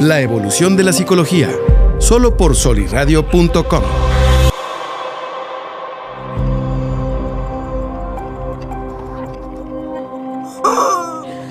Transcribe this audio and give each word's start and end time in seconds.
La 0.00 0.20
evolución 0.20 0.76
de 0.76 0.82
la 0.84 0.92
psicología, 0.92 1.50
solo 1.98 2.36
por 2.36 2.54
soliradio.com. 2.54 3.82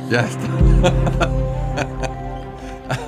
Ya 0.10 0.22
está. 0.22 1.32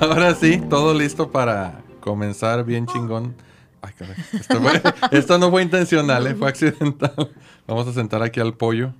Ahora 0.00 0.34
sí, 0.34 0.60
todo 0.68 0.94
listo 0.94 1.30
para 1.30 1.80
comenzar 2.00 2.64
bien 2.64 2.86
chingón. 2.86 3.34
Ay, 3.82 3.92
caray. 3.96 4.16
Esto, 4.32 4.60
fue- 4.60 4.82
esto 5.18 5.38
no 5.38 5.50
fue 5.50 5.62
intencional, 5.62 6.26
¿eh? 6.26 6.34
fue 6.34 6.48
accidental. 6.48 7.30
Vamos 7.66 7.86
a 7.86 7.92
sentar 7.92 8.22
aquí 8.22 8.40
al 8.40 8.54
pollo. 8.54 8.92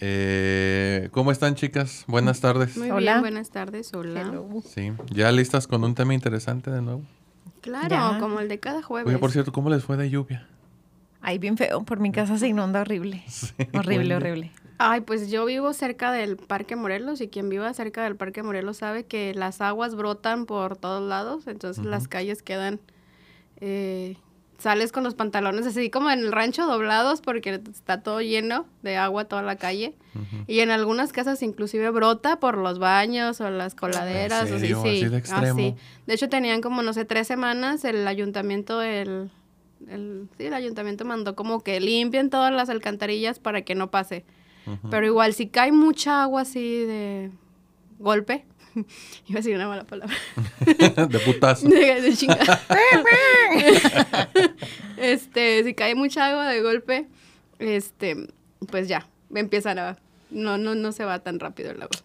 Eh, 0.00 1.08
¿Cómo 1.12 1.32
están, 1.32 1.54
chicas? 1.54 2.04
Buenas 2.06 2.40
tardes. 2.40 2.76
Muy 2.76 2.90
Hola. 2.90 3.12
bien, 3.12 3.20
buenas 3.20 3.50
tardes, 3.50 3.92
hola. 3.94 4.32
Sí, 4.64 4.92
ya 5.10 5.32
listas 5.32 5.66
con 5.66 5.82
un 5.84 5.94
tema 5.94 6.14
interesante 6.14 6.70
de 6.70 6.82
nuevo. 6.82 7.02
Claro, 7.60 7.88
Ya. 7.88 8.16
como 8.20 8.38
el 8.40 8.48
de 8.48 8.60
cada 8.60 8.82
jueves. 8.82 9.08
Oye, 9.08 9.18
por 9.18 9.32
cierto, 9.32 9.52
¿cómo 9.52 9.70
les 9.70 9.82
fue 9.84 9.96
de 9.96 10.08
lluvia? 10.10 10.46
Ay, 11.20 11.38
bien 11.38 11.56
feo. 11.56 11.82
Por 11.82 11.98
mi 11.98 12.12
casa 12.12 12.38
se 12.38 12.46
inunda 12.46 12.80
horrible. 12.82 13.24
horrible, 13.74 14.14
horrible. 14.14 14.52
Ay, 14.78 15.00
pues 15.00 15.28
yo 15.28 15.44
vivo 15.44 15.72
cerca 15.72 16.12
del 16.12 16.36
Parque 16.36 16.76
Morelos 16.76 17.20
y 17.20 17.26
quien 17.26 17.48
viva 17.48 17.74
cerca 17.74 18.04
del 18.04 18.14
Parque 18.14 18.44
Morelos 18.44 18.76
sabe 18.76 19.04
que 19.04 19.34
las 19.34 19.60
aguas 19.60 19.96
brotan 19.96 20.46
por 20.46 20.76
todos 20.76 21.02
lados, 21.08 21.48
entonces 21.48 21.84
las 21.84 22.06
calles 22.06 22.42
quedan, 22.44 22.78
eh, 23.60 24.16
sales 24.58 24.90
con 24.90 25.04
los 25.04 25.14
pantalones 25.14 25.66
así 25.66 25.88
como 25.88 26.10
en 26.10 26.18
el 26.18 26.32
rancho 26.32 26.66
doblados 26.66 27.20
porque 27.20 27.62
está 27.70 28.02
todo 28.02 28.20
lleno 28.20 28.66
de 28.82 28.96
agua 28.96 29.26
toda 29.26 29.42
la 29.42 29.56
calle 29.56 29.94
y 30.48 30.60
en 30.60 30.70
algunas 30.70 31.12
casas 31.12 31.42
inclusive 31.42 31.90
brota 31.90 32.40
por 32.40 32.58
los 32.58 32.80
baños 32.80 33.40
o 33.40 33.48
las 33.50 33.76
coladeras. 33.76 34.48
¿En 34.48 34.54
así, 34.54 34.60
serio? 34.60 34.82
sí, 34.82 34.88
¿Así 34.88 35.08
de 35.08 35.16
extremo? 35.16 35.76
De 36.06 36.14
hecho 36.14 36.28
tenían 36.28 36.60
como 36.60 36.82
no 36.82 36.92
sé 36.92 37.04
tres 37.04 37.28
semanas 37.28 37.84
el 37.84 38.06
ayuntamiento 38.06 38.82
el 38.82 39.30
el, 39.86 40.28
sí, 40.36 40.46
el 40.46 40.54
ayuntamiento 40.54 41.04
mandó 41.04 41.34
como 41.36 41.60
que 41.62 41.80
limpien 41.80 42.30
todas 42.30 42.52
las 42.52 42.68
alcantarillas 42.68 43.38
para 43.38 43.62
que 43.62 43.74
no 43.74 43.90
pase. 43.90 44.24
Pero 44.90 45.06
igual, 45.06 45.32
si 45.32 45.46
cae 45.46 45.72
mucha 45.72 46.22
agua 46.22 46.42
así 46.42 46.60
de 46.60 47.30
golpe, 47.98 48.44
iba 49.26 49.38
a 49.38 49.42
decir 49.42 49.54
una 49.54 49.68
mala 49.68 49.84
palabra. 49.84 50.14
de 50.64 51.18
putazo. 51.20 51.68
de, 51.70 52.00
de 52.00 52.16
chinga. 52.16 52.38
este, 54.96 55.64
si 55.64 55.74
cae 55.74 55.94
mucha 55.94 56.26
agua 56.26 56.48
de 56.48 56.62
golpe, 56.62 57.06
este, 57.58 58.28
pues 58.70 58.88
ya, 58.88 59.06
empiezan 59.34 59.78
a, 59.78 59.98
no, 60.30 60.58
no, 60.58 60.74
no 60.74 60.92
se 60.92 61.04
va 61.04 61.18
tan 61.20 61.40
rápido 61.40 61.70
el 61.70 61.82
agua. 61.82 61.98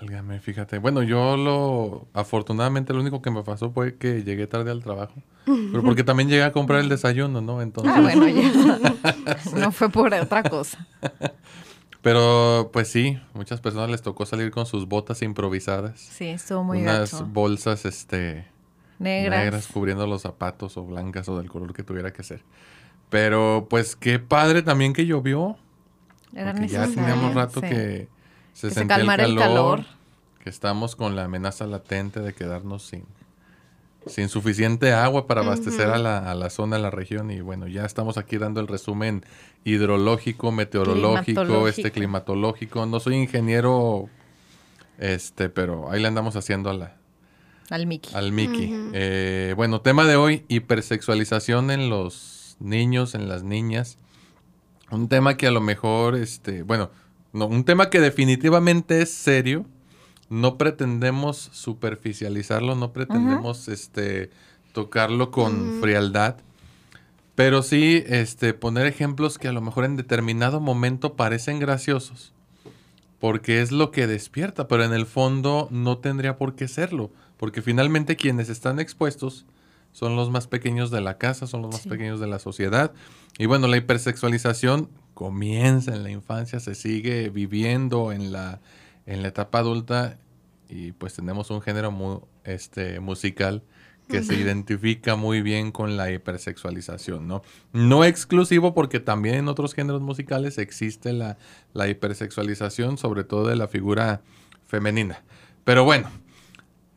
Válgame, 0.00 0.40
fíjate. 0.40 0.78
Bueno, 0.78 1.04
yo 1.04 1.36
lo. 1.36 2.08
Afortunadamente, 2.12 2.92
lo 2.92 3.00
único 3.00 3.22
que 3.22 3.30
me 3.30 3.44
pasó 3.44 3.70
fue 3.70 3.94
que 3.94 4.24
llegué 4.24 4.48
tarde 4.48 4.72
al 4.72 4.82
trabajo. 4.82 5.14
Pero 5.44 5.82
porque 5.82 6.02
también 6.02 6.28
llegué 6.28 6.42
a 6.42 6.52
comprar 6.52 6.80
el 6.80 6.88
desayuno, 6.88 7.40
¿no? 7.40 7.62
Entonces. 7.62 7.92
Ah, 7.94 8.00
bueno, 8.00 8.26
ya. 8.28 9.56
no 9.56 9.70
fue 9.70 9.88
por 9.90 10.12
otra 10.12 10.42
cosa. 10.42 10.86
Pero, 12.02 12.70
pues 12.72 12.88
sí, 12.88 13.18
muchas 13.32 13.60
personas 13.60 13.88
les 13.90 14.02
tocó 14.02 14.26
salir 14.26 14.50
con 14.50 14.66
sus 14.66 14.88
botas 14.88 15.22
improvisadas. 15.22 16.00
Sí, 16.00 16.26
estuvo 16.26 16.64
muy 16.64 16.82
unas 16.82 17.12
gacho. 17.12 17.26
bolsas, 17.26 17.84
este. 17.84 18.46
Negras. 18.98 19.68
cubriendo 19.68 20.06
los 20.06 20.22
zapatos 20.22 20.76
o 20.76 20.84
blancas 20.84 21.28
o 21.28 21.38
del 21.38 21.48
color 21.48 21.72
que 21.74 21.82
tuviera 21.82 22.12
que 22.12 22.22
ser. 22.22 22.42
Pero, 23.08 23.66
pues 23.70 23.94
qué 23.96 24.18
padre 24.18 24.62
también 24.62 24.92
que 24.92 25.06
llovió. 25.06 25.56
Era 26.34 26.52
Porque 26.52 26.68
ya 26.68 26.86
teníamos 26.88 27.34
rato 27.34 27.60
sí. 27.60 27.68
que 27.68 28.08
se 28.52 28.68
Que 28.68 28.70
se 28.70 28.70
sentía 28.70 28.96
el 28.96 29.06
calmara 29.06 29.24
calor, 29.24 29.38
el 29.38 29.38
calor. 29.48 29.84
que 30.42 30.50
estamos 30.50 30.96
con 30.96 31.14
la 31.14 31.24
amenaza 31.24 31.66
latente 31.66 32.20
de 32.20 32.32
quedarnos 32.32 32.82
sin, 32.84 33.04
sin 34.06 34.28
suficiente 34.28 34.92
agua 34.92 35.26
para 35.26 35.42
abastecer 35.42 35.88
a, 35.88 35.98
la, 35.98 36.30
a 36.30 36.34
la 36.34 36.50
zona, 36.50 36.76
a 36.76 36.78
la 36.78 36.90
región. 36.90 37.30
Y 37.30 37.40
bueno, 37.40 37.66
ya 37.68 37.84
estamos 37.84 38.18
aquí 38.18 38.38
dando 38.38 38.60
el 38.60 38.68
resumen 38.68 39.24
hidrológico, 39.64 40.52
meteorológico, 40.52 41.24
Climatológico. 41.42 41.68
este 41.68 41.90
climatológico. 41.92 42.86
No 42.86 43.00
soy 43.00 43.16
ingeniero, 43.16 44.08
este, 44.98 45.48
pero 45.48 45.90
ahí 45.90 46.00
le 46.00 46.08
andamos 46.08 46.36
haciendo 46.36 46.70
a 46.70 46.74
la, 46.74 46.96
Al 47.70 47.86
Mickey. 47.86 48.12
al 48.14 48.32
Mickey. 48.32 48.72
Eh, 48.92 49.54
bueno, 49.56 49.80
tema 49.80 50.04
de 50.06 50.16
hoy, 50.16 50.44
hipersexualización 50.48 51.70
en 51.70 51.90
los 51.90 52.56
niños, 52.60 53.14
en 53.14 53.28
las 53.28 53.42
niñas. 53.42 53.98
Un 54.90 55.08
tema 55.08 55.36
que 55.36 55.46
a 55.46 55.50
lo 55.50 55.60
mejor, 55.60 56.16
este, 56.16 56.62
bueno, 56.62 56.90
no, 57.32 57.46
un 57.46 57.64
tema 57.64 57.88
que 57.88 58.00
definitivamente 58.00 59.00
es 59.00 59.10
serio. 59.10 59.64
No 60.32 60.56
pretendemos 60.56 61.50
superficializarlo, 61.52 62.74
no 62.74 62.92
pretendemos 62.94 63.68
este, 63.68 64.30
tocarlo 64.72 65.30
con 65.30 65.80
frialdad. 65.82 66.36
Pero 67.34 67.62
sí 67.62 68.02
este, 68.06 68.54
poner 68.54 68.86
ejemplos 68.86 69.36
que 69.36 69.48
a 69.48 69.52
lo 69.52 69.60
mejor 69.60 69.84
en 69.84 69.96
determinado 69.96 70.58
momento 70.58 71.16
parecen 71.16 71.58
graciosos. 71.58 72.32
Porque 73.20 73.60
es 73.60 73.72
lo 73.72 73.90
que 73.90 74.06
despierta, 74.06 74.68
pero 74.68 74.84
en 74.84 74.94
el 74.94 75.04
fondo 75.04 75.68
no 75.70 75.98
tendría 75.98 76.38
por 76.38 76.54
qué 76.54 76.66
serlo. 76.66 77.10
Porque 77.36 77.60
finalmente 77.60 78.16
quienes 78.16 78.48
están 78.48 78.80
expuestos 78.80 79.44
son 79.92 80.16
los 80.16 80.30
más 80.30 80.46
pequeños 80.46 80.90
de 80.90 81.02
la 81.02 81.18
casa, 81.18 81.46
son 81.46 81.60
los 81.60 81.72
más 81.72 81.82
Sí. 81.82 81.90
pequeños 81.90 82.20
de 82.20 82.26
la 82.26 82.38
sociedad. 82.38 82.92
Y 83.38 83.44
bueno, 83.44 83.66
la 83.68 83.76
hipersexualización 83.76 84.88
comienza 85.12 85.94
en 85.94 86.02
la 86.02 86.10
infancia, 86.10 86.58
se 86.58 86.74
sigue 86.74 87.28
viviendo 87.28 88.12
en 88.12 88.32
la, 88.32 88.60
en 89.06 89.22
la 89.22 89.28
etapa 89.28 89.58
adulta 89.58 90.18
y 90.68 90.92
pues 90.92 91.14
tenemos 91.14 91.50
un 91.50 91.60
género 91.62 91.90
mu- 91.90 92.20
este, 92.44 93.00
musical 93.00 93.62
que 94.08 94.22
se 94.22 94.34
identifica 94.34 95.16
muy 95.16 95.40
bien 95.42 95.70
con 95.72 95.96
la 95.96 96.10
hipersexualización, 96.10 97.26
¿no? 97.28 97.42
No 97.72 98.04
exclusivo 98.04 98.74
porque 98.74 99.00
también 99.00 99.36
en 99.36 99.48
otros 99.48 99.72
géneros 99.74 100.02
musicales 100.02 100.58
existe 100.58 101.12
la, 101.14 101.38
la 101.72 101.88
hipersexualización, 101.88 102.98
sobre 102.98 103.24
todo 103.24 103.46
de 103.48 103.56
la 103.56 103.68
figura 103.68 104.20
femenina. 104.66 105.22
Pero 105.64 105.84
bueno, 105.84 106.10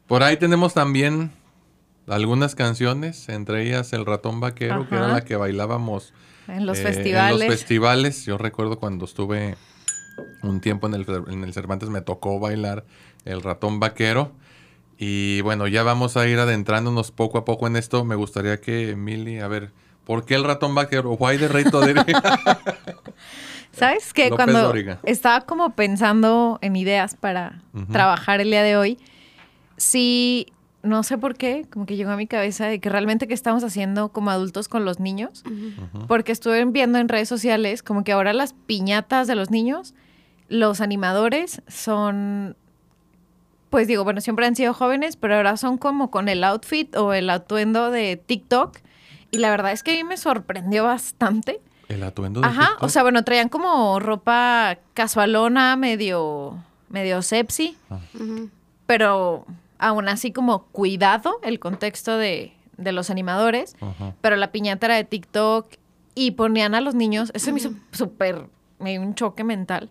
por 0.07 0.23
ahí 0.23 0.35
tenemos 0.37 0.73
también 0.73 1.31
algunas 2.07 2.53
canciones, 2.55 3.29
entre 3.29 3.65
ellas 3.65 3.93
El 3.93 4.05
ratón 4.05 4.39
vaquero, 4.39 4.87
que 4.87 4.95
era 4.95 5.07
la 5.07 5.23
que 5.23 5.35
bailábamos 5.37 6.13
En 6.47 6.65
los 6.65 6.77
eh, 6.79 6.83
festivales. 6.83 7.41
En 7.41 7.47
los 7.47 7.57
festivales. 7.57 8.25
Yo 8.25 8.37
recuerdo 8.37 8.77
cuando 8.79 9.05
estuve 9.05 9.55
un 10.47 10.61
tiempo 10.61 10.87
en 10.87 10.95
el, 10.95 11.05
en 11.29 11.43
el 11.43 11.53
Cervantes, 11.53 11.89
me 11.89 12.01
tocó 12.01 12.39
bailar 12.39 12.85
el 13.25 13.41
ratón 13.41 13.79
vaquero. 13.79 14.31
Y 14.97 15.41
bueno, 15.41 15.67
ya 15.67 15.83
vamos 15.83 16.17
a 16.17 16.27
ir 16.27 16.39
adentrándonos 16.39 17.11
poco 17.11 17.37
a 17.37 17.45
poco 17.45 17.67
en 17.67 17.75
esto. 17.75 18.05
Me 18.05 18.15
gustaría 18.15 18.61
que, 18.61 18.95
Mili, 18.95 19.39
a 19.39 19.47
ver, 19.47 19.71
¿por 20.05 20.25
qué 20.25 20.35
el 20.35 20.43
ratón 20.43 20.73
vaquero? 20.73 21.11
Why 21.13 21.37
the 21.37 21.47
rey? 21.47 21.65
¿Sabes 23.71 24.13
qué? 24.13 24.29
López 24.29 24.45
Cuando 24.45 24.67
Dóriga. 24.67 24.99
estaba 25.03 25.41
como 25.41 25.75
pensando 25.75 26.59
en 26.61 26.75
ideas 26.75 27.15
para 27.15 27.61
trabajar 27.91 28.39
el 28.39 28.49
día 28.49 28.63
de 28.63 28.77
hoy, 28.77 28.97
sí, 29.75 30.47
no 30.81 31.03
sé 31.03 31.17
por 31.17 31.35
qué, 31.35 31.65
como 31.69 31.85
que 31.85 31.97
llegó 31.97 32.11
a 32.11 32.15
mi 32.15 32.27
cabeza 32.27 32.67
de 32.67 32.79
que 32.79 32.89
realmente 32.89 33.27
qué 33.27 33.33
estamos 33.33 33.63
haciendo 33.63 34.09
como 34.09 34.29
adultos 34.29 34.69
con 34.69 34.85
los 34.85 34.99
niños, 34.99 35.43
porque 36.07 36.31
estuve 36.31 36.63
viendo 36.65 36.99
en 36.99 37.09
redes 37.09 37.27
sociales 37.27 37.83
como 37.83 38.03
que 38.03 38.13
ahora 38.13 38.31
las 38.31 38.53
piñatas 38.53 39.27
de 39.27 39.35
los 39.35 39.51
niños, 39.51 39.93
los 40.49 40.81
animadores 40.81 41.61
son, 41.67 42.55
pues 43.69 43.87
digo, 43.87 44.03
bueno, 44.03 44.21
siempre 44.21 44.45
han 44.45 44.55
sido 44.55 44.73
jóvenes, 44.73 45.15
pero 45.15 45.35
ahora 45.35 45.57
son 45.57 45.77
como 45.77 46.11
con 46.11 46.29
el 46.29 46.43
outfit 46.43 46.95
o 46.95 47.13
el 47.13 47.29
atuendo 47.29 47.91
de 47.91 48.15
TikTok. 48.17 48.77
Y 49.31 49.39
la 49.39 49.49
verdad 49.49 49.71
es 49.71 49.83
que 49.83 49.91
a 49.91 49.95
mí 49.95 50.03
me 50.03 50.17
sorprendió 50.17 50.83
bastante. 50.85 51.59
El 51.89 52.03
atuendo 52.03 52.41
de 52.41 52.47
Ajá, 52.47 52.61
TikTok. 52.69 52.83
o 52.83 52.89
sea, 52.89 53.03
bueno, 53.03 53.23
traían 53.23 53.49
como 53.49 53.99
ropa 53.99 54.77
casualona, 54.93 55.75
medio, 55.75 56.57
medio 56.89 57.21
sepsi, 57.21 57.75
Ah, 57.89 57.99
pero 58.85 59.45
aún 59.77 60.07
así 60.07 60.31
como 60.31 60.63
cuidado 60.65 61.39
el 61.43 61.59
contexto 61.59 62.17
de, 62.17 62.53
de 62.77 62.91
los 62.91 63.09
animadores, 63.09 63.75
pero 64.21 64.35
la 64.35 64.51
piñata 64.51 64.85
era 64.87 64.95
de 64.95 65.03
TikTok 65.03 65.67
y 66.15 66.31
ponían 66.31 66.75
a 66.75 66.81
los 66.81 66.95
niños, 66.95 67.31
eso 67.33 67.51
me 67.51 67.59
hizo 67.59 67.71
súper, 67.91 68.47
me 68.79 68.91
dio 68.91 69.01
un 69.01 69.15
choque 69.15 69.43
mental. 69.43 69.89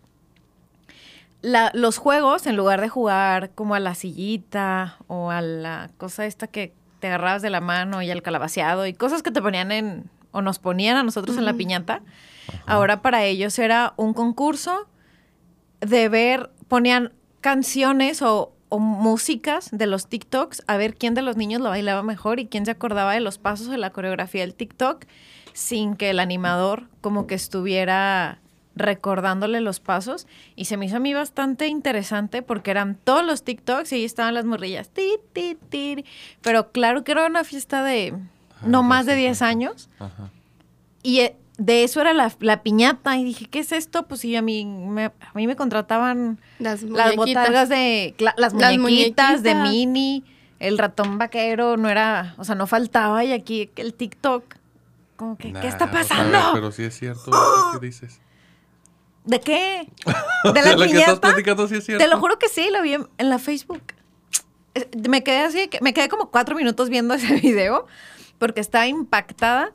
La- 1.44 1.70
los 1.74 1.98
juegos, 1.98 2.46
en 2.46 2.56
lugar 2.56 2.80
de 2.80 2.88
jugar 2.88 3.50
como 3.54 3.74
a 3.74 3.80
la 3.80 3.94
sillita 3.94 4.96
o 5.08 5.30
a 5.30 5.42
la 5.42 5.90
cosa 5.98 6.24
esta 6.24 6.46
que 6.46 6.72
te 7.00 7.08
agarrabas 7.08 7.42
de 7.42 7.50
la 7.50 7.60
mano 7.60 8.00
y 8.00 8.10
al 8.10 8.22
calabaceado 8.22 8.86
y 8.86 8.94
cosas 8.94 9.22
que 9.22 9.30
te 9.30 9.42
ponían 9.42 9.70
en, 9.70 10.10
o 10.32 10.40
nos 10.40 10.58
ponían 10.58 10.96
a 10.96 11.02
nosotros 11.02 11.36
en 11.36 11.44
la 11.44 11.52
piñata, 11.52 12.00
ahora 12.66 13.02
para 13.02 13.24
ellos 13.24 13.58
era 13.58 13.92
un 13.98 14.14
concurso 14.14 14.88
de 15.80 16.08
ver, 16.08 16.50
ponían 16.66 17.12
canciones 17.42 18.22
o, 18.22 18.54
o 18.70 18.78
músicas 18.78 19.68
de 19.70 19.86
los 19.86 20.08
TikToks 20.08 20.62
a 20.66 20.78
ver 20.78 20.94
quién 20.96 21.12
de 21.12 21.20
los 21.20 21.36
niños 21.36 21.60
lo 21.60 21.68
bailaba 21.68 22.02
mejor 22.02 22.40
y 22.40 22.46
quién 22.46 22.64
se 22.64 22.70
acordaba 22.70 23.12
de 23.12 23.20
los 23.20 23.36
pasos 23.36 23.68
de 23.68 23.76
la 23.76 23.90
coreografía 23.90 24.40
del 24.40 24.54
TikTok 24.54 25.04
sin 25.52 25.94
que 25.94 26.08
el 26.08 26.20
animador 26.20 26.88
como 27.02 27.26
que 27.26 27.34
estuviera 27.34 28.40
recordándole 28.76 29.60
los 29.60 29.80
pasos 29.80 30.26
y 30.56 30.64
se 30.64 30.76
me 30.76 30.86
hizo 30.86 30.96
a 30.96 31.00
mí 31.00 31.14
bastante 31.14 31.68
interesante 31.68 32.42
porque 32.42 32.70
eran 32.70 32.96
todos 32.96 33.24
los 33.24 33.44
TikToks 33.44 33.92
y 33.92 33.96
ahí 33.96 34.04
estaban 34.04 34.34
las 34.34 34.44
morrillas. 34.44 34.88
Ti, 34.88 35.18
ti, 35.32 35.56
ti. 35.68 36.04
Pero 36.42 36.72
claro 36.72 37.04
que 37.04 37.12
era 37.12 37.26
una 37.26 37.44
fiesta 37.44 37.84
de 37.84 38.14
no 38.62 38.82
más 38.82 39.06
de 39.06 39.14
10 39.14 39.42
años. 39.42 39.88
Ajá. 39.98 40.30
Y 41.02 41.20
eh, 41.20 41.36
de 41.58 41.84
eso 41.84 42.00
era 42.00 42.12
la, 42.14 42.32
la 42.40 42.62
piñata. 42.62 43.16
Y 43.16 43.24
dije, 43.24 43.46
¿qué 43.46 43.60
es 43.60 43.72
esto? 43.72 44.06
Pues 44.06 44.20
sí, 44.20 44.34
a 44.36 44.42
mí 44.42 44.64
me, 44.64 45.06
a 45.06 45.32
mí 45.34 45.46
me 45.46 45.54
contrataban 45.54 46.40
Las 46.58 46.82
las 46.82 47.14
botargas 47.14 47.68
de... 47.68 48.14
las 48.18 48.52
Las 48.54 48.78
muñequitas 48.78 49.42
de. 49.42 49.54
Mini. 49.54 50.24
El 50.58 50.78
ratón 50.78 51.18
vaquero 51.18 51.76
no 51.76 51.88
era... 51.88 52.34
O 52.38 52.44
sea, 52.44 52.54
no 52.54 52.66
faltaba. 52.66 53.24
Y 53.24 53.32
aquí 53.32 53.70
el 53.76 53.94
TikTok... 53.94 54.56
Como 55.16 55.36
que, 55.36 55.52
¿qué 55.52 55.68
está 55.68 55.92
pasando? 55.92 56.32
ver, 56.32 56.42
pero 56.54 56.72
sí 56.72 56.82
es 56.82 56.98
cierto 56.98 57.30
que 57.72 57.86
dices. 57.86 58.20
¿De 59.24 59.40
qué? 59.40 59.88
¿De 60.54 60.62
la 60.62 60.72
lo 60.72 60.78
que 60.78 60.84
estás 60.84 60.90
piñata? 60.92 61.20
platicando 61.20 61.66
sí 61.68 61.76
es 61.76 61.84
cierto. 61.84 62.04
Te 62.04 62.10
lo 62.10 62.18
juro 62.20 62.38
que 62.38 62.48
sí, 62.48 62.68
lo 62.70 62.82
vi 62.82 62.94
en, 62.94 63.08
en 63.18 63.30
la 63.30 63.38
Facebook. 63.38 63.82
Me 65.08 65.22
quedé 65.22 65.38
así, 65.44 65.68
que- 65.68 65.80
me 65.80 65.94
quedé 65.94 66.08
como 66.08 66.30
cuatro 66.30 66.56
minutos 66.56 66.88
viendo 66.90 67.14
ese 67.14 67.34
video 67.36 67.86
porque 68.38 68.60
estaba 68.60 68.86
impactada 68.86 69.72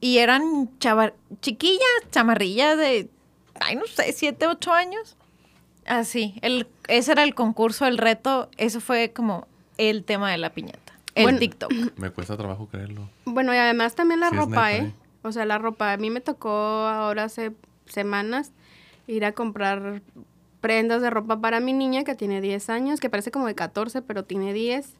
y 0.00 0.18
eran 0.18 0.68
chavar- 0.80 1.14
chiquillas, 1.40 1.80
chamarrillas 2.10 2.76
de, 2.76 3.08
ay, 3.60 3.76
no 3.76 3.86
sé, 3.86 4.12
siete, 4.12 4.46
ocho 4.46 4.72
años. 4.72 5.16
Así, 5.86 6.34
el, 6.42 6.66
ese 6.88 7.12
era 7.12 7.22
el 7.24 7.34
concurso, 7.34 7.86
el 7.86 7.98
reto, 7.98 8.50
eso 8.56 8.80
fue 8.80 9.12
como 9.12 9.46
el 9.78 10.02
tema 10.04 10.30
de 10.30 10.38
la 10.38 10.50
piñata, 10.50 10.98
el 11.14 11.24
Bueno, 11.24 11.38
TikTok. 11.38 11.70
Me 11.96 12.10
cuesta 12.10 12.36
trabajo 12.36 12.68
creerlo. 12.68 13.08
Bueno, 13.24 13.54
y 13.54 13.58
además 13.58 13.94
también 13.94 14.20
la 14.20 14.30
Sí, 14.30 14.36
ropa, 14.36 14.70
neta, 14.70 14.72
¿eh? 14.72 14.78
¿eh? 14.88 14.92
O 15.22 15.32
sea, 15.32 15.44
la 15.46 15.56
ropa. 15.58 15.92
A 15.92 15.96
mí 15.96 16.10
me 16.10 16.20
tocó 16.20 16.50
ahora 16.50 17.24
hace 17.24 17.52
semanas 17.86 18.52
ir 19.06 19.24
a 19.24 19.32
comprar 19.32 20.02
prendas 20.60 21.02
de 21.02 21.10
ropa 21.10 21.40
para 21.40 21.60
mi 21.60 21.72
niña 21.72 22.04
que 22.04 22.14
tiene 22.14 22.40
10 22.40 22.70
años, 22.70 23.00
que 23.00 23.10
parece 23.10 23.30
como 23.30 23.46
de 23.46 23.54
14, 23.54 24.02
pero 24.02 24.24
tiene 24.24 24.52
10. 24.52 24.94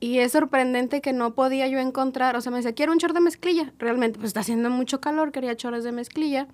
Y 0.00 0.18
es 0.18 0.32
sorprendente 0.32 1.00
que 1.00 1.12
no 1.12 1.34
podía 1.34 1.66
yo 1.68 1.78
encontrar, 1.78 2.36
o 2.36 2.40
sea, 2.40 2.50
me 2.50 2.58
decía, 2.58 2.72
quiero 2.72 2.92
un 2.92 2.98
short 2.98 3.14
de 3.14 3.20
mezclilla. 3.20 3.72
Realmente, 3.78 4.18
pues 4.18 4.28
está 4.28 4.40
haciendo 4.40 4.70
mucho 4.70 5.00
calor, 5.00 5.32
quería 5.32 5.54
shorts 5.54 5.84
de 5.84 5.92
mezclilla. 5.92 6.48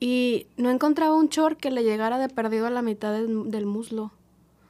Y 0.00 0.46
no 0.56 0.70
encontraba 0.70 1.14
un 1.14 1.28
short 1.28 1.58
que 1.58 1.70
le 1.70 1.82
llegara 1.82 2.18
de 2.18 2.28
perdido 2.28 2.66
a 2.66 2.70
la 2.70 2.82
mitad 2.82 3.12
del, 3.12 3.50
del 3.50 3.66
muslo. 3.66 4.12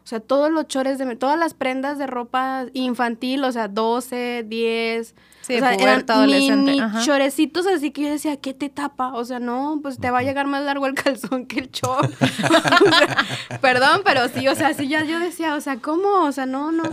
O 0.06 0.08
sea, 0.08 0.20
todos 0.20 0.52
los 0.52 0.68
chores 0.68 0.98
de 0.98 1.16
todas 1.16 1.36
las 1.36 1.52
prendas 1.54 1.98
de 1.98 2.06
ropa 2.06 2.66
infantil, 2.74 3.42
o 3.42 3.50
sea, 3.50 3.66
12, 3.66 4.44
10, 4.46 5.16
Sí, 5.40 5.56
o 5.56 5.58
sea, 5.58 5.74
eran 5.74 6.04
adolescente, 6.08 6.70
mini 6.70 6.80
ajá. 6.80 7.02
chorecitos 7.02 7.66
así 7.66 7.90
que 7.90 8.02
yo 8.02 8.10
decía, 8.10 8.36
¿qué 8.36 8.54
te 8.54 8.68
tapa? 8.68 9.14
O 9.14 9.24
sea, 9.24 9.40
no, 9.40 9.80
pues 9.82 9.98
te 9.98 10.12
va 10.12 10.20
a 10.20 10.22
llegar 10.22 10.46
más 10.46 10.62
largo 10.62 10.86
el 10.86 10.94
calzón 10.94 11.46
que 11.46 11.58
el 11.58 11.72
short. 11.72 12.08
O 12.22 12.26
sea, 12.28 13.58
perdón, 13.60 14.02
pero 14.04 14.28
sí, 14.28 14.46
o 14.46 14.54
sea, 14.54 14.74
sí 14.74 14.86
ya 14.86 15.02
yo 15.02 15.18
decía, 15.18 15.56
o 15.56 15.60
sea, 15.60 15.78
¿cómo? 15.78 16.22
O 16.22 16.30
sea, 16.30 16.46
no, 16.46 16.70
no. 16.70 16.84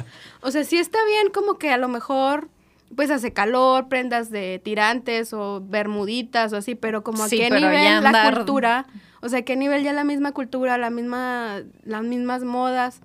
O 0.42 0.50
sea, 0.50 0.64
sí 0.64 0.80
está 0.80 0.98
bien 1.06 1.30
como 1.32 1.60
que 1.60 1.70
a 1.70 1.78
lo 1.78 1.90
mejor 1.90 2.50
pues 2.96 3.12
hace 3.12 3.32
calor, 3.32 3.90
prendas 3.90 4.32
de 4.32 4.60
tirantes 4.64 5.34
o 5.34 5.62
bermuditas 5.64 6.52
o 6.52 6.58
así, 6.58 6.74
pero 6.74 7.04
como 7.04 7.26
a 7.26 7.30
Sí, 7.30 7.38
qué 7.38 7.50
pero 7.50 7.70
nivel 7.70 8.02
la 8.04 8.32
cultura, 8.34 8.88
o 9.24 9.30
sea, 9.30 9.42
qué 9.44 9.56
nivel 9.56 9.84
ya 9.84 9.94
la 9.94 10.04
misma 10.04 10.32
cultura, 10.34 10.78
la 10.78 10.90
misma, 10.90 11.62
las 11.84 12.04
mismas 12.04 12.44
modas. 12.44 13.02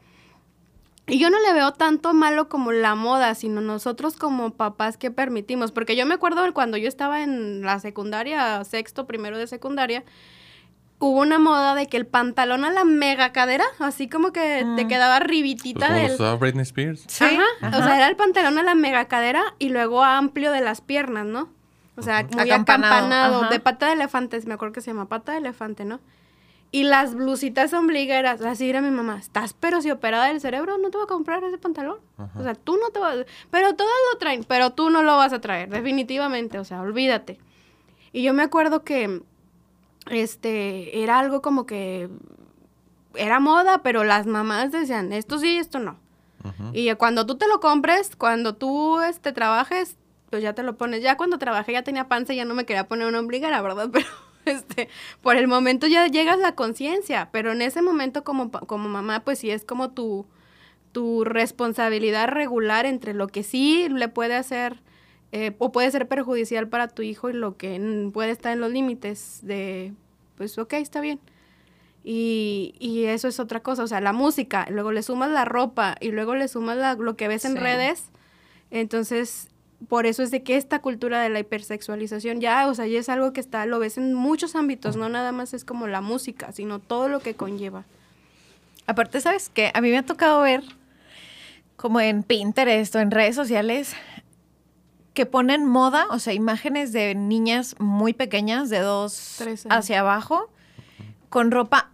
Y 1.06 1.18
yo 1.18 1.30
no 1.30 1.38
le 1.40 1.54
veo 1.54 1.72
tanto 1.72 2.12
malo 2.12 2.50
como 2.50 2.70
la 2.70 2.94
moda, 2.94 3.34
sino 3.34 3.62
nosotros 3.62 4.16
como 4.16 4.50
papás 4.50 4.98
que 4.98 5.10
permitimos. 5.10 5.72
Porque 5.72 5.96
yo 5.96 6.04
me 6.04 6.14
acuerdo 6.14 6.42
de 6.42 6.52
cuando 6.52 6.76
yo 6.76 6.86
estaba 6.88 7.22
en 7.22 7.62
la 7.62 7.80
secundaria, 7.80 8.62
sexto, 8.64 9.06
primero 9.06 9.38
de 9.38 9.46
secundaria, 9.46 10.04
hubo 10.98 11.20
una 11.20 11.38
moda 11.38 11.74
de 11.74 11.86
que 11.86 11.96
el 11.96 12.06
pantalón 12.06 12.64
a 12.66 12.70
la 12.70 12.84
mega 12.84 13.32
cadera, 13.32 13.64
así 13.78 14.08
como 14.08 14.32
que 14.32 14.66
te 14.76 14.84
Mm. 14.84 14.88
quedaba 14.88 15.18
ribitita 15.20 15.86
como 15.86 15.96
lo 15.98 16.02
del... 16.04 16.14
usaba 16.14 16.34
Britney 16.36 16.62
Spears. 16.64 17.04
Sí, 17.06 17.24
Ajá. 17.24 17.42
ajá. 17.62 17.78
O 17.78 17.82
sea, 17.82 17.96
era 17.96 18.08
el 18.08 18.16
pantalón 18.16 18.58
a 18.58 18.62
la 18.62 18.74
mega 18.74 19.06
cadera 19.06 19.42
y 19.58 19.70
luego 19.70 20.04
amplio 20.04 20.52
de 20.52 20.60
las 20.60 20.82
piernas, 20.82 21.24
¿no? 21.24 21.48
O 21.98 22.02
sea, 22.02 22.22
muy 22.22 22.50
Acampanado, 22.50 22.94
acampanado, 22.94 23.40
ajá. 23.42 23.50
de 23.50 23.60
pata 23.60 23.86
de 23.88 23.92
elefante, 23.94 24.40
me 24.46 24.54
acuerdo 24.54 24.72
que 24.72 24.80
se 24.80 24.92
llama 24.92 25.08
pata 25.08 25.32
de 25.32 25.38
elefante, 25.38 25.84
¿no? 25.84 26.00
Y 26.70 26.84
las 26.84 27.14
blusitas 27.14 27.72
ombligueras, 27.72 28.40
así 28.42 28.68
era 28.68 28.80
mi 28.80 28.90
mamá, 28.90 29.18
estás 29.18 29.54
pero 29.54 29.80
si 29.80 29.90
operada 29.90 30.26
del 30.26 30.40
cerebro, 30.40 30.78
no 30.78 30.90
te 30.90 30.98
voy 30.98 31.04
a 31.04 31.08
comprar 31.08 31.42
ese 31.42 31.58
pantalón. 31.58 31.98
O 32.36 32.42
sea, 32.42 32.54
tú 32.54 32.76
no 32.76 32.90
te 32.90 33.00
vas, 33.00 33.16
pero 33.50 33.74
todos 33.74 33.90
lo 34.12 34.18
traen, 34.18 34.44
pero 34.44 34.70
tú 34.70 34.90
no 34.90 35.02
lo 35.02 35.16
vas 35.16 35.32
a 35.32 35.40
traer, 35.40 35.70
definitivamente, 35.70 36.58
o 36.58 36.64
sea, 36.64 36.80
olvídate. 36.82 37.38
Y 38.12 38.22
yo 38.22 38.32
me 38.32 38.42
acuerdo 38.42 38.84
que, 38.84 39.22
este, 40.10 41.02
era 41.02 41.18
algo 41.18 41.42
como 41.42 41.66
que 41.66 42.08
era 43.14 43.40
moda, 43.40 43.82
pero 43.82 44.04
las 44.04 44.26
mamás 44.26 44.70
decían, 44.70 45.12
esto 45.12 45.38
sí, 45.38 45.56
esto 45.56 45.78
no. 45.78 45.98
Ujú. 46.44 46.70
Y 46.72 46.94
cuando 46.94 47.26
tú 47.26 47.36
te 47.36 47.48
lo 47.48 47.60
compres, 47.60 48.14
cuando 48.14 48.54
tú 48.54 49.00
este, 49.00 49.32
trabajes, 49.32 49.96
pues 50.30 50.42
ya 50.42 50.52
te 50.54 50.62
lo 50.62 50.76
pones. 50.76 51.02
Ya 51.02 51.16
cuando 51.16 51.38
trabajé 51.38 51.72
ya 51.72 51.82
tenía 51.82 52.08
panza 52.08 52.32
y 52.32 52.36
ya 52.36 52.44
no 52.44 52.54
me 52.54 52.66
quería 52.66 52.88
poner 52.88 53.06
una 53.06 53.20
ombliguera, 53.20 53.60
¿verdad? 53.62 53.88
Pero 53.92 54.06
este, 54.44 54.88
por 55.22 55.36
el 55.36 55.48
momento 55.48 55.86
ya 55.86 56.06
llegas 56.06 56.38
la 56.38 56.54
conciencia, 56.54 57.28
pero 57.32 57.52
en 57.52 57.60
ese 57.60 57.82
momento 57.82 58.24
como, 58.24 58.50
como 58.50 58.88
mamá, 58.88 59.20
pues 59.20 59.40
sí 59.40 59.50
es 59.50 59.64
como 59.64 59.90
tu, 59.90 60.26
tu 60.92 61.24
responsabilidad 61.24 62.28
regular 62.28 62.86
entre 62.86 63.12
lo 63.12 63.26
que 63.28 63.42
sí 63.42 63.88
le 63.90 64.08
puede 64.08 64.34
hacer 64.36 64.80
eh, 65.32 65.54
o 65.58 65.70
puede 65.70 65.90
ser 65.90 66.08
perjudicial 66.08 66.66
para 66.68 66.88
tu 66.88 67.02
hijo 67.02 67.28
y 67.28 67.34
lo 67.34 67.58
que 67.58 68.08
puede 68.14 68.30
estar 68.30 68.52
en 68.54 68.60
los 68.60 68.70
límites 68.72 69.40
de, 69.42 69.92
pues 70.38 70.56
ok, 70.58 70.72
está 70.74 71.02
bien. 71.02 71.20
Y, 72.04 72.74
y 72.78 73.04
eso 73.04 73.28
es 73.28 73.38
otra 73.40 73.60
cosa, 73.60 73.82
o 73.82 73.86
sea, 73.86 74.00
la 74.00 74.14
música, 74.14 74.66
luego 74.70 74.92
le 74.92 75.02
sumas 75.02 75.30
la 75.30 75.44
ropa 75.44 75.96
y 76.00 76.10
luego 76.10 76.34
le 76.36 76.48
sumas 76.48 76.78
la- 76.78 76.94
lo 76.94 77.16
que 77.16 77.28
ves 77.28 77.44
en 77.44 77.52
Sí. 77.52 77.58
redes, 77.58 78.04
entonces 78.70 79.48
por 79.86 80.06
eso 80.06 80.22
es 80.22 80.30
de 80.30 80.42
que 80.42 80.56
esta 80.56 80.80
cultura 80.80 81.22
de 81.22 81.28
la 81.28 81.38
hipersexualización 81.38 82.40
ya, 82.40 82.66
o 82.66 82.74
sea, 82.74 82.86
ya 82.86 82.98
es 82.98 83.08
algo 83.08 83.32
que 83.32 83.40
está, 83.40 83.64
lo 83.66 83.78
ves 83.78 83.96
en 83.96 84.12
muchos 84.12 84.56
ámbitos, 84.56 84.96
no 84.96 85.08
nada 85.08 85.30
más 85.30 85.54
es 85.54 85.64
como 85.64 85.86
la 85.86 86.00
música, 86.00 86.50
sino 86.50 86.80
todo 86.80 87.08
lo 87.08 87.20
que 87.20 87.34
conlleva. 87.34 87.84
Aparte, 88.86 89.20
¿sabes 89.20 89.50
qué? 89.52 89.70
A 89.74 89.80
mí 89.80 89.90
me 89.90 89.98
ha 89.98 90.06
tocado 90.06 90.40
ver 90.40 90.64
como 91.76 92.00
en 92.00 92.24
Pinterest 92.24 92.94
o 92.96 92.98
en 92.98 93.12
redes 93.12 93.36
sociales 93.36 93.94
que 95.14 95.26
ponen 95.26 95.64
moda, 95.64 96.06
o 96.10 96.18
sea, 96.18 96.32
imágenes 96.32 96.92
de 96.92 97.14
niñas 97.14 97.76
muy 97.78 98.14
pequeñas, 98.14 98.70
de 98.70 98.80
dos 98.80 99.42
hacia 99.68 100.00
abajo, 100.00 100.50
con 101.28 101.50
ropa 101.50 101.90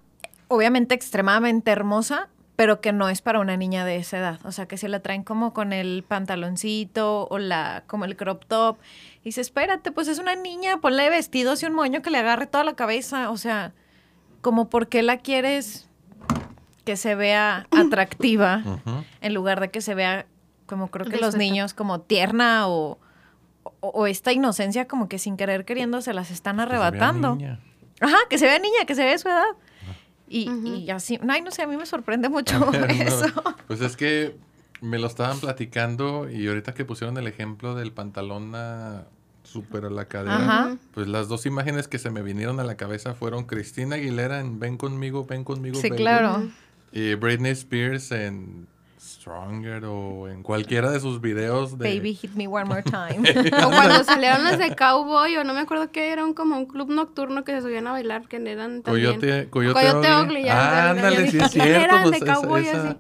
obviamente 0.49 0.95
extremadamente 0.95 1.71
hermosa, 1.71 2.29
pero 2.57 2.81
que 2.81 2.93
no 2.93 3.09
es 3.09 3.21
para 3.21 3.41
una 3.41 3.57
niña 3.57 3.85
de 3.85 3.97
esa 3.97 4.19
edad. 4.19 4.41
O 4.45 4.53
sea, 4.53 4.67
que 4.67 4.77
se 4.77 4.89
la 4.89 5.01
traen 5.01 5.25
como 5.25 5.53
con 5.53 5.73
el 5.73 6.05
pantaloncito 6.07 7.27
o 7.29 7.39
la 7.39 7.83
como 7.87 8.05
el 8.05 8.17
crop 8.17 8.45
top. 8.47 8.77
Y 9.23 9.27
dice, 9.27 9.41
espérate, 9.41 9.91
pues 9.91 10.09
es 10.09 10.19
una 10.19 10.37
niña, 10.37 10.81
ponle 10.81 11.11
vestidos 11.11 11.63
y 11.63 11.67
un 11.67 11.75
moño 11.75 12.03
que 12.03 12.11
le 12.11 12.19
agarre 12.19 12.47
toda 12.47 12.63
la 12.63 12.75
cabeza. 12.75 13.31
O 13.31 13.37
sea, 13.37 13.73
como 14.41 14.69
por 14.69 14.89
qué 14.89 15.03
la 15.03 15.19
quieres 15.19 15.89
que 16.85 16.97
se 16.97 17.15
vea 17.15 17.67
atractiva 17.71 18.63
en 19.21 19.35
lugar 19.35 19.61
de 19.61 19.71
que 19.71 19.81
se 19.81 19.95
vea 19.95 20.27
como 20.67 20.89
creo 20.89 21.07
que 21.07 21.19
los 21.19 21.35
niños 21.35 21.75
como 21.75 22.01
tierna 22.01 22.69
o, 22.69 22.99
o, 23.63 23.89
o 23.89 24.07
esta 24.07 24.33
inocencia 24.33 24.87
como 24.87 25.09
que 25.09 25.19
sin 25.19 25.37
querer 25.37 25.65
queriendo 25.65 26.01
se 26.03 26.15
las 26.15 26.31
están 26.31 26.57
Que 26.57 26.63
se 26.63 26.69
vea 26.69 26.87
arrebatando. 26.87 27.37
niña. 27.37 27.61
Ajá, 28.01 28.17
que 28.29 28.39
se 28.39 28.47
vea 28.47 28.59
niña, 28.59 28.85
que 28.87 28.95
se 28.95 29.05
vea 29.05 29.19
su 29.19 29.29
edad. 29.29 29.45
Y, 30.37 30.85
y 30.85 30.91
así, 30.91 31.19
ay, 31.29 31.43
no 31.43 31.51
sé, 31.51 31.63
a 31.63 31.67
mí 31.67 31.77
me 31.77 31.87
sorprende 31.87 32.29
mucho 32.29 32.59
No, 32.73 32.73
eso. 32.87 33.27
Pues 33.69 33.81
es 33.81 33.97
que 33.97 34.37
me 34.81 34.99
lo 34.99 35.07
estaban 35.07 35.39
platicando 35.39 36.29
y 36.29 36.49
ahorita 36.49 36.75
que 36.75 36.85
pusieron 36.85 37.17
el 37.19 37.27
ejemplo 37.27 37.75
del 37.75 37.93
pantalón 37.93 38.55
a 38.55 39.07
súper 39.45 39.85
a 39.85 39.91
la 39.91 40.07
cadera, 40.07 40.37
Ajá. 40.37 40.77
pues 40.93 41.07
las 41.07 41.29
dos 41.29 41.47
imágenes 41.47 41.87
que 41.87 41.99
se 41.99 42.11
me 42.11 42.23
vinieron 42.23 42.59
a 42.61 42.65
la 42.65 42.77
cabeza 42.77 43.15
fueron 43.15 43.45
Cristina 43.45 43.97
Aguilera 43.97 44.41
en 44.41 44.59
Ven 44.59 44.77
conmigo, 44.77 45.25
ven 45.27 45.45
conmigo, 45.45 45.77
Sí, 45.81 45.89
baby", 45.91 46.01
claro. 46.03 46.43
y 46.93 47.15
Britney 47.15 47.53
Spears 47.53 48.11
en 48.11 48.67
Stronger 49.25 49.87
o 49.87 50.29
en 50.29 50.43
cualquiera 50.43 50.91
de 50.91 51.01
sus 51.01 51.19
videos 51.23 51.79
de 51.79 51.95
Baby, 51.97 52.13
hit 52.15 52.33
me 52.35 52.47
one 52.47 52.67
more 52.67 52.83
time. 52.83 53.23
O 53.65 53.71
cuando 53.71 54.05
salieron 54.05 54.45
las 54.45 54.59
de 54.59 54.77
Cowboy, 54.77 55.35
o 55.39 55.45
no 55.45 55.55
me 55.55 55.61
acuerdo 55.61 55.91
qué, 55.91 56.13
era 56.13 56.23
un, 56.25 56.35
como 56.35 56.59
un 56.59 56.67
club 56.67 56.91
nocturno 56.91 57.43
que 57.43 57.53
se 57.53 57.63
subían 57.63 57.87
a 57.87 57.93
bailar, 57.93 58.29
que 58.29 58.37
eran 58.37 58.83
también... 58.83 59.15
Coyote, 59.19 59.49
Coyote, 59.49 59.81
Coyote 59.81 60.43
ya, 60.43 60.87
Ah, 60.87 60.91
ándale, 60.91 61.31
sí 61.31 61.39
es 61.39 61.51
¿quién 61.53 61.65
cierto. 61.65 61.85
eran 61.85 62.03
pues, 62.03 62.21
de 62.21 62.27
esa- 62.27 62.35
cowboy 62.35 62.67
esa- 62.67 62.89
así? 62.91 62.97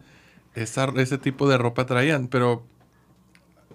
esa- 0.55 0.93
ese 0.97 1.19
tipo 1.19 1.47
de 1.47 1.59
ropa 1.59 1.85
traían, 1.85 2.29
pero 2.29 2.63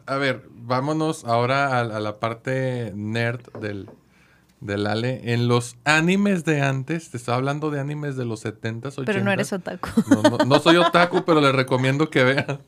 a 0.08 0.16
ver, 0.16 0.48
vámonos 0.52 1.26
ahora 1.26 1.68
a, 1.78 1.82
a 1.82 2.00
la 2.00 2.18
parte 2.20 2.92
nerd 2.96 3.42
del, 3.60 3.90
del 4.62 4.88
Ale. 4.88 5.34
En 5.34 5.48
los 5.48 5.76
animes 5.86 6.44
de 6.46 6.62
antes, 6.62 7.10
te 7.12 7.18
estaba 7.18 7.38
hablando 7.38 7.72
de 7.72 7.80
animes 7.80 8.16
de 8.18 8.26
los 8.26 8.44
70s, 8.44 8.96
80s. 8.98 9.04
Pero 9.06 9.24
no 9.24 9.32
eres 9.32 9.54
otaku. 9.54 9.90
No, 10.10 10.22
no- 10.22 10.38
no 10.46 10.60
soy 10.60 10.76
otaku, 10.78 11.24
pero 11.26 11.40
les 11.42 11.54
recomiendo 11.56 12.10
que 12.10 12.24
vean. 12.24 12.60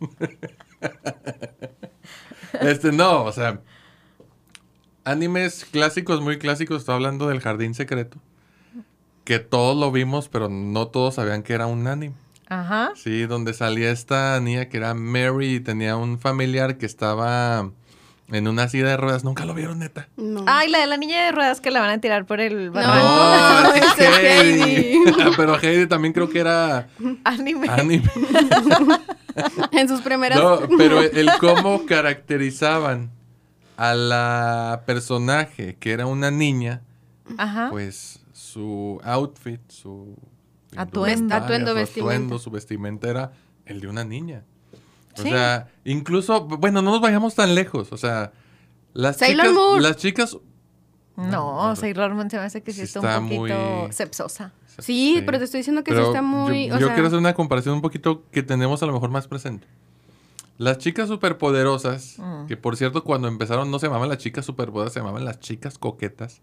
este, 2.61 2.91
no, 2.91 3.23
o 3.23 3.31
sea, 3.31 3.61
animes 5.03 5.65
clásicos, 5.65 6.21
muy 6.21 6.37
clásicos. 6.37 6.79
Estoy 6.79 6.95
hablando 6.95 7.27
del 7.27 7.39
Jardín 7.41 7.73
Secreto. 7.73 8.17
que 9.23 9.39
todos 9.39 9.77
lo 9.77 9.91
vimos, 9.91 10.29
pero 10.29 10.49
no 10.49 10.87
todos 10.87 11.15
sabían 11.15 11.43
que 11.43 11.53
era 11.53 11.67
un 11.67 11.87
anime. 11.87 12.15
Ajá. 12.49 12.91
Sí, 12.95 13.25
donde 13.27 13.53
salía 13.53 13.91
esta 13.91 14.39
niña 14.41 14.67
que 14.67 14.77
era 14.77 14.93
Mary 14.93 15.55
y 15.55 15.59
tenía 15.61 15.95
un 15.95 16.19
familiar 16.19 16.77
que 16.77 16.85
estaba 16.85 17.71
en 18.31 18.47
una 18.47 18.67
silla 18.69 18.87
de 18.87 18.97
ruedas. 18.97 19.23
Nunca 19.23 19.45
lo 19.45 19.53
vieron, 19.53 19.79
neta. 19.79 20.07
No. 20.17 20.43
Ay, 20.47 20.69
la 20.69 20.79
de 20.79 20.87
la 20.87 20.97
niña 20.97 21.25
de 21.25 21.31
ruedas 21.31 21.61
que 21.61 21.69
la 21.71 21.79
van 21.81 21.89
a 21.91 22.01
tirar 22.01 22.25
por 22.25 22.39
el 22.39 22.67
No. 22.67 22.71
barranco. 22.73 23.69
No, 23.69 23.73
es 23.75 23.99
Heidi. 23.99 24.61
Heidi. 24.61 24.99
Pero 25.37 25.59
Heidi 25.59 25.87
también 25.87 26.13
creo 26.13 26.29
que 26.29 26.39
era 26.39 26.87
Anime. 27.23 27.67
anime. 27.69 28.03
en 29.71 29.87
sus 29.87 30.01
primeras. 30.01 30.39
No, 30.39 30.59
pero 30.77 31.01
el 31.01 31.29
cómo 31.39 31.85
caracterizaban 31.85 33.11
a 33.77 33.93
la 33.95 34.83
personaje 34.85 35.75
que 35.79 35.91
era 35.91 36.05
una 36.05 36.29
niña, 36.31 36.81
Ajá. 37.37 37.69
pues 37.71 38.19
su 38.33 38.99
outfit, 39.03 39.61
su 39.69 40.15
Atuendo. 40.75 41.35
Atuendo, 41.35 41.71
su 41.71 41.75
vestimenta. 41.75 42.13
atuendo, 42.15 42.39
su 42.39 42.49
vestimenta 42.51 43.09
era 43.09 43.31
el 43.65 43.81
de 43.81 43.87
una 43.87 44.03
niña. 44.05 44.43
O 45.17 45.21
Sí. 45.21 45.29
sea, 45.29 45.69
incluso, 45.85 46.45
bueno, 46.45 46.81
no 46.81 46.91
nos 46.91 47.01
vayamos 47.01 47.35
tan 47.35 47.53
lejos. 47.55 47.91
O 47.91 47.97
sea, 47.97 48.31
las 48.93 49.17
Sailor 49.17 49.47
chicas, 49.47 49.55
Moon. 49.61 49.83
las 49.83 49.97
chicas. 49.97 50.37
No, 51.17 51.67
no, 51.67 51.75
Sailor 51.75 52.13
Moon 52.13 52.29
se 52.29 52.37
me 52.37 52.43
hace 52.43 52.61
que 52.63 52.71
sí, 52.73 52.81
está, 52.81 52.99
está 52.99 53.19
un 53.19 53.29
poquito 53.29 53.57
muy- 53.83 53.91
sepsosa. 53.93 54.53
Sí, 54.79 55.21
pero 55.25 55.37
te 55.37 55.43
estoy 55.45 55.59
diciendo 55.59 55.83
que 55.83 55.93
sí 55.93 55.99
está 56.01 56.21
muy. 56.21 56.69
Yo, 56.69 56.75
o 56.75 56.79
yo 56.79 56.85
sea, 56.87 56.95
quiero 56.95 57.07
hacer 57.07 57.19
una 57.19 57.33
comparación 57.33 57.75
un 57.75 57.81
poquito 57.81 58.23
que 58.31 58.41
tenemos 58.41 58.81
a 58.81 58.85
lo 58.85 58.93
mejor 58.93 59.09
más 59.09 59.27
presente. 59.27 59.67
Las 60.57 60.77
chicas 60.77 61.07
superpoderosas, 61.09 62.15
Mm. 62.17 62.45
que 62.47 62.55
por 62.55 62.77
cierto 62.77 63.03
cuando 63.03 63.27
empezaron 63.27 63.69
no 63.69 63.79
se 63.79 63.87
llamaban 63.87 64.09
las 64.09 64.19
chicas 64.19 64.45
superpoderosas, 64.45 64.93
se 64.93 64.99
llamaban 64.99 65.25
las 65.25 65.39
chicas 65.39 65.77
coquetas. 65.77 66.41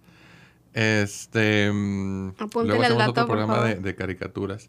Este, 0.74 1.70
mm, 1.72 2.28
Apúntele 2.38 2.66
luego 2.66 2.82
hacemos 2.82 2.98
dato, 2.98 3.10
otro 3.12 3.26
programa 3.26 3.64
de 3.64 3.94
caricaturas. 3.94 4.68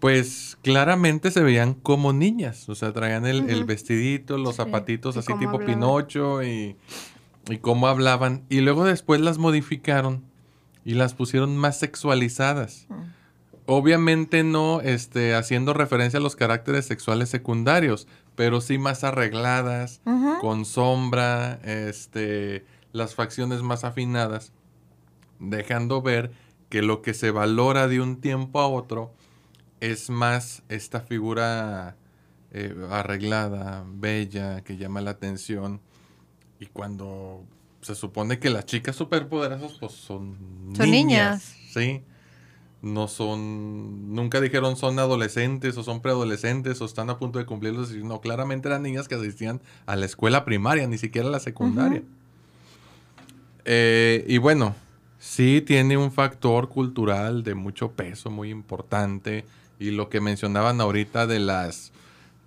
Pues 0.00 0.58
claramente 0.62 1.30
se 1.30 1.42
veían 1.42 1.74
como 1.74 2.12
niñas, 2.12 2.68
o 2.68 2.74
sea, 2.74 2.92
traían 2.92 3.26
el, 3.26 3.64
vestidito, 3.64 4.38
los 4.38 4.56
Sí, 4.56 4.56
zapatitos 4.56 5.16
así 5.16 5.34
tipo 5.34 5.56
hablaban. 5.56 5.66
Pinocho 5.66 6.42
y, 6.42 6.76
y 7.48 7.58
cómo 7.58 7.86
hablaban. 7.86 8.44
Y 8.48 8.60
luego 8.60 8.84
después 8.84 9.20
las 9.20 9.36
modificaron 9.36 10.24
y 10.84 10.94
las 10.94 11.14
pusieron 11.14 11.56
más 11.56 11.78
sexualizadas. 11.78 12.86
Mm. 12.88 12.94
Obviamente 13.66 14.42
no 14.42 14.80
este, 14.80 15.34
haciendo 15.34 15.74
referencia 15.74 16.18
a 16.18 16.22
los 16.22 16.34
caracteres 16.34 16.86
sexuales 16.86 17.28
secundarios, 17.28 18.08
pero 18.34 18.60
sí 18.60 18.78
más 18.78 19.04
arregladas, 19.04 20.00
con 20.40 20.64
sombra, 20.64 21.60
este, 21.62 22.64
las 22.92 23.14
facciones 23.14 23.62
más 23.62 23.84
afinadas, 23.84 24.52
dejando 25.38 26.02
ver 26.02 26.32
que 26.68 26.82
lo 26.82 27.00
que 27.02 27.14
se 27.14 27.30
valora 27.30 27.86
de 27.86 28.00
un 28.00 28.20
tiempo 28.20 28.58
a 28.58 28.66
otro 28.66 29.12
es 29.80 30.10
más 30.10 30.62
esta 30.68 31.00
figura 31.00 31.96
eh, 32.52 32.74
arreglada, 32.90 33.84
bella, 33.86 34.62
que 34.62 34.76
llama 34.76 35.00
la 35.00 35.12
atención. 35.12 35.80
Y 36.58 36.66
cuando 36.66 37.44
se 37.80 37.94
supone 37.94 38.38
que 38.38 38.50
las 38.50 38.66
chicas 38.66 38.96
superpoderosas 38.96 39.72
pues 39.80 39.92
son, 39.92 40.36
Son 40.76 40.90
niñas. 40.90 41.54
Sí. 41.72 42.02
No 42.82 43.08
son, 43.08 44.14
nunca 44.14 44.40
dijeron 44.40 44.76
son 44.76 44.98
adolescentes 44.98 45.76
o 45.76 45.82
son 45.82 46.00
preadolescentes 46.00 46.80
o 46.80 46.86
están 46.86 47.10
a 47.10 47.18
punto 47.18 47.38
de 47.38 47.44
cumplirlos. 47.44 47.90
No, 47.92 48.20
claramente 48.20 48.68
eran 48.68 48.82
niñas 48.82 49.06
que 49.06 49.16
asistían 49.16 49.60
a 49.86 49.96
la 49.96 50.06
escuela 50.06 50.44
primaria, 50.44 50.86
ni 50.86 50.96
siquiera 50.96 51.28
a 51.28 51.30
la 51.30 51.40
secundaria. 51.40 52.02
Eh, 53.66 54.24
y 54.26 54.38
bueno, 54.38 54.74
sí 55.18 55.62
tiene 55.66 55.98
un 55.98 56.10
factor 56.10 56.70
cultural 56.70 57.42
de 57.42 57.54
mucho 57.54 57.92
peso, 57.92 58.30
muy 58.30 58.50
importante. 58.50 59.44
Y 59.80 59.90
lo 59.90 60.10
que 60.10 60.20
mencionaban 60.20 60.80
ahorita 60.80 61.26
de 61.26 61.40
las 61.40 61.90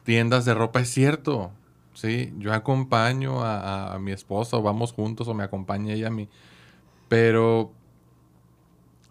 tiendas 0.04 0.46
de 0.46 0.54
ropa 0.54 0.80
es 0.82 0.90
cierto. 0.90 1.52
Sí, 1.96 2.32
yo 2.38 2.54
acompaño 2.54 3.44
a, 3.44 3.98
mi 4.00 4.12
esposa 4.12 4.58
o 4.58 4.62
vamos 4.62 4.94
juntos 4.94 5.28
o 5.28 5.34
me 5.34 5.44
acompaña 5.44 5.94
ella 5.96 6.08
a 6.08 6.12
mí. 6.12 6.30
Pero 7.10 7.72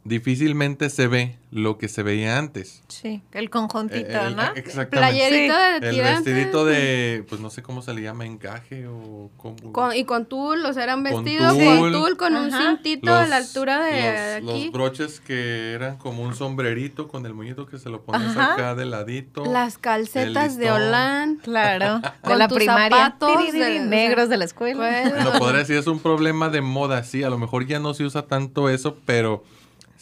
difícilmente 0.04 0.90
se 0.90 1.06
ve 1.06 1.36
lo 1.52 1.76
que 1.78 1.86
se 1.88 2.02
veía 2.02 2.38
antes. 2.38 2.82
Sí, 2.88 3.22
el 3.32 3.50
conjuntito, 3.50 4.08
Eh, 4.08 4.26
el- 4.26 4.36
¿no? 4.36 4.42
exactamente. 4.54 4.96
Playerita 4.96 5.80
de 5.80 5.88
El 5.88 5.94
tirantes. 5.94 6.24
vestidito 6.24 6.64
de, 6.64 7.24
pues 7.28 7.40
no 7.40 7.50
sé 7.50 7.62
cómo 7.62 7.82
se 7.82 7.92
le 7.94 8.02
llama, 8.02 8.24
encaje 8.24 8.86
o 8.88 9.30
cómo. 9.36 9.56
Con- 9.72 9.94
y 9.94 10.04
con 10.04 10.26
tul, 10.26 10.64
o 10.64 10.72
sea, 10.72 10.84
eran 10.84 11.04
Con 11.04 11.22
vestidos 11.24 11.56
tul. 11.56 11.64
con 11.78 11.92
tul, 11.92 12.16
con 12.16 12.34
un 12.36 12.50
cintito 12.50 13.14
a 13.14 13.26
la 13.26 13.36
altura 13.36 13.80
de 13.84 14.40
los- 14.40 14.50
aquí. 14.54 14.64
Los 14.64 14.72
broches 14.72 15.20
que 15.20 15.72
eran 15.72 15.98
como 15.98 16.22
un 16.22 16.34
sombrerito 16.34 17.06
con 17.06 17.24
el 17.26 17.34
muñito 17.34 17.66
que 17.66 17.78
se 17.78 17.90
lo 17.90 18.02
pones 18.02 18.28
Ajá. 18.36 18.54
acá 18.54 18.74
de 18.74 18.86
ladito. 18.86 19.44
Las 19.44 19.78
calcetas 19.78 20.56
de. 20.56 20.70
Holán. 20.72 21.36
Claro, 21.36 21.98
de 22.00 22.10
Con 22.22 22.38
la 22.38 22.48
tus 22.48 22.56
primaria. 22.56 22.96
zapatos 22.96 23.36
Tiri, 23.36 23.52
tiri, 23.52 23.60
de- 23.60 23.80
o 23.80 23.84
negros 23.84 24.28
de 24.30 24.36
la 24.38 24.44
escuela. 24.46 24.76
Bueno. 24.78 25.10
Bueno, 25.10 25.32
podría 25.38 25.58
decir 25.60 25.76
es 25.76 25.86
un 25.86 26.00
problema 26.00 26.48
de 26.48 26.62
moda, 26.62 27.04
sí. 27.04 27.22
A 27.22 27.28
lo 27.30 27.36
mejor 27.38 27.66
ya 27.66 27.78
no 27.78 27.92
se 27.92 28.04
usa 28.04 28.22
tanto 28.22 28.70
eso, 28.70 28.96
pero 29.04 29.44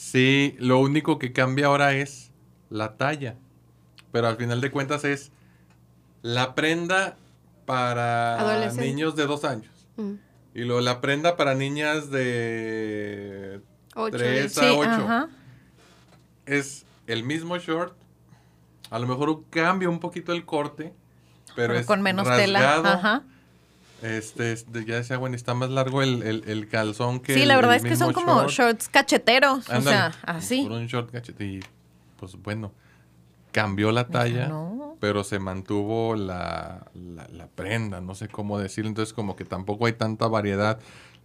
sí, 0.01 0.57
lo 0.59 0.79
único 0.79 1.19
que 1.19 1.33
cambia 1.33 1.67
ahora 1.67 1.93
es 1.93 2.31
la 2.71 2.97
talla. 2.97 3.37
Pero 4.13 4.29
al 4.29 4.37
final 4.37 4.61
de 4.63 4.71
cuentas 4.71 5.05
es 5.05 5.31
la 6.23 6.55
prenda 6.55 7.17
para 7.67 8.73
niños 8.73 9.15
de 9.15 9.27
dos 9.27 9.45
años. 9.45 9.71
Mm, 9.97 10.15
Y 10.55 10.65
luego 10.65 10.81
la 10.81 11.01
prenda 11.01 11.37
para 11.37 11.55
niñas 11.55 12.11
de 12.11 13.61
ocho, 13.95 14.17
Tres. 14.17 14.55
diez. 14.55 14.59
a 14.59 14.61
Sí, 14.63 14.67
ocho. 14.77 14.89
ajá. 14.91 15.29
es 16.47 16.85
el 17.07 17.23
mismo 17.23 17.57
short. 17.59 17.95
A 18.91 18.99
lo 18.99 19.07
mejor 19.07 19.45
cambia 19.51 19.89
un 19.89 20.01
poquito 20.01 20.33
el 20.33 20.45
corte, 20.45 20.93
pero, 21.55 21.69
Pero 21.69 21.75
es 21.79 21.87
con 21.87 22.03
menos 22.03 22.27
rasgado. 22.27 22.83
tela. 22.83 22.93
Ajá. 22.95 23.23
Este, 24.03 24.53
es 24.53 24.73
de- 24.73 24.85
ya 24.85 24.97
decía, 24.97 25.19
bueno, 25.19 25.37
está 25.37 25.55
más 25.55 25.71
largo 25.71 26.03
el, 26.03 26.23
el- 26.23 26.45
el 26.47 26.69
calzón 26.69 27.21
que 27.21 27.35
Sí, 27.35 27.45
la 27.45 27.57
verdad 27.57 27.75
el 27.75 27.85
es 27.85 27.85
que 27.85 27.97
son 27.97 28.13
como 28.13 28.35
short. 28.43 28.51
shorts 28.51 28.89
cacheteros. 28.89 29.69
O 29.69 29.81
sea, 29.83 30.13
así. 30.23 30.63
por 30.63 30.73
un 30.73 30.87
short 30.87 31.11
cachete. 31.11 31.45
Y 31.45 31.61
pues 32.17 32.37
bueno, 32.43 32.73
cambió 33.53 33.93
la 33.93 34.07
talla, 34.09 34.49
No. 34.49 34.97
pero 35.01 35.25
se 35.25 35.39
mantuvo 35.39 36.15
la, 36.17 36.87
la, 36.95 37.27
la 37.29 37.47
prenda, 37.49 38.01
no 38.01 38.15
sé 38.15 38.29
cómo 38.29 38.59
decirlo. 38.59 38.89
Entonces, 38.89 39.13
como 39.13 39.37
que 39.37 39.45
tampoco 39.45 39.87
hay 39.87 39.93
tanta 39.95 40.29
variedad. 40.29 40.79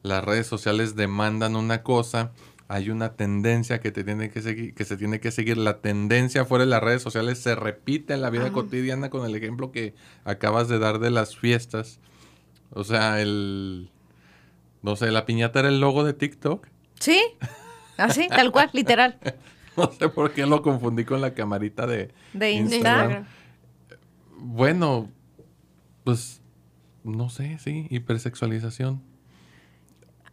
Las 0.04 0.24
redes 0.24 0.48
sociales 0.48 0.96
demandan 0.96 1.56
una 1.56 1.82
cosa. 1.84 2.32
Hay 2.68 2.90
una 2.90 3.14
tendencia 3.14 3.80
que, 3.80 3.92
te 3.92 4.04
tiene 4.04 4.32
que, 4.32 4.42
seguir, 4.42 4.74
que 4.74 4.86
se 4.86 4.98
tiene 4.98 5.20
que 5.20 5.30
seguir. 5.32 5.58
La 5.58 5.78
tendencia 5.82 6.46
fuera 6.46 6.64
de 6.66 6.70
las 6.72 6.82
redes 6.82 7.04
sociales 7.04 7.38
se 7.40 7.54
repite 7.54 8.14
en 8.16 8.22
la 8.22 8.32
vida 8.32 8.46
Ajá. 8.46 8.54
cotidiana 8.54 9.10
con 9.12 9.24
el 9.26 9.36
ejemplo 9.36 9.72
que 9.72 9.94
acabas 10.24 10.68
de 10.68 10.80
dar 10.80 10.98
de 11.00 11.12
las 11.12 11.38
fiestas. 11.38 12.00
O 12.76 12.84
sea, 12.84 13.20
el... 13.22 13.90
No 14.84 14.96
sé, 14.96 15.10
la 15.10 15.26
piñata 15.26 15.60
era 15.60 15.70
el 15.70 15.80
logo 15.80 16.04
de 16.04 16.14
TikTok. 16.14 16.68
Sí, 17.00 17.20
así, 17.98 18.28
tal 18.30 18.52
cual, 18.52 18.70
literal. 18.74 19.18
No 19.78 19.92
sé 19.92 20.08
por 20.08 20.32
qué 20.32 20.46
lo 20.46 20.62
confundí 20.62 21.04
con 21.04 21.20
la 21.20 21.34
camarita 21.34 21.86
de... 21.86 21.98
De 21.98 22.14
De 22.34 22.52
Insta. 22.54 22.76
Instagram. 22.78 23.26
Bueno, 24.38 25.10
pues 26.06 26.42
no 27.04 27.30
sé, 27.30 27.58
sí, 27.60 27.86
hipersexualización. 27.90 29.02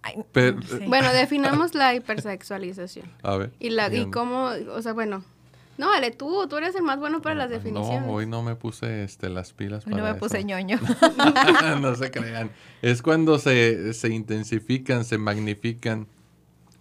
Ay, 0.02 0.22
Pero- 0.30 0.62
sí. 0.62 0.78
Bueno, 0.86 1.12
definamos 1.12 1.74
la 1.74 1.92
hipersexualización. 1.94 3.06
A 3.24 3.36
ver. 3.36 3.52
Y, 3.58 3.70
la, 3.70 3.92
y 3.92 4.10
cómo, 4.12 4.50
o 4.74 4.80
sea, 4.82 4.92
bueno. 4.92 5.24
No, 5.82 5.92
Ale, 5.92 6.12
tú, 6.12 6.46
tú 6.48 6.56
eres 6.58 6.76
el 6.76 6.82
más 6.84 7.00
bueno 7.00 7.20
para 7.20 7.34
las 7.34 7.50
No, 7.50 7.56
definiciones. 7.56 8.04
hoy 8.08 8.24
no 8.24 8.40
me 8.44 8.54
puse 8.54 9.02
este, 9.02 9.28
las 9.28 9.52
pilas 9.52 9.84
Hoy 9.84 9.90
para 9.94 10.04
no 10.06 10.12
me 10.14 10.18
puse 10.20 10.44
ñoño. 10.44 10.78
no 11.80 11.96
se 11.96 12.10
crean. 12.12 12.52
Es 12.82 13.02
cuando 13.02 13.40
se, 13.40 13.92
se 13.92 14.08
intensifican, 14.10 15.04
se 15.04 15.18
magnifican 15.18 16.06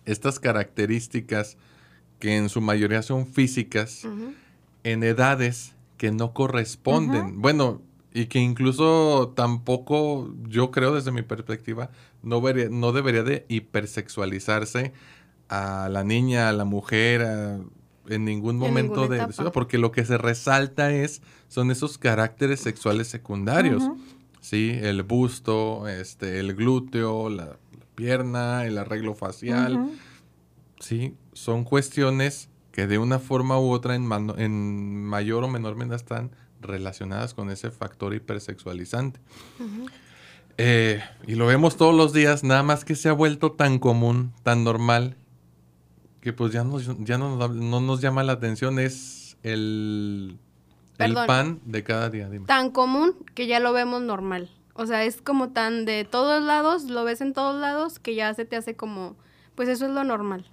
estas 0.05 0.39
características 0.39 1.57
que 2.19 2.37
en 2.37 2.49
su 2.49 2.61
mayoría 2.61 3.01
son 3.01 3.25
físicas 3.25 4.07
en 4.83 5.03
edades 5.03 5.73
que 5.97 6.11
no 6.11 6.33
corresponden. 6.33 7.41
Bueno, 7.41 7.81
y 8.13 8.27
que 8.27 8.37
incluso 8.37 9.33
tampoco, 9.35 10.31
yo 10.47 10.69
creo 10.69 10.93
desde 10.93 11.11
mi 11.11 11.23
perspectiva, 11.23 11.89
no, 12.21 12.39
vería- 12.39 12.69
no 12.69 12.91
debería 12.91 13.23
de 13.23 13.45
hipersexualizarse 13.47 14.93
a 15.49 15.89
la 15.89 16.03
niña, 16.03 16.49
a 16.49 16.53
la 16.53 16.65
mujer, 16.65 17.23
a- 17.23 17.59
en 18.07 18.25
ningún 18.25 18.57
momento 18.57 19.01
ninguna 19.01 19.15
de, 19.21 19.27
de 19.27 19.33
su 19.33 19.41
vida, 19.43 19.51
porque 19.51 19.77
lo 19.77 19.91
que 19.91 20.03
se 20.05 20.17
resalta 20.17 20.91
es, 20.91 21.21
son 21.47 21.71
esos 21.71 21.97
caracteres 21.97 22.59
sexuales 22.59 23.07
secundarios. 23.07 23.83
Sí, 24.39 24.71
el 24.81 25.03
busto, 25.03 25.87
este, 25.87 26.39
el 26.39 26.55
glúteo, 26.55 27.29
la, 27.29 27.45
la 27.45 27.85
pierna, 27.95 28.65
el 28.65 28.77
arreglo 28.79 29.13
facial. 29.13 29.91
Sí, 30.79 31.13
son 31.33 31.63
cuestiones 31.63 32.49
que 32.71 32.87
de 32.87 32.97
una 32.97 33.19
forma 33.19 33.59
u 33.59 33.69
otra 33.71 33.95
en, 33.95 34.05
mano- 34.05 34.35
en 34.37 35.03
mayor 35.03 35.43
o 35.43 35.47
menor 35.47 35.75
medida 35.75 35.95
están 35.95 36.31
relacionadas 36.61 37.33
con 37.35 37.49
ese 37.51 37.69
factor 37.69 38.13
hipersexualizante. 38.15 39.19
Eh, 40.57 41.01
y 41.27 41.35
lo 41.35 41.45
vemos 41.47 41.77
todos 41.77 41.95
los 41.95 42.13
días, 42.13 42.43
nada 42.43 42.63
más 42.63 42.85
que 42.85 42.95
se 42.95 43.09
ha 43.09 43.13
vuelto 43.13 43.51
tan 43.51 43.79
común, 43.79 44.33
tan 44.43 44.63
normal, 44.63 45.15
que 46.21 46.33
pues 46.33 46.53
ya, 46.53 46.63
nos, 46.63 46.85
ya 47.03 47.17
no, 47.17 47.35
nos, 47.35 47.51
no 47.55 47.81
nos 47.81 47.99
llama 48.01 48.23
la 48.23 48.33
atención 48.33 48.79
es 48.79 49.37
el, 49.43 50.37
el 50.97 50.97
Perdón. 50.97 51.27
pan 51.27 51.59
de 51.65 51.83
cada 51.83 52.09
día. 52.09 52.29
Dime. 52.29 52.45
Tan 52.45 52.69
común 52.71 53.15
que 53.35 53.47
ya 53.47 53.59
lo 53.59 53.73
vemos 53.73 54.01
normal. 54.01 54.49
O 54.73 54.85
sea, 54.85 55.03
es 55.03 55.21
como 55.21 55.49
tan 55.49 55.85
de 55.85 56.05
todos 56.05 56.41
lados, 56.41 56.83
lo 56.85 57.03
ves 57.03 57.21
en 57.21 57.33
todos 57.33 57.59
lados, 57.59 57.99
que 57.99 58.15
ya 58.15 58.33
se 58.33 58.45
te 58.45 58.55
hace 58.55 58.75
como, 58.75 59.15
pues 59.55 59.67
eso 59.67 59.85
es 59.85 59.91
lo 59.91 60.03
normal. 60.03 60.45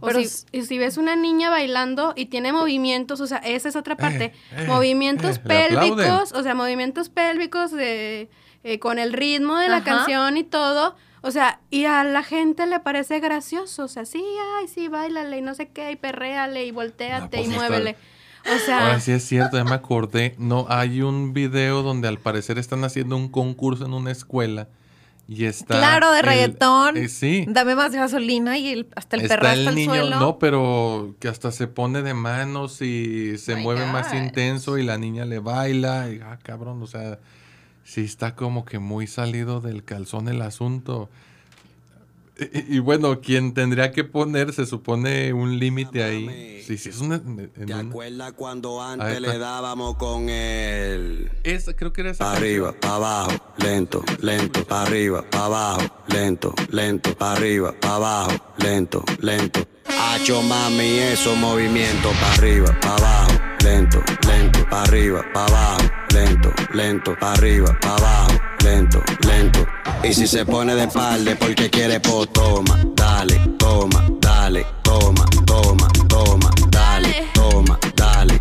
O 0.00 0.06
Pero 0.06 0.18
si, 0.18 0.24
s- 0.26 0.46
y 0.52 0.62
si 0.62 0.76
ves 0.78 0.98
una 0.98 1.16
niña 1.16 1.48
bailando 1.48 2.12
y 2.14 2.26
tiene 2.26 2.52
movimientos, 2.52 3.20
o 3.22 3.26
sea, 3.26 3.38
esa 3.38 3.70
es 3.70 3.76
otra 3.76 3.96
parte, 3.96 4.34
eh, 4.54 4.66
movimientos 4.66 5.38
eh, 5.38 5.40
le 5.46 5.54
aplauden. 5.64 5.96
pélvicos, 5.96 6.32
o 6.32 6.42
sea, 6.42 6.54
movimientos 6.54 7.08
pélvicos 7.08 7.70
de, 7.70 8.28
eh, 8.64 8.78
con 8.78 8.98
el 8.98 9.14
ritmo 9.14 9.56
de 9.56 9.68
la 9.68 9.76
Ajá. 9.76 9.84
canción 9.84 10.36
y 10.36 10.44
todo, 10.44 10.94
o 11.22 11.30
sea, 11.30 11.60
y 11.70 11.86
a 11.86 12.04
la 12.04 12.22
gente 12.22 12.66
le 12.66 12.78
parece 12.80 13.18
gracioso, 13.20 13.84
o 13.84 13.88
sea, 13.88 14.04
sí, 14.04 14.22
ay, 14.58 14.68
sí, 14.68 14.88
bailale 14.88 15.38
y 15.38 15.42
no 15.42 15.54
sé 15.54 15.68
qué, 15.68 15.90
y 15.92 15.96
perréale 15.96 16.66
y 16.66 16.70
volteate 16.72 17.38
pues 17.38 17.48
y 17.48 17.50
está- 17.50 17.56
muévele. 17.68 17.96
O 18.44 18.58
sea, 18.66 18.86
Ahora 18.86 19.00
sí 19.00 19.12
es 19.12 19.24
cierto, 19.24 19.56
ya 19.56 19.62
me 19.64 19.74
acordé. 19.74 20.34
No, 20.36 20.66
hay 20.68 21.00
un 21.00 21.32
video 21.32 21.82
donde 21.82 22.08
al 22.08 22.18
parecer 22.18 22.58
están 22.58 22.82
haciendo 22.84 23.16
un 23.16 23.28
concurso 23.28 23.86
en 23.86 23.94
una 23.94 24.10
escuela 24.10 24.66
y 25.28 25.44
está. 25.44 25.78
Claro, 25.78 26.10
de 26.10 26.18
el- 26.18 26.26
reggaetón. 26.26 26.96
eh, 26.96 27.08
sí. 27.08 27.44
Dame 27.48 27.76
más 27.76 27.92
gasolina 27.92 28.58
y 28.58 28.72
el- 28.72 28.88
hasta 28.96 29.14
el 29.16 29.28
perro 29.28 29.48
el 29.48 29.72
niño, 29.76 29.92
suelo. 29.94 30.18
no, 30.18 30.38
pero 30.40 31.14
que 31.20 31.28
hasta 31.28 31.52
se 31.52 31.68
pone 31.68 32.02
de 32.02 32.14
manos 32.14 32.82
y 32.82 33.38
se 33.38 33.54
My 33.54 33.62
mueve 33.62 33.86
más 33.86 34.12
intenso 34.12 34.76
y 34.76 34.82
la 34.82 34.98
niña 34.98 35.24
le 35.24 35.38
baila. 35.38 36.10
Y, 36.10 36.20
ah, 36.20 36.36
cabrón, 36.42 36.82
o 36.82 36.88
sea, 36.88 37.20
sí 37.84 38.02
está 38.02 38.34
como 38.34 38.64
que 38.64 38.78
muy 38.78 39.06
salido 39.06 39.60
del 39.60 39.84
calzón 39.84 40.28
el 40.28 40.42
asunto. 40.42 41.10
Y, 42.38 42.76
y 42.76 42.78
bueno, 42.78 43.20
quien 43.20 43.52
tendría 43.52 43.92
que 43.92 44.04
poner, 44.04 44.52
se 44.52 44.64
supone, 44.66 45.32
un 45.32 45.58
límite 45.58 46.02
ahí. 46.02 46.62
Sí, 46.66 46.78
sí, 46.78 46.88
es 46.88 47.00
una. 47.00 47.20
¿Te 47.20 47.74
acuerdas 47.74 48.32
cuando 48.32 48.82
Ahí 48.82 48.94
antes 48.94 49.20
le 49.20 49.38
dábamos 49.38 49.96
con 49.96 50.28
el... 50.28 51.30
esa, 51.44 51.74
creo 51.74 51.92
que 51.92 52.00
era 52.00 52.10
esa. 52.12 52.24
Pa' 52.24 52.30
canción. 52.32 52.48
arriba, 52.48 52.72
pa' 52.80 52.94
abajo, 52.96 53.32
lento, 53.58 54.04
lento, 54.20 54.64
pa' 54.64 54.82
arriba, 54.82 55.24
pa' 55.30 55.44
abajo, 55.46 55.82
lento, 56.08 56.54
lento, 56.70 57.14
pa' 57.16 57.32
arriba, 57.32 57.74
pa' 57.80 57.96
abajo, 57.96 58.32
lento, 58.58 59.04
lento. 59.20 59.60
Hacho 60.00 60.42
mami, 60.42 60.98
esos 60.98 61.36
movimientos, 61.36 62.12
pa' 62.16 62.32
arriba, 62.34 62.78
pa' 62.80 62.96
abajo, 62.96 63.32
lento, 63.62 64.02
lento, 64.26 64.66
pa' 64.70 64.82
arriba, 64.84 65.24
pa' 65.34 65.46
abajo, 65.46 65.82
lento, 66.14 66.52
lento, 66.72 67.16
pa' 67.18 67.32
arriba, 67.32 67.78
pa' 67.80 67.96
abajo, 67.96 68.40
lento, 68.62 69.02
lento. 69.26 69.66
Y 70.02 70.12
si 70.12 70.26
se 70.26 70.44
pone 70.44 70.74
de 70.74 70.84
espalda 70.84 71.36
porque 71.38 71.70
quiere, 71.70 72.00
pues 72.00 72.28
toma, 72.32 72.78
dale, 72.94 73.38
toma, 73.58 74.04
dale, 74.20 74.66
toma, 74.82 75.24
toma, 75.46 75.88
toma, 76.08 76.50
dale, 76.68 77.28
toma, 77.34 77.78
dale. 77.96 78.40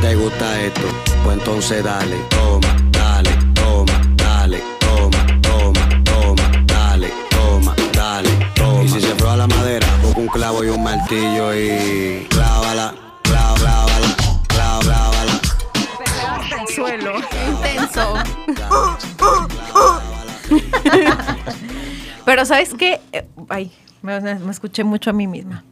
¿Te 0.00 0.14
gusta 0.14 0.60
esto? 0.60 0.86
Pues 1.24 1.38
entonces 1.38 1.84
dale, 1.84 2.16
toma, 2.30 2.76
dale, 2.90 3.30
toma, 3.54 4.00
dale, 4.16 4.62
toma, 4.80 5.26
toma, 5.42 5.88
toma, 6.04 6.50
dale, 6.66 7.12
toma, 7.30 7.74
dale, 7.92 8.30
toma. 8.54 8.84
Y 8.84 8.88
si 8.88 9.00
se 9.00 9.14
prueba 9.14 9.36
la 9.36 9.46
madera, 9.46 9.86
busca 10.02 10.20
un 10.20 10.28
clavo 10.28 10.64
y 10.64 10.68
un 10.68 10.82
martillo 10.82 11.54
y 11.54 12.26
Pero 22.38 22.46
¿sabes 22.46 22.72
qué? 22.74 23.00
Eh, 23.10 23.26
Ay, 23.48 23.72
me, 24.00 24.20
me 24.20 24.50
escuché 24.52 24.84
mucho 24.84 25.10
a 25.10 25.12
mí 25.12 25.26
misma. 25.26 25.64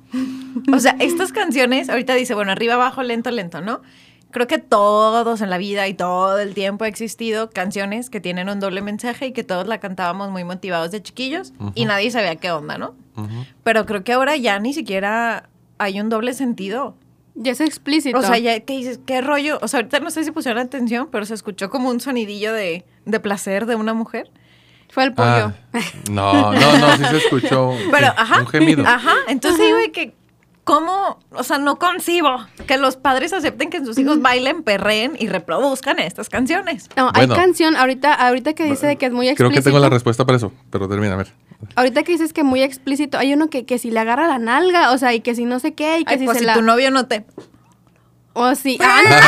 O 0.75 0.81
sea, 0.81 0.97
estas 0.99 1.31
canciones, 1.31 1.89
ahorita 1.89 2.13
dice, 2.15 2.35
bueno, 2.35 2.51
arriba, 2.51 2.75
abajo, 2.75 3.05
lento, 3.05 3.31
lento, 3.31 3.61
¿no? 3.61 3.83
Creo 4.33 4.49
que 4.49 4.59
todos 4.59 5.43
en 5.43 5.49
la 5.51 5.59
vida 5.59 5.87
y 5.87 5.95
todo 5.95 6.41
el 6.41 6.55
tiempo 6.55 6.83
ha 6.83 6.89
existido 6.89 7.51
canciones 7.51 8.11
que 8.11 8.21
tienen 8.21 8.49
un 8.49 8.59
doble 8.59 8.83
mensaje 8.83 9.29
y 9.29 9.33
que 9.33 9.45
todos 9.45 9.69
la 9.69 9.79
cantábamos 9.79 10.33
muy 10.33 10.43
motivados 10.43 10.91
de 10.91 11.01
chiquillos 11.01 11.53
y 11.77 11.85
nadie 11.85 12.11
sabía 12.11 12.35
qué 12.35 12.51
onda, 12.51 12.79
¿no? 12.79 12.97
Ujú. 13.17 13.47
Pero 13.63 13.87
creo 13.87 14.03
que 14.03 14.15
ahora 14.15 14.35
ya 14.35 14.59
ni 14.59 14.75
siquiera 14.75 15.49
hay 15.79 16.01
un 16.01 16.09
doble 16.09 16.35
sentido. 16.35 16.97
Ya 17.37 17.53
es 17.53 17.61
explícito. 17.61 18.19
O 18.19 18.23
sea, 18.23 18.39
ya 18.39 18.59
que 18.59 18.77
dices, 18.77 18.99
¿qué 19.07 19.21
rollo? 19.21 19.61
O 19.63 19.69
sea, 19.69 19.79
ahorita 19.79 20.01
no 20.01 20.11
sé 20.11 20.25
si 20.25 20.33
pusieron 20.33 20.61
atención, 20.61 21.11
pero 21.13 21.27
se 21.27 21.35
escuchó 21.35 21.71
como 21.71 21.91
un 21.91 22.01
sonidillo 22.01 22.53
de, 22.53 22.85
de 23.05 23.21
placer 23.21 23.67
de 23.67 23.77
una 23.77 23.95
mujer. 23.95 24.33
Fue 24.97 25.05
el 25.05 25.13
pollo. 25.13 25.29
Ah, 25.29 25.81
no, 26.11 26.53
no, 26.53 26.79
no, 26.79 26.97
sí 26.97 27.05
se 27.05 27.17
escuchó. 27.19 27.69
un- 27.69 27.79
Pero, 27.91 28.07
sí, 28.07 28.13
ajá. 28.17 28.41
Un 28.41 28.47
gemido. 28.47 28.87
Ajá. 28.87 29.13
Entonces 29.29 29.61
digo 29.67 29.77
de 29.77 29.93
que, 29.93 30.15
¿cómo? 30.65 31.19
O 31.33 31.43
sea, 31.45 31.59
no 31.59 31.79
concibo 31.79 32.47
que 32.67 32.79
los 32.79 32.97
padres 32.97 33.35
acepten 33.35 33.69
que 33.69 33.85
sus 33.85 33.99
hijos 33.99 34.23
bailen, 34.23 34.63
perreen 34.63 35.13
y 35.19 35.29
reproduzcan 35.29 35.99
estas 35.99 36.31
canciones. 36.31 36.89
No, 36.97 37.13
Bueno. 37.13 37.35
hay 37.35 37.39
canción, 37.39 37.77
ahorita, 37.77 38.15
ahorita 38.15 38.55
que 38.55 38.65
dice 38.65 38.87
de 38.87 38.97
que 38.97 39.05
es 39.05 39.13
muy 39.13 39.27
Creo 39.27 39.33
explícito. 39.49 39.61
que 39.61 39.65
tengo 39.65 39.79
la 39.81 39.91
respuesta 39.91 40.25
para 40.25 40.39
eso, 40.39 40.51
pero 40.71 40.89
termina, 40.89 41.13
a 41.13 41.17
ver. 41.19 41.35
Ahorita 41.75 42.03
que 42.03 42.13
dices 42.13 42.33
que 42.33 42.43
muy 42.43 42.63
explícito, 42.63 43.19
hay 43.19 43.35
uno 43.35 43.51
que, 43.51 43.67
que 43.67 43.79
si 43.79 43.91
le 43.91 44.01
agarra 44.01 44.27
la 44.29 44.39
nalga, 44.39 44.93
o 44.93 44.99
sea, 44.99 45.13
y 45.13 45.21
que 45.21 45.35
si 45.35 45.45
no 45.45 45.59
sé 45.61 45.75
qué, 45.75 45.99
y 46.01 46.05
que 46.07 46.15
Ay, 46.15 46.21
si 46.21 46.25
pues 46.25 46.39
se 46.39 46.41
si 46.41 46.47
la... 46.47 46.55
tu 46.55 46.63
novio 46.63 46.91
no 46.91 47.07
te... 47.07 47.27
O 48.33 48.55
si... 48.55 48.79
¡Ándale! 48.81 49.21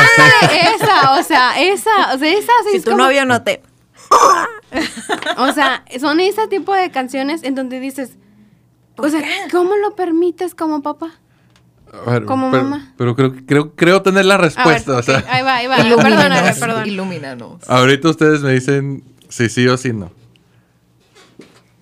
esa, 0.75 1.13
o 1.19 1.21
sea, 1.23 1.61
esa, 1.61 2.13
o 2.15 2.17
sea, 2.17 2.29
esa 2.31 2.51
sí 2.65 2.69
Si 2.71 2.77
es 2.77 2.83
tu 2.83 2.91
como- 2.91 3.03
novio 3.03 3.23
no 3.25 3.43
te... 3.43 3.61
O 5.37 5.51
sea, 5.53 5.83
son 5.99 6.19
ese 6.19 6.47
tipo 6.47 6.73
de 6.73 6.91
canciones 6.91 7.43
en 7.43 7.55
donde 7.55 7.79
dices... 7.79 8.11
O 8.97 9.07
sea, 9.09 9.21
¿cómo 9.51 9.77
lo 9.77 9.95
permites 9.95 10.53
como 10.53 10.81
papá? 10.81 11.13
A 12.05 12.11
ver, 12.11 12.25
Como 12.25 12.51
pero, 12.51 12.63
mamá. 12.63 12.93
Pero 12.97 13.15
creo, 13.15 13.33
creo, 13.45 13.75
creo 13.75 14.01
tener 14.01 14.25
la 14.25 14.35
A 14.35 14.37
ver, 14.37 14.45
respuesta. 14.53 14.97
o 14.97 15.01
sea, 15.01 15.23
ahí 15.29 15.41
va, 15.43 15.55
ahí 15.55 15.67
va. 15.67 15.77
Perdóname, 16.01 16.53
perdón. 16.59 16.85
Ilumínanos. 16.87 17.67
ahorita 17.69 18.09
ustedes 18.09 18.41
me 18.41 18.51
dicen 18.53 19.03
si 19.29 19.49
sí 19.49 19.67
o 19.67 19.77
si 19.77 19.93
no. 19.93 20.11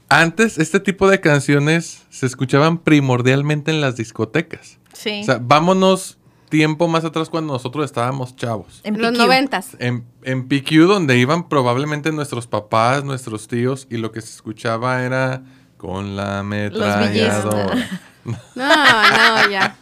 Antes, 0.09 0.57
este 0.57 0.79
tipo 0.79 1.09
de 1.09 1.19
canciones 1.19 2.03
se 2.09 2.25
escuchaban 2.25 2.77
primordialmente 2.77 3.71
en 3.71 3.81
las 3.81 3.97
discotecas. 3.97 4.77
Sí. 4.93 5.19
O 5.21 5.25
sea, 5.25 5.39
vámonos 5.41 6.16
tiempo 6.49 6.87
más 6.87 7.03
atrás 7.05 7.29
cuando 7.29 7.53
nosotros 7.53 7.85
estábamos 7.85 8.35
chavos. 8.35 8.81
en 8.83 9.01
Los 9.01 9.13
noventas. 9.13 9.75
En, 9.79 10.05
en 10.23 10.47
PQ, 10.47 10.87
donde 10.87 11.17
iban 11.17 11.47
probablemente 11.49 12.11
nuestros 12.11 12.47
papás, 12.47 13.03
nuestros 13.03 13.47
tíos, 13.47 13.87
y 13.89 13.97
lo 13.97 14.11
que 14.11 14.21
se 14.21 14.29
escuchaba 14.33 15.03
era 15.03 15.43
con 15.77 16.15
la 16.15 16.39
ametralladora. 16.39 17.89
No, 18.25 18.33
no, 18.65 19.49
ya. 19.49 19.77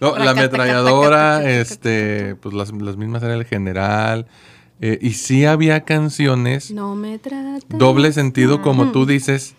No, 0.00 0.16
la 0.16 0.30
ametralladora, 0.30 1.46
este, 1.50 2.34
pues 2.36 2.54
las, 2.54 2.72
las 2.72 2.96
mismas 2.96 3.22
era 3.22 3.34
el 3.34 3.44
general. 3.44 4.26
eh, 4.80 4.98
y 5.02 5.12
sí 5.12 5.44
había 5.44 5.82
canciones 5.82 6.70
No 6.70 6.94
me 6.94 7.18
trata. 7.18 7.58
doble 7.68 8.14
sentido, 8.14 8.62
como 8.62 8.92
tú 8.92 9.04
dices, 9.04 9.56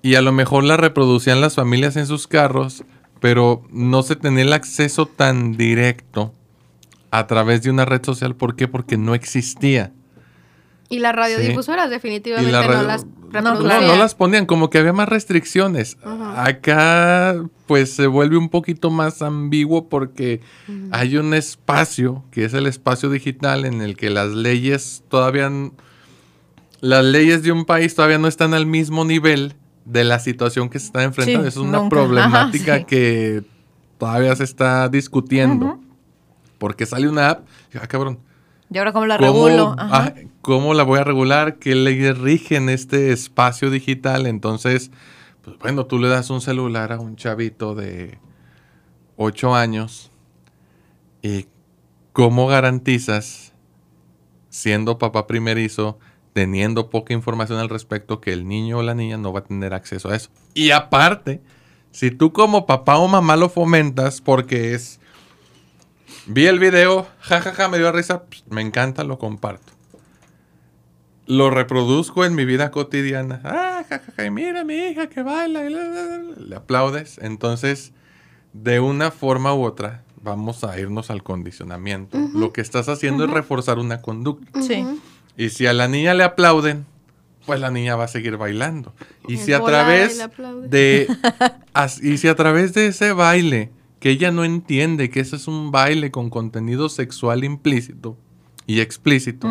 y 0.00 0.14
a 0.14 0.22
lo 0.22 0.32
mejor 0.32 0.64
la 0.64 0.78
reproducían 0.78 1.42
las 1.42 1.56
familias 1.56 1.96
en 1.96 2.06
sus 2.06 2.26
carros, 2.26 2.84
pero 3.20 3.62
no 3.70 4.02
se 4.02 4.16
tenía 4.16 4.42
el 4.44 4.52
acceso 4.52 5.06
tan 5.06 5.56
directo 5.56 6.34
a 7.10 7.26
través 7.26 7.62
de 7.62 7.70
una 7.70 7.84
red 7.84 8.02
social. 8.04 8.34
¿Por 8.36 8.56
qué? 8.56 8.66
Porque 8.68 8.96
no 8.96 9.14
existía. 9.14 9.92
Y 10.88 10.98
las 10.98 11.14
radiodifusoras 11.14 11.88
definitivamente 11.88 12.50
la 12.50 12.62
no 12.62 12.68
radio- 12.72 12.82
las 12.88 13.04
No, 13.04 13.10
reproducían. 13.32 13.86
no 13.86 13.96
las 13.96 14.16
ponían, 14.16 14.44
como 14.46 14.70
que 14.70 14.78
había 14.78 14.92
más 14.92 15.08
restricciones. 15.08 15.96
Acá, 16.34 17.36
pues 17.66 17.92
se 17.94 18.08
vuelve 18.08 18.36
un 18.36 18.48
poquito 18.48 18.90
más 18.90 19.22
ambiguo 19.22 19.88
porque 19.88 20.40
hay 20.90 21.16
un 21.16 21.32
espacio, 21.34 22.24
que 22.32 22.44
es 22.44 22.54
el 22.54 22.66
espacio 22.66 23.08
digital, 23.08 23.64
en 23.66 23.82
el 23.82 23.96
que 23.96 24.10
las 24.10 24.30
leyes 24.30 25.04
todavía. 25.08 25.48
Las 26.80 27.04
leyes 27.04 27.42
de 27.44 27.52
un 27.52 27.66
país 27.66 27.94
todavía 27.94 28.18
no 28.18 28.26
están 28.26 28.52
al 28.54 28.66
mismo 28.66 29.04
nivel 29.04 29.54
de 29.90 30.04
la 30.04 30.18
situación 30.18 30.68
que 30.68 30.78
se 30.78 30.86
está 30.86 31.02
enfrentando. 31.02 31.42
Sí, 31.42 31.48
es 31.48 31.56
una 31.56 31.78
nunca. 31.78 31.90
problemática 31.90 32.72
Ajá, 32.72 32.78
sí. 32.80 32.84
que 32.86 33.42
todavía 33.98 34.34
se 34.36 34.44
está 34.44 34.88
discutiendo. 34.88 35.80
Porque 36.58 36.84
sale 36.84 37.08
una 37.08 37.30
app, 37.30 37.46
y, 37.74 37.78
ah, 37.78 37.86
cabrón, 37.86 38.18
¿Y 38.72 38.78
ahora 38.78 38.92
cómo 38.92 39.06
la 39.06 39.18
¿Cómo, 39.18 39.48
regulo? 39.48 39.74
Ajá. 39.78 40.14
ah, 40.16 40.20
¿Cómo 40.42 40.74
la 40.74 40.84
voy 40.84 41.00
a 41.00 41.04
regular? 41.04 41.58
¿Qué 41.58 41.74
leyes 41.74 42.16
rigen 42.18 42.68
este 42.68 43.12
espacio 43.12 43.68
digital? 43.70 44.26
Entonces, 44.26 44.92
pues 45.42 45.58
bueno, 45.58 45.86
tú 45.86 45.98
le 45.98 46.08
das 46.08 46.30
un 46.30 46.40
celular 46.40 46.92
a 46.92 47.00
un 47.00 47.16
chavito 47.16 47.74
de 47.74 48.18
8 49.16 49.56
años 49.56 50.12
y 51.22 51.46
¿cómo 52.12 52.46
garantizas, 52.46 53.54
siendo 54.50 54.98
papá 54.98 55.26
primerizo, 55.26 55.98
teniendo 56.32 56.90
poca 56.90 57.12
información 57.12 57.58
al 57.58 57.68
respecto, 57.68 58.20
que 58.20 58.32
el 58.32 58.46
niño 58.46 58.78
o 58.78 58.82
la 58.82 58.94
niña 58.94 59.16
no 59.16 59.32
va 59.32 59.40
a 59.40 59.44
tener 59.44 59.74
acceso 59.74 60.10
a 60.10 60.16
eso? 60.16 60.30
Y 60.54 60.70
aparte, 60.70 61.40
si 61.90 62.10
tú 62.10 62.32
como 62.32 62.66
papá 62.66 62.98
o 62.98 63.08
mamá 63.08 63.36
lo 63.36 63.48
fomentas 63.48 64.20
porque 64.20 64.74
es 64.74 65.00
Vi 66.26 66.46
el 66.46 66.58
video, 66.58 67.06
jajaja, 67.20 67.68
me 67.68 67.78
dio 67.78 67.90
risa, 67.92 68.24
pss, 68.28 68.44
me 68.50 68.60
encanta, 68.60 69.04
lo 69.04 69.18
comparto. 69.18 69.72
lo 71.26 71.50
reproduzco 71.50 72.24
en 72.24 72.34
mi 72.34 72.44
vida 72.44 72.70
cotidiana. 72.70 73.40
Ah, 73.44 73.84
jajaja, 73.88 74.24
y 74.26 74.30
mira 74.30 74.64
mi 74.64 74.74
hija 74.74 75.08
que 75.08 75.22
baila. 75.22 75.64
y 75.64 75.70
la, 75.70 75.80
la, 75.84 76.02
la, 76.02 76.18
la", 76.18 76.36
Le 76.36 76.56
aplaudes. 76.56 77.18
Entonces, 77.18 77.92
de 78.52 78.80
una 78.80 79.10
forma 79.10 79.54
u 79.54 79.62
otra, 79.64 80.02
vamos 80.22 80.64
a 80.64 80.78
irnos 80.78 81.10
al 81.10 81.22
condicionamiento. 81.22 82.18
Lo 82.34 82.52
que 82.52 82.60
estás 82.60 82.88
haciendo 82.88 83.24
es 83.24 83.30
reforzar 83.30 83.78
una 83.78 84.02
conducta. 84.02 84.60
Sí. 84.62 84.84
Y 85.40 85.48
si 85.50 85.66
a 85.66 85.72
la 85.72 85.88
niña 85.88 86.12
le 86.14 86.22
aplauden, 86.24 86.84
pues 87.46 87.58
la 87.60 87.70
niña 87.70 87.96
va 87.96 88.04
a 88.04 88.08
seguir 88.08 88.36
bailando. 88.36 88.92
Y 89.26 89.38
si 89.38 89.52
a 89.52 89.60
través 89.60 90.18
de 90.68 91.08
as- 91.72 92.02
y 92.02 92.18
si 92.18 92.28
a 92.28 92.36
través 92.36 92.74
de 92.74 92.88
ese 92.88 93.12
baile 93.12 93.70
que 94.00 94.10
ella 94.10 94.30
no 94.32 94.44
entiende 94.44 95.08
que 95.10 95.20
ese 95.20 95.36
es 95.36 95.48
un 95.48 95.70
baile 95.70 96.10
con 96.10 96.28
contenido 96.30 96.88
sexual 96.88 97.44
implícito 97.44 98.16
y 98.66 98.80
explícito, 98.80 99.48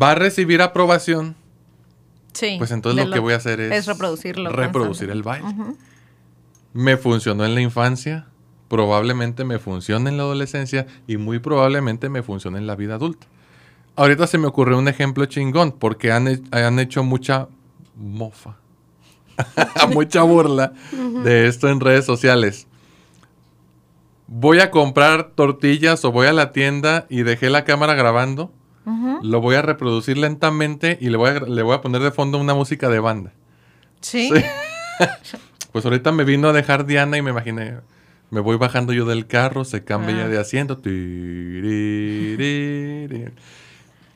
va 0.00 0.10
a 0.10 0.14
recibir 0.14 0.60
aprobación, 0.62 1.36
Sí. 2.32 2.56
pues 2.58 2.72
entonces 2.72 3.06
lo, 3.06 3.12
que 3.12 3.20
voy 3.20 3.32
a 3.32 3.36
hacer 3.36 3.60
es, 3.60 3.72
es 3.72 3.86
reproducirlo 3.86 4.50
reproducir 4.50 5.08
el 5.10 5.22
baile. 5.22 5.46
Me 6.72 6.96
funcionó 6.96 7.44
en 7.44 7.54
la 7.54 7.60
infancia, 7.60 8.26
probablemente 8.68 9.44
me 9.44 9.60
funcione 9.60 10.10
en 10.10 10.16
la 10.16 10.24
adolescencia 10.24 10.86
y 11.06 11.16
muy 11.16 11.38
probablemente 11.38 12.08
me 12.08 12.22
funcione 12.24 12.58
en 12.58 12.66
la 12.66 12.74
vida 12.74 12.96
adulta. 12.96 13.26
Ahorita 13.96 14.26
se 14.26 14.38
me 14.38 14.46
ocurrió 14.46 14.78
un 14.78 14.88
ejemplo 14.88 15.24
chingón 15.26 15.72
porque 15.72 16.10
han, 16.12 16.42
han 16.50 16.78
hecho 16.80 17.04
mucha 17.04 17.48
mofa, 17.96 18.56
mucha 19.92 20.22
burla 20.22 20.72
de 21.22 21.46
esto 21.46 21.68
en 21.68 21.80
redes 21.80 22.04
sociales. 22.04 22.66
Voy 24.26 24.58
a 24.60 24.70
comprar 24.70 25.30
tortillas 25.34 26.04
o 26.04 26.10
voy 26.12 26.26
a 26.26 26.32
la 26.32 26.50
tienda 26.52 27.06
y 27.08 27.22
dejé 27.22 27.50
la 27.50 27.64
cámara 27.64 27.94
grabando. 27.94 28.52
Lo 29.22 29.40
voy 29.40 29.54
a 29.54 29.62
reproducir 29.62 30.18
lentamente 30.18 30.98
y 31.00 31.08
le 31.08 31.16
voy 31.16 31.30
a, 31.30 31.40
le 31.40 31.62
voy 31.62 31.74
a 31.74 31.80
poner 31.80 32.02
de 32.02 32.10
fondo 32.10 32.36
una 32.38 32.52
música 32.54 32.88
de 32.90 32.98
banda. 33.00 33.32
Sí. 34.00 34.30
Sí. 34.34 34.42
Pues 35.72 35.84
ahorita 35.84 36.12
me 36.12 36.22
vino 36.22 36.48
a 36.48 36.52
dejar 36.52 36.86
Diana 36.86 37.16
y 37.18 37.22
me 37.22 37.30
imaginé, 37.32 37.78
me 38.30 38.38
voy 38.38 38.56
bajando 38.56 38.92
yo 38.92 39.06
del 39.06 39.26
carro, 39.26 39.64
se 39.64 39.82
cambia 39.82 40.24
Ah. 40.24 40.28
de 40.28 40.38
asiento. 40.38 40.80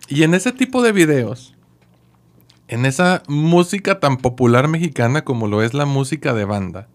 Y 0.08 0.22
en 0.22 0.34
ese 0.34 0.52
tipo 0.52 0.82
de 0.82 0.92
videos, 0.92 1.54
en 2.66 2.86
esa 2.86 3.22
música 3.28 4.00
tan 4.00 4.16
popular 4.16 4.68
mexicana 4.68 5.24
como 5.24 5.46
lo 5.46 5.62
es 5.62 5.74
la 5.74 5.86
música 5.86 6.32
de 6.34 6.44
banda, 6.44 6.88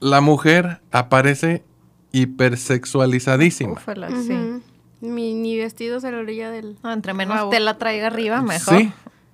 la 0.00 0.20
mujer 0.20 0.80
aparece 0.90 1.64
hipersexualizadísima. 2.12 3.72
Ufala, 3.72 4.10
sí. 4.10 4.32
Ujú. 4.32 4.62
Mi, 5.00 5.34
ni 5.34 5.56
vestidos 5.58 6.04
a 6.04 6.10
la 6.10 6.18
orilla 6.18 6.50
del... 6.50 6.76
No, 6.82 6.92
entre 6.92 7.12
menos 7.14 7.36
Rabo. 7.36 7.50
tela 7.50 7.78
traiga 7.78 8.06
arriba, 8.06 8.40
mejor. 8.42 8.78
Sí. 8.78 8.92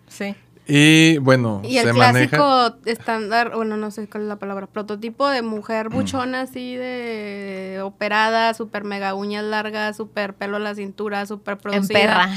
Sí. 0.08 0.34
Y 0.66 1.18
bueno, 1.18 1.60
Y 1.64 1.78
el 1.78 1.86
se 1.88 1.92
clásico 1.92 2.36
maneja. 2.38 2.76
estándar, 2.86 3.52
bueno, 3.56 3.76
no 3.76 3.90
sé 3.90 4.08
cuál 4.08 4.22
es 4.24 4.28
la 4.28 4.36
palabra, 4.36 4.68
prototipo 4.68 5.28
de 5.28 5.42
mujer 5.42 5.88
buchona 5.88 6.42
así 6.42 6.76
de 6.76 7.80
operada, 7.82 8.54
súper 8.54 8.84
mega 8.84 9.14
uñas 9.14 9.42
largas, 9.44 9.96
súper 9.96 10.34
pelo 10.34 10.56
a 10.56 10.60
la 10.60 10.74
cintura, 10.76 11.26
súper 11.26 11.54
En 11.54 11.58
producida. 11.60 11.98
perra. 11.98 12.30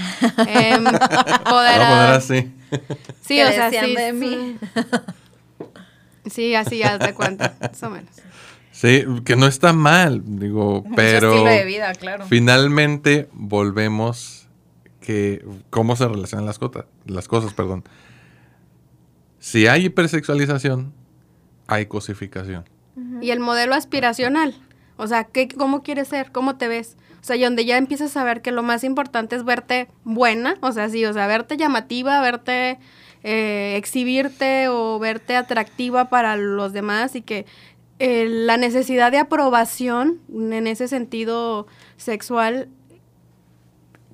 Em, 0.48 0.84
Lo 0.86 0.92
voy 0.92 1.00
a 1.00 1.88
poner 1.88 2.12
así. 2.16 2.52
Sí, 3.22 3.42
o 3.42 3.48
sea, 3.52 3.66
decían 3.66 3.86
sí. 3.86 3.96
de 3.96 4.14
mí. 4.14 4.58
Sí, 4.60 4.68
Sí, 6.32 6.56
así 6.56 6.80
ya 6.80 6.98
te 6.98 7.14
cuenta, 7.14 7.56
más 7.62 7.84
o 7.84 7.90
menos. 7.92 8.10
Sí, 8.72 9.04
que 9.24 9.36
no 9.36 9.46
está 9.46 9.72
mal, 9.74 10.24
digo, 10.26 10.84
pero 10.96 11.32
estilo 11.32 11.52
de 11.52 11.66
vida, 11.66 11.94
claro. 11.94 12.26
finalmente 12.28 13.30
volvemos 13.34 14.48
que 15.00 15.46
cómo 15.70 15.96
se 15.96 16.08
relacionan 16.08 16.48
las, 16.48 16.58
cota- 16.58 16.88
las 17.06 17.28
cosas, 17.28 17.54
perdón. 17.54 17.84
Si 19.46 19.68
hay 19.68 19.86
hipersexualización, 19.86 20.92
hay 21.68 21.86
cosificación. 21.86 22.66
Y 23.22 23.30
el 23.30 23.40
modelo 23.40 23.76
aspiracional. 23.76 24.56
O 24.98 25.06
sea, 25.06 25.26
¿qué, 25.26 25.48
¿cómo 25.48 25.84
quieres 25.84 26.08
ser? 26.08 26.32
¿Cómo 26.32 26.56
te 26.56 26.68
ves? 26.68 26.98
O 27.22 27.24
sea, 27.24 27.36
y 27.36 27.44
donde 27.44 27.64
ya 27.64 27.78
empiezas 27.78 28.18
a 28.18 28.24
ver 28.24 28.42
que 28.42 28.52
lo 28.52 28.64
más 28.64 28.84
importante 28.84 29.36
es 29.36 29.46
verte 29.46 29.88
buena, 30.04 30.58
o 30.62 30.72
sea, 30.72 30.90
sí, 30.90 31.06
o 31.06 31.14
sea, 31.14 31.28
verte 31.28 31.58
llamativa, 31.58 32.20
verte, 32.22 32.80
eh, 33.22 33.76
exhibirte 33.78 34.68
o 34.68 34.98
verte 34.98 35.36
atractiva 35.36 36.10
para 36.10 36.38
los 36.38 36.74
demás 36.74 37.16
y 37.16 37.22
que 37.22 37.46
eh, 38.00 38.26
la 38.28 38.58
necesidad 38.58 39.12
de 39.12 39.20
aprobación 39.20 40.22
en 40.34 40.66
ese 40.66 40.88
sentido 40.88 41.68
sexual, 41.98 42.68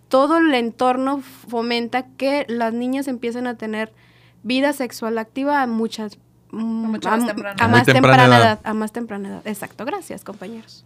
todo 0.09 0.39
el 0.39 0.53
entorno 0.55 1.21
fomenta 1.21 2.05
que 2.17 2.45
las 2.49 2.73
niñas 2.73 3.07
empiecen 3.07 3.47
a 3.47 3.55
tener 3.55 3.93
vida 4.43 4.73
sexual 4.73 5.17
activa 5.17 5.61
a 5.61 5.67
muchas 5.67 6.17
mm, 6.51 6.95
a, 7.05 7.17
más 7.17 7.25
temprana 7.25 7.55
a 7.59 7.65
edad. 7.65 7.69
más 7.69 7.87
Muy 7.87 7.93
temprana 7.93 7.93
temprana 7.93 8.37
edad. 8.37 8.41
edad. 8.41 8.59
A 8.63 8.73
más 8.73 8.91
temprana 8.91 9.29
edad. 9.29 9.47
Exacto, 9.47 9.85
gracias, 9.85 10.23
compañeros. 10.23 10.85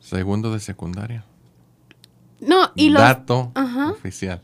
Segundo 0.00 0.52
de 0.52 0.60
secundaria. 0.60 1.24
No, 2.40 2.70
y 2.74 2.90
los... 2.90 3.02
Dato 3.02 3.52
Ajá. 3.54 3.90
oficial. 3.90 4.42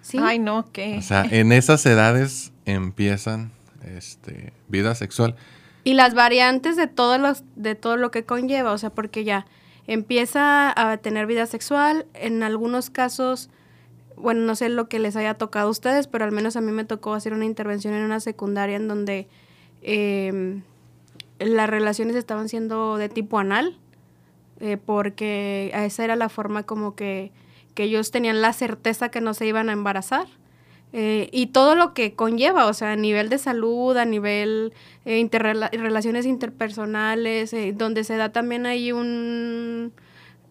Sí. 0.00 0.18
Ay, 0.20 0.38
no, 0.38 0.70
¿qué? 0.72 0.98
O 0.98 1.02
sea, 1.02 1.24
en 1.24 1.52
esas 1.52 1.84
edades 1.86 2.52
empiezan 2.64 3.52
este, 3.84 4.52
vida 4.68 4.94
sexual. 4.94 5.36
Y 5.84 5.94
las 5.94 6.14
variantes 6.14 6.76
de 6.76 6.86
todo, 6.86 7.18
los, 7.18 7.44
de 7.56 7.74
todo 7.74 7.96
lo 7.96 8.10
que 8.10 8.24
conlleva, 8.24 8.72
o 8.72 8.78
sea, 8.78 8.90
porque 8.90 9.24
ya 9.24 9.46
empieza 9.86 10.72
a 10.76 10.96
tener 10.98 11.26
vida 11.26 11.46
sexual, 11.46 12.06
en 12.14 12.42
algunos 12.42 12.90
casos, 12.90 13.50
bueno, 14.16 14.40
no 14.42 14.54
sé 14.54 14.68
lo 14.68 14.88
que 14.88 14.98
les 14.98 15.16
haya 15.16 15.34
tocado 15.34 15.68
a 15.68 15.70
ustedes, 15.70 16.06
pero 16.06 16.24
al 16.24 16.32
menos 16.32 16.56
a 16.56 16.60
mí 16.60 16.72
me 16.72 16.84
tocó 16.84 17.14
hacer 17.14 17.32
una 17.32 17.44
intervención 17.44 17.94
en 17.94 18.02
una 18.02 18.20
secundaria 18.20 18.76
en 18.76 18.88
donde 18.88 19.28
eh, 19.82 20.60
las 21.38 21.68
relaciones 21.68 22.16
estaban 22.16 22.48
siendo 22.48 22.96
de 22.96 23.08
tipo 23.08 23.38
anal, 23.38 23.78
eh, 24.60 24.76
porque 24.76 25.70
esa 25.74 26.04
era 26.04 26.16
la 26.16 26.28
forma 26.28 26.62
como 26.62 26.94
que, 26.94 27.32
que 27.74 27.84
ellos 27.84 28.10
tenían 28.10 28.40
la 28.40 28.52
certeza 28.52 29.10
que 29.10 29.20
no 29.20 29.34
se 29.34 29.46
iban 29.46 29.68
a 29.68 29.72
embarazar. 29.72 30.26
Eh, 30.94 31.30
y 31.32 31.46
todo 31.46 31.74
lo 31.74 31.94
que 31.94 32.14
conlleva, 32.14 32.66
o 32.66 32.74
sea, 32.74 32.92
a 32.92 32.96
nivel 32.96 33.30
de 33.30 33.38
salud, 33.38 33.96
a 33.96 34.04
nivel 34.04 34.74
eh, 35.06 35.18
interrela- 35.20 35.70
relaciones 35.70 36.26
interpersonales, 36.26 37.54
eh, 37.54 37.72
donde 37.74 38.04
se 38.04 38.16
da 38.16 38.30
también 38.30 38.66
ahí 38.66 38.92
un... 38.92 39.92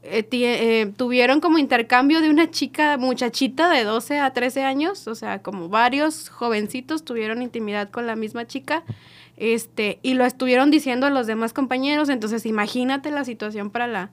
eh, 0.04 0.28
eh, 0.32 0.92
tuvieron 0.98 1.42
como 1.42 1.60
intercambio 1.60 2.22
de 2.22 2.30
una 2.30 2.50
chica, 2.50 2.98
muchachita 2.98 3.70
de 3.70 3.84
12 3.84 4.20
a 4.20 4.34
13 4.34 4.64
años, 4.64 5.08
o 5.08 5.14
sea, 5.14 5.44
como 5.44 5.70
varios 5.70 6.30
jovencitos 6.30 7.06
tuvieron 7.06 7.44
intimidad 7.44 7.90
con 7.92 8.08
la 8.08 8.16
misma 8.16 8.48
chica, 8.48 8.84
este, 9.38 10.00
y 10.02 10.16
lo 10.16 10.26
estuvieron 10.26 10.72
diciendo 10.72 11.06
a 11.06 11.12
los 11.12 11.28
demás 11.28 11.54
compañeros, 11.54 12.10
entonces 12.10 12.46
imagínate 12.46 13.12
la 13.12 13.26
situación 13.26 13.70
para 13.70 13.88
la... 13.88 14.10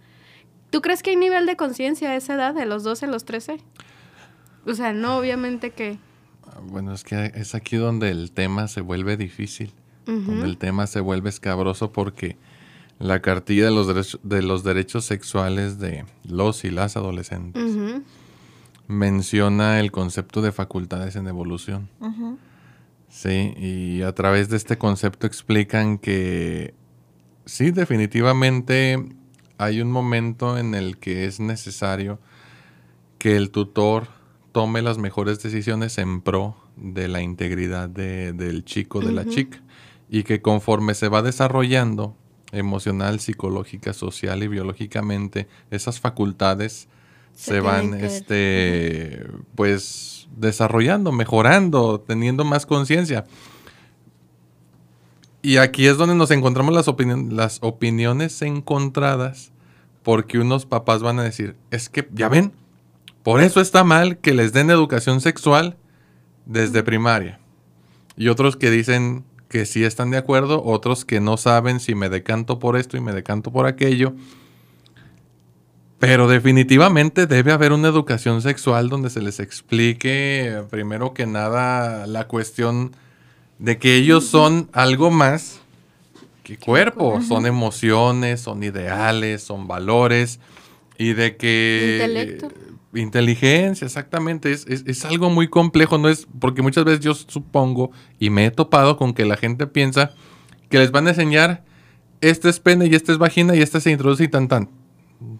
¿Tú 0.70 0.82
crees 0.82 1.02
que 1.02 1.10
hay 1.10 1.16
nivel 1.16 1.46
de 1.46 1.56
conciencia 1.56 2.10
a 2.10 2.16
esa 2.16 2.34
edad, 2.34 2.54
de 2.54 2.66
los 2.66 2.82
12 2.82 3.06
a 3.06 3.08
los 3.08 3.24
13? 3.24 3.56
O 4.66 4.74
sea, 4.74 4.92
no, 4.92 5.16
obviamente 5.16 5.70
que... 5.70 5.98
Bueno, 6.64 6.92
es 6.92 7.04
que 7.04 7.32
es 7.34 7.54
aquí 7.54 7.76
donde 7.76 8.10
el 8.10 8.32
tema 8.32 8.68
se 8.68 8.82
vuelve 8.82 9.16
difícil. 9.16 9.72
Donde 10.04 10.46
el 10.46 10.56
tema 10.56 10.86
se 10.86 11.00
vuelve 11.00 11.28
escabroso 11.28 11.92
porque 11.92 12.38
la 12.98 13.20
cartilla 13.22 13.66
de 13.66 13.70
los, 13.70 13.86
derechos, 13.86 14.20
de 14.22 14.42
los 14.42 14.64
derechos 14.64 15.04
sexuales 15.04 15.78
de 15.78 16.04
los 16.24 16.64
y 16.64 16.70
las 16.70 16.96
adolescentes. 16.96 17.62
Menciona 18.86 19.80
el 19.80 19.92
concepto 19.92 20.40
de 20.40 20.50
facultades 20.52 21.14
en 21.16 21.26
evolución. 21.28 21.88
Sí, 23.10 23.54
y 23.56 24.02
a 24.02 24.12
través 24.14 24.48
de 24.48 24.56
este 24.56 24.78
concepto 24.78 25.26
explican 25.26 25.98
que 25.98 26.74
sí, 27.44 27.70
definitivamente 27.70 29.02
hay 29.58 29.80
un 29.80 29.90
momento 29.90 30.56
en 30.58 30.74
el 30.74 30.98
que 30.98 31.24
es 31.26 31.40
necesario 31.40 32.18
que 33.18 33.36
el 33.36 33.50
tutor 33.50 34.08
tome 34.52 34.82
las 34.82 34.98
mejores 34.98 35.42
decisiones 35.42 35.98
en 35.98 36.20
pro 36.20 36.56
de 36.76 37.08
la 37.08 37.20
integridad 37.22 37.88
de- 37.88 38.32
del 38.32 38.64
chico, 38.64 39.00
de 39.00 39.12
la 39.12 39.24
chica, 39.26 39.60
y 40.08 40.22
que 40.22 40.40
conforme 40.40 40.94
se 40.94 41.08
va 41.08 41.22
desarrollando 41.22 42.16
emocional, 42.52 43.20
psicológica, 43.20 43.92
social 43.92 44.42
y 44.42 44.48
biológicamente, 44.48 45.48
esas 45.70 46.00
facultades 46.00 46.88
Se 47.34 47.52
se, 47.52 47.60
van, 47.60 47.94
este, 47.94 49.26
pues, 49.54 50.28
desarrollando, 50.36 51.12
mejorando, 51.12 52.00
teniendo 52.00 52.44
más 52.44 52.66
conciencia. 52.66 53.24
Y 55.40 55.58
aquí 55.58 55.86
es 55.86 55.96
donde 55.96 56.14
nos 56.16 56.30
encontramos 56.30 56.74
las, 56.74 56.88
opinion- 56.88 57.30
las 57.30 57.58
opiniones 57.62 58.42
encontradas, 58.42 59.52
porque 60.02 60.38
unos 60.38 60.66
papás 60.66 61.02
van 61.02 61.18
a 61.20 61.22
decir, 61.22 61.54
es 61.70 61.88
que, 61.88 62.08
ya 62.12 62.28
ven, 62.28 62.52
por 63.22 63.40
eso 63.40 63.60
está 63.60 63.84
mal 63.84 64.18
que 64.18 64.32
les 64.34 64.52
den 64.52 64.70
educación 64.70 65.20
sexual 65.20 65.76
desde 66.46 66.82
primaria. 66.82 67.38
Y 68.16 68.28
otros 68.28 68.56
que 68.56 68.70
dicen 68.70 69.24
que 69.48 69.66
sí 69.66 69.84
están 69.84 70.10
de 70.10 70.18
acuerdo, 70.18 70.62
otros 70.64 71.04
que 71.04 71.20
no 71.20 71.36
saben 71.36 71.80
si 71.80 71.94
me 71.94 72.08
decanto 72.08 72.58
por 72.58 72.76
esto 72.76 72.96
y 72.96 73.00
me 73.00 73.12
decanto 73.12 73.50
por 73.50 73.66
aquello. 73.66 74.14
Pero 75.98 76.28
definitivamente 76.28 77.26
debe 77.26 77.52
haber 77.52 77.72
una 77.72 77.88
educación 77.88 78.40
sexual 78.40 78.88
donde 78.88 79.10
se 79.10 79.20
les 79.20 79.40
explique, 79.40 80.62
primero 80.70 81.12
que 81.12 81.26
nada, 81.26 82.06
la 82.06 82.28
cuestión 82.28 82.94
de 83.58 83.78
que 83.78 83.96
ellos 83.96 84.24
son 84.26 84.68
algo 84.72 85.10
más 85.10 85.60
que 86.44 86.56
cuerpo, 86.56 87.20
son 87.20 87.46
emociones, 87.46 88.40
son 88.40 88.62
ideales, 88.62 89.42
son 89.42 89.66
valores 89.66 90.38
y 90.98 91.14
de 91.14 91.36
que... 91.36 91.98
Intelecto. 92.00 92.48
Inteligencia, 92.94 93.84
exactamente. 93.84 94.50
Es, 94.50 94.66
es, 94.66 94.84
es, 94.86 95.04
algo 95.04 95.28
muy 95.28 95.48
complejo, 95.48 95.98
no 95.98 96.08
es 96.08 96.26
porque 96.40 96.62
muchas 96.62 96.84
veces 96.84 97.00
yo 97.00 97.14
supongo 97.14 97.90
y 98.18 98.30
me 98.30 98.46
he 98.46 98.50
topado 98.50 98.96
con 98.96 99.12
que 99.12 99.26
la 99.26 99.36
gente 99.36 99.66
piensa 99.66 100.12
que 100.70 100.78
les 100.78 100.90
van 100.90 101.06
a 101.06 101.10
enseñar 101.10 101.64
este 102.20 102.48
es 102.48 102.60
pene 102.60 102.86
y 102.86 102.94
este 102.94 103.12
es 103.12 103.18
vagina 103.18 103.54
y 103.54 103.60
este 103.60 103.80
se 103.80 103.90
introduce 103.90 104.24
y 104.24 104.28
tan 104.28 104.48
tan. 104.48 104.70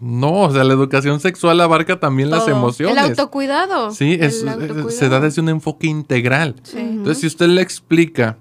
No, 0.01 0.43
o 0.43 0.53
sea, 0.53 0.65
la 0.65 0.75
educación 0.75 1.21
sexual 1.21 1.61
abarca 1.61 2.01
también 2.01 2.31
Todo. 2.31 2.41
las 2.41 2.49
emociones. 2.49 2.97
El 2.97 3.11
autocuidado. 3.11 3.93
Sí, 3.93 4.19
es, 4.21 4.43
El 4.43 4.49
autocuidado. 4.49 4.91
se 4.91 5.09
da 5.09 5.21
desde 5.21 5.41
un 5.41 5.49
enfoque 5.49 5.87
integral. 5.87 6.57
Sí. 6.65 6.79
Entonces, 6.79 7.19
si 7.19 7.27
usted 7.29 7.47
le 7.49 7.63
explica 7.63 8.39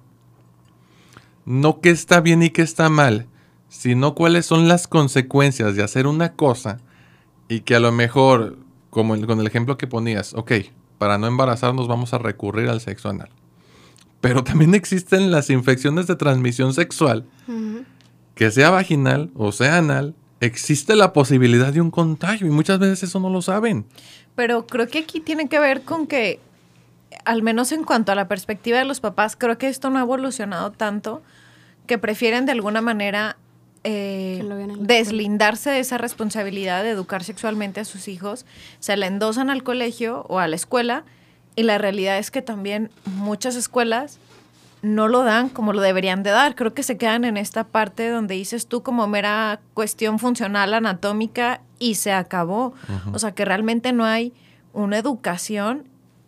no 1.46 1.80
qué 1.80 1.92
está 1.92 2.20
bien 2.20 2.44
y 2.44 2.50
qué 2.50 2.62
está 2.62 2.90
mal, 2.90 3.28
sino 3.70 4.16
cuáles 4.16 4.46
son 4.46 4.68
las 4.68 4.88
consecuencias 4.88 5.76
de 5.76 5.84
hacer 5.84 6.06
una 6.06 6.34
cosa 6.34 6.80
y 7.48 7.62
que 7.62 7.76
a 7.76 7.80
lo 7.80 7.92
mejor, 7.92 8.58
como 8.98 9.14
el- 9.16 9.26
con 9.28 9.40
el 9.40 9.48
ejemplo 9.48 9.78
que 9.78 9.86
ponías, 9.88 10.34
ok, 10.34 10.52
para 10.98 11.18
no 11.20 11.28
embarazarnos 11.28 11.88
vamos 11.88 12.14
a 12.14 12.18
recurrir 12.18 12.68
al 12.70 12.82
sexo 12.82 13.10
anal. 13.10 13.30
Pero 14.22 14.44
también 14.44 14.74
existen 14.74 15.30
las 15.32 15.50
infecciones 15.52 16.08
de 16.08 16.16
transmisión 16.16 16.74
sexual, 16.74 17.26
que 18.36 18.50
sea 18.52 18.72
vaginal 18.72 19.30
o 19.36 19.52
sea 19.52 19.78
anal, 19.78 20.16
existe 20.42 20.96
la 20.96 21.14
posibilidad 21.14 21.72
de 21.72 21.82
un 21.82 21.92
contagio 21.92 22.48
y 22.48 22.50
muchas 22.50 22.80
veces 22.80 23.04
eso 23.04 23.20
no 23.20 23.30
lo 23.30 23.42
saben. 23.42 23.86
Pero 24.36 24.66
creo 24.68 24.88
que 24.88 25.00
aquí 25.00 25.20
tiene 25.20 25.48
que 25.48 25.60
ver 25.60 25.84
con 25.84 26.08
que, 26.08 26.40
al 27.26 27.42
menos 27.44 27.72
en 27.72 27.84
cuanto 27.84 28.12
a 28.12 28.16
la 28.16 28.28
perspectiva 28.28 28.80
de 28.80 28.86
los 28.86 29.00
papás, 29.00 29.36
creo 29.36 29.58
que 29.60 29.68
esto 29.68 29.90
no 29.92 30.00
ha 30.00 30.02
evolucionado 30.02 30.72
tanto 30.72 31.22
que 31.86 31.98
prefieren 31.98 32.46
de 32.46 32.52
alguna 32.52 32.82
manera 32.82 33.38
eh, 33.90 34.44
deslindarse 34.80 35.70
de 35.70 35.80
esa 35.80 35.98
responsabilidad 35.98 36.84
de 36.84 36.90
educar 36.90 37.24
sexualmente 37.24 37.80
a 37.80 37.86
sus 37.86 38.10
hijos, 38.10 38.46
se 38.80 38.98
la 38.98 39.08
endosan 39.08 39.50
al 39.50 39.64
colegio 39.64 40.26
o 40.28 40.40
a 40.40 40.48
la 40.50 40.58
escuela 40.58 41.06
y 41.56 41.64
la 41.64 41.78
realidad 41.78 42.18
es 42.18 42.30
que 42.30 42.42
también 42.42 42.92
muchas 43.06 43.56
escuelas 43.56 44.20
no 44.82 45.08
lo 45.08 45.24
dan 45.24 45.48
como 45.48 45.72
lo 45.72 45.80
deberían 45.80 46.22
de 46.22 46.32
dar. 46.32 46.56
Creo 46.56 46.74
que 46.74 46.84
se 46.84 46.98
quedan 46.98 47.24
en 47.24 47.38
esta 47.38 47.64
parte 47.64 48.10
donde 48.10 48.36
dices 48.36 48.68
tú 48.68 48.84
como 48.84 49.08
mera 49.08 49.62
cuestión 49.74 50.20
funcional, 50.20 50.74
anatómica 50.74 51.62
y 51.80 51.96
se 51.96 52.12
acabó. 52.12 52.74
O 53.14 53.20
sea 53.20 53.32
que 53.32 53.46
realmente 53.46 53.94
no 53.94 54.04
hay 54.04 54.34
una 54.74 54.98
educación 54.98 55.88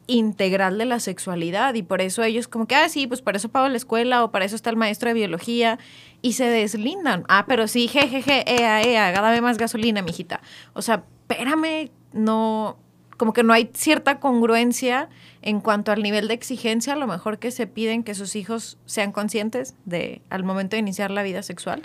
integral 0.10 0.78
de 0.78 0.86
la 0.86 1.00
sexualidad 1.00 1.76
y 1.76 1.84
por 1.84 2.02
eso 2.02 2.24
ellos 2.24 2.48
como 2.48 2.68
que, 2.68 2.76
ah, 2.76 2.90
sí, 2.90 3.08
pues 3.08 3.22
para 3.22 3.38
eso 3.38 3.50
pago 3.50 3.70
la 3.70 3.78
escuela 3.78 4.24
o 4.24 4.32
para 4.32 4.44
eso 4.44 4.56
está 4.56 4.70
el 4.70 4.76
maestro 4.76 5.10
de 5.10 5.14
biología 5.14 5.80
y 6.22 6.34
se 6.34 6.46
deslindan. 6.46 7.24
Ah, 7.30 7.46
pero 7.48 7.68
sí, 7.68 7.88
jejeje, 7.88 8.44
ea, 8.48 8.82
ea, 8.82 9.12
dame 9.12 9.42
más 9.42 9.58
gasolina, 9.58 10.02
mijita. 10.02 10.42
O 10.74 10.82
sea, 10.82 11.04
espérame, 11.30 11.92
no, 12.12 12.78
como 13.18 13.34
que 13.34 13.44
no 13.44 13.54
hay 13.54 13.70
cierta 13.74 14.20
congruencia 14.20 15.10
en 15.42 15.62
cuanto 15.62 15.92
al 15.92 16.02
nivel 16.02 16.28
de 16.28 16.34
exigencia, 16.34 16.94
a 16.94 16.96
lo 16.96 17.06
mejor 17.06 17.38
que 17.38 17.52
se 17.52 17.68
piden 17.68 18.04
que 18.04 18.16
sus 18.16 18.36
hijos 18.36 18.78
sean 18.86 19.12
conscientes 19.12 19.76
de 19.86 20.22
al 20.30 20.44
momento 20.44 20.76
de 20.76 20.80
iniciar 20.80 21.12
la 21.12 21.22
vida 21.24 21.44
sexual, 21.44 21.84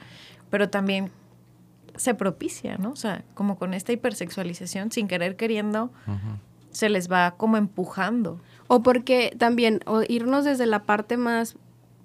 pero 0.51 0.71
también 0.71 1.11
se 1.97 2.15
propicia, 2.15 2.79
¿no? 2.79 2.91
O 2.91 2.97
sea, 2.97 3.25
como 3.35 3.57
con 3.59 3.75
esta 3.75 3.93
hipersexualización, 3.93 4.91
sin 4.91 5.09
querer 5.09 5.37
queriendo, 5.37 5.93
se 6.75 6.89
les 6.91 7.11
va 7.11 7.35
como 7.37 7.57
empujando. 7.57 8.41
O 8.67 8.83
porque 8.83 9.35
también, 9.39 9.81
o 9.87 10.03
irnos 10.07 10.45
desde 10.45 10.67
la 10.67 10.83
parte 10.83 11.17
más, 11.17 11.57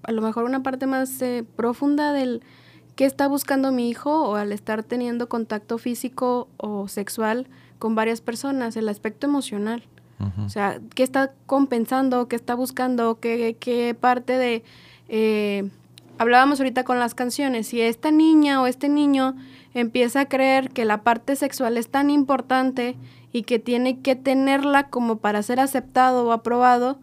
a 0.04 0.12
lo 0.12 0.22
mejor 0.22 0.46
una 0.46 0.64
parte 0.64 0.86
más 0.88 1.22
eh, 1.22 1.44
profunda 1.56 2.14
del 2.14 2.42
qué 2.96 3.06
está 3.06 3.28
buscando 3.28 3.72
mi 3.72 3.90
hijo 3.90 4.24
o 4.30 4.36
al 4.36 4.52
estar 4.52 4.84
teniendo 4.84 5.28
contacto 5.28 5.78
físico 5.78 6.48
o 6.58 6.88
sexual 6.88 7.48
con 7.80 7.96
varias 7.96 8.22
personas, 8.22 8.78
el 8.78 8.88
aspecto 8.90 9.28
emocional. 9.28 9.84
O 10.46 10.50
sea, 10.50 10.82
¿qué 10.96 11.04
está 11.04 11.32
compensando? 11.46 12.28
¿Qué 12.28 12.36
está 12.36 12.54
buscando? 12.54 13.22
¿Qué, 13.22 13.56
qué 13.58 13.96
parte 13.98 14.38
de... 14.38 14.64
eh, 15.08 15.70
hablábamos 16.18 16.60
ahorita 16.60 16.84
con 16.84 17.00
las 17.00 17.16
canciones, 17.16 17.68
si 17.68 17.80
esta 17.80 18.12
niña 18.12 18.62
o 18.62 18.68
este 18.68 18.90
niño 18.90 19.36
empieza 19.74 20.22
a 20.22 20.26
creer 20.26 20.72
que 20.72 20.84
la 20.84 21.04
parte 21.04 21.38
sexual 21.38 21.78
es 21.78 21.88
tan 21.88 22.10
importante 22.10 22.98
y 23.32 23.44
que 23.44 23.60
tiene 23.60 24.00
que 24.00 24.16
tenerla 24.16 24.90
como 24.90 25.18
para 25.18 25.44
ser 25.44 25.60
aceptado 25.60 26.26
o 26.26 26.32
aprobado, 26.32 27.00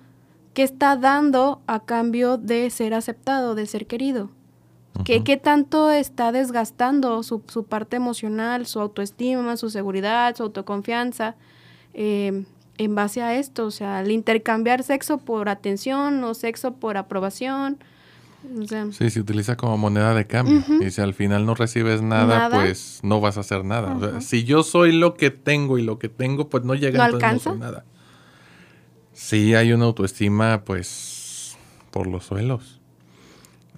¿qué 0.54 0.62
está 0.62 0.96
dando 0.96 1.60
a 1.66 1.80
cambio 1.84 2.36
de 2.36 2.68
ser 2.70 2.94
aceptado, 2.94 3.54
de 3.54 3.66
ser 3.66 3.86
querido? 3.86 4.30
¿Qué, 5.04 5.22
qué 5.22 5.36
tanto 5.36 5.90
está 5.90 6.32
desgastando 6.32 7.22
su, 7.22 7.42
su 7.48 7.64
parte 7.64 7.96
emocional, 7.96 8.66
su 8.66 8.80
autoestima, 8.80 9.56
su 9.56 9.70
seguridad, 9.70 10.34
su 10.34 10.44
autoconfianza 10.44 11.36
eh, 11.92 12.44
en 12.78 12.94
base 12.94 13.22
a 13.22 13.34
esto? 13.34 13.66
O 13.66 13.70
sea, 13.70 14.00
el 14.00 14.10
intercambiar 14.10 14.82
sexo 14.82 15.18
por 15.18 15.48
atención 15.48 16.24
o 16.24 16.34
sexo 16.34 16.74
por 16.74 16.96
aprobación. 16.96 17.78
O 18.61 18.66
sea, 18.66 18.87
Sí, 18.92 19.11
se 19.11 19.20
utiliza 19.20 19.56
como 19.56 19.76
moneda 19.78 20.14
de 20.14 20.26
cambio. 20.26 20.62
Y 20.80 20.90
si 20.90 21.00
al 21.00 21.14
final 21.14 21.44
no 21.46 21.54
recibes 21.54 22.02
nada, 22.02 22.38
Nada. 22.48 22.50
pues 22.62 23.00
no 23.02 23.20
vas 23.20 23.37
a 23.37 23.40
hacer 23.40 23.64
nada. 23.64 23.94
O 23.96 24.00
sea, 24.00 24.20
si 24.20 24.44
yo 24.44 24.62
soy 24.62 24.92
lo 24.92 25.14
que 25.14 25.30
tengo 25.30 25.78
y 25.78 25.82
lo 25.82 25.98
que 25.98 26.09
tengo, 26.09 26.48
pues 26.48 26.64
no 26.64 26.74
llega 26.74 26.98
¿No 26.98 27.04
entonces 27.06 27.24
alcanza? 27.24 27.50
soy 27.50 27.59
nada. 27.59 27.85
Sí, 29.12 29.54
hay 29.54 29.72
una 29.72 29.87
autoestima, 29.87 30.62
pues, 30.64 31.56
por 31.90 32.06
los 32.06 32.24
suelos. 32.24 32.80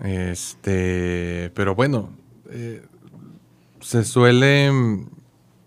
Este, 0.00 1.50
pero 1.54 1.74
bueno, 1.74 2.10
eh, 2.50 2.82
se 3.80 4.04
suele 4.04 4.70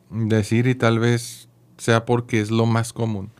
decir 0.09 0.67
y 0.67 0.75
tal 0.75 0.99
vez 0.99 1.47
sea 1.77 2.05
porque 2.05 2.39
es 2.41 2.51
lo 2.51 2.65
más 2.65 2.93
común. 2.93 3.31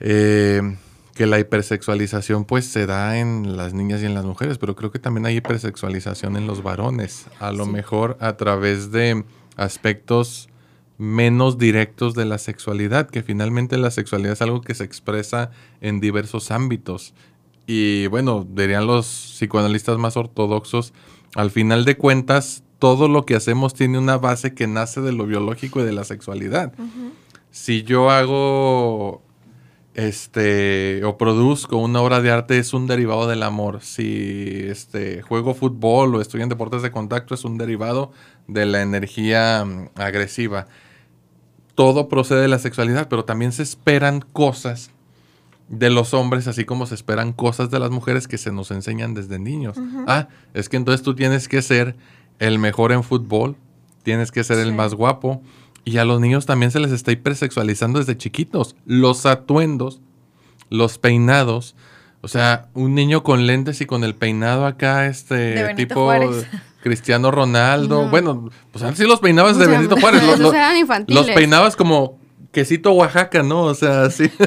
eh, 0.00 0.76
que 1.14 1.26
la 1.26 1.38
hipersexualización 1.38 2.44
pues 2.44 2.66
se 2.66 2.86
da 2.86 3.18
en 3.18 3.56
las 3.56 3.72
niñas 3.72 4.02
y 4.02 4.06
en 4.06 4.14
las 4.14 4.24
mujeres, 4.24 4.58
pero 4.58 4.74
creo 4.74 4.90
que 4.90 4.98
también 4.98 5.26
hay 5.26 5.36
hipersexualización 5.36 6.36
en 6.36 6.46
los 6.46 6.62
varones, 6.62 7.26
a 7.38 7.52
lo 7.52 7.66
mejor 7.66 8.16
a 8.20 8.36
través 8.36 8.90
de 8.90 9.24
aspectos 9.56 10.48
menos 10.98 11.58
directos 11.58 12.14
de 12.14 12.24
la 12.24 12.38
sexualidad, 12.38 13.08
que 13.08 13.22
finalmente 13.22 13.78
la 13.78 13.90
sexualidad 13.90 14.32
es 14.32 14.42
algo 14.42 14.60
que 14.60 14.74
se 14.74 14.84
expresa 14.84 15.50
en 15.80 16.00
diversos 16.00 16.50
ámbitos. 16.50 17.14
Y 17.66 18.08
bueno, 18.08 18.46
dirían 18.48 18.86
los 18.86 19.06
psicoanalistas 19.06 19.98
más 19.98 20.16
ortodoxos, 20.16 20.92
al 21.34 21.50
final 21.50 21.84
de 21.84 21.96
cuentas, 21.96 22.62
todo 22.78 23.08
lo 23.08 23.24
que 23.24 23.34
hacemos 23.34 23.74
tiene 23.74 23.98
una 23.98 24.18
base 24.18 24.54
que 24.54 24.66
nace 24.66 25.00
de 25.00 25.12
lo 25.12 25.26
biológico 25.26 25.80
y 25.80 25.84
de 25.84 25.92
la 25.92 26.04
sexualidad. 26.04 26.72
Si 27.50 27.82
yo 27.82 28.10
hago 28.10 29.23
este 29.94 31.04
o 31.04 31.16
produzco 31.16 31.76
una 31.76 32.00
obra 32.00 32.20
de 32.20 32.30
arte 32.30 32.58
es 32.58 32.74
un 32.74 32.86
derivado 32.86 33.26
del 33.28 33.42
amor. 33.42 33.80
Si 33.82 34.64
este 34.68 35.22
juego 35.22 35.54
fútbol 35.54 36.14
o 36.14 36.20
estoy 36.20 36.42
en 36.42 36.48
deportes 36.48 36.82
de 36.82 36.90
contacto 36.90 37.34
es 37.34 37.44
un 37.44 37.58
derivado 37.58 38.12
de 38.48 38.66
la 38.66 38.82
energía 38.82 39.64
mm, 39.64 39.90
agresiva. 39.94 40.66
Todo 41.74 42.08
procede 42.08 42.42
de 42.42 42.48
la 42.48 42.58
sexualidad, 42.58 43.08
pero 43.08 43.24
también 43.24 43.52
se 43.52 43.62
esperan 43.62 44.20
cosas 44.20 44.90
de 45.68 45.90
los 45.90 46.12
hombres, 46.14 46.46
así 46.46 46.64
como 46.64 46.86
se 46.86 46.94
esperan 46.94 47.32
cosas 47.32 47.70
de 47.70 47.78
las 47.78 47.90
mujeres 47.90 48.28
que 48.28 48.38
se 48.38 48.52
nos 48.52 48.70
enseñan 48.70 49.14
desde 49.14 49.38
niños. 49.38 49.76
Ah, 50.06 50.28
es 50.52 50.68
que 50.68 50.76
entonces 50.76 51.02
tú 51.02 51.14
tienes 51.14 51.48
que 51.48 51.62
ser 51.62 51.96
el 52.38 52.58
mejor 52.58 52.92
en 52.92 53.02
fútbol, 53.02 53.56
tienes 54.02 54.30
que 54.30 54.44
ser 54.44 54.58
el 54.58 54.72
más 54.72 54.94
guapo. 54.94 55.42
Y 55.84 55.98
a 55.98 56.04
los 56.04 56.20
niños 56.20 56.46
también 56.46 56.70
se 56.70 56.80
les 56.80 56.92
está 56.92 57.12
hipersexualizando 57.12 57.98
desde 57.98 58.16
chiquitos. 58.16 58.74
Los 58.86 59.26
atuendos, 59.26 60.00
los 60.70 60.98
peinados. 60.98 61.74
O 62.22 62.28
sea, 62.28 62.68
un 62.72 62.94
niño 62.94 63.22
con 63.22 63.46
lentes 63.46 63.80
y 63.82 63.86
con 63.86 64.02
el 64.02 64.14
peinado 64.14 64.64
acá, 64.66 65.06
este 65.06 65.74
tipo 65.74 66.04
Juárez. 66.04 66.46
Cristiano 66.82 67.30
Ronaldo. 67.30 68.04
No. 68.04 68.10
Bueno, 68.10 68.50
pues 68.72 68.82
antes 68.84 68.98
sí 68.98 69.06
los 69.06 69.20
peinabas 69.20 69.56
de 69.58 69.64
O 69.64 69.68
sea, 69.68 69.78
Benito 69.78 69.96
Juárez. 69.98 70.22
Los, 70.22 71.08
los- 71.08 71.30
peinabas 71.30 71.76
como 71.76 72.18
quesito 72.52 72.92
Oaxaca, 72.92 73.42
¿no? 73.42 73.62
O 73.62 73.74
sea, 73.74 74.10
sí. 74.10 74.30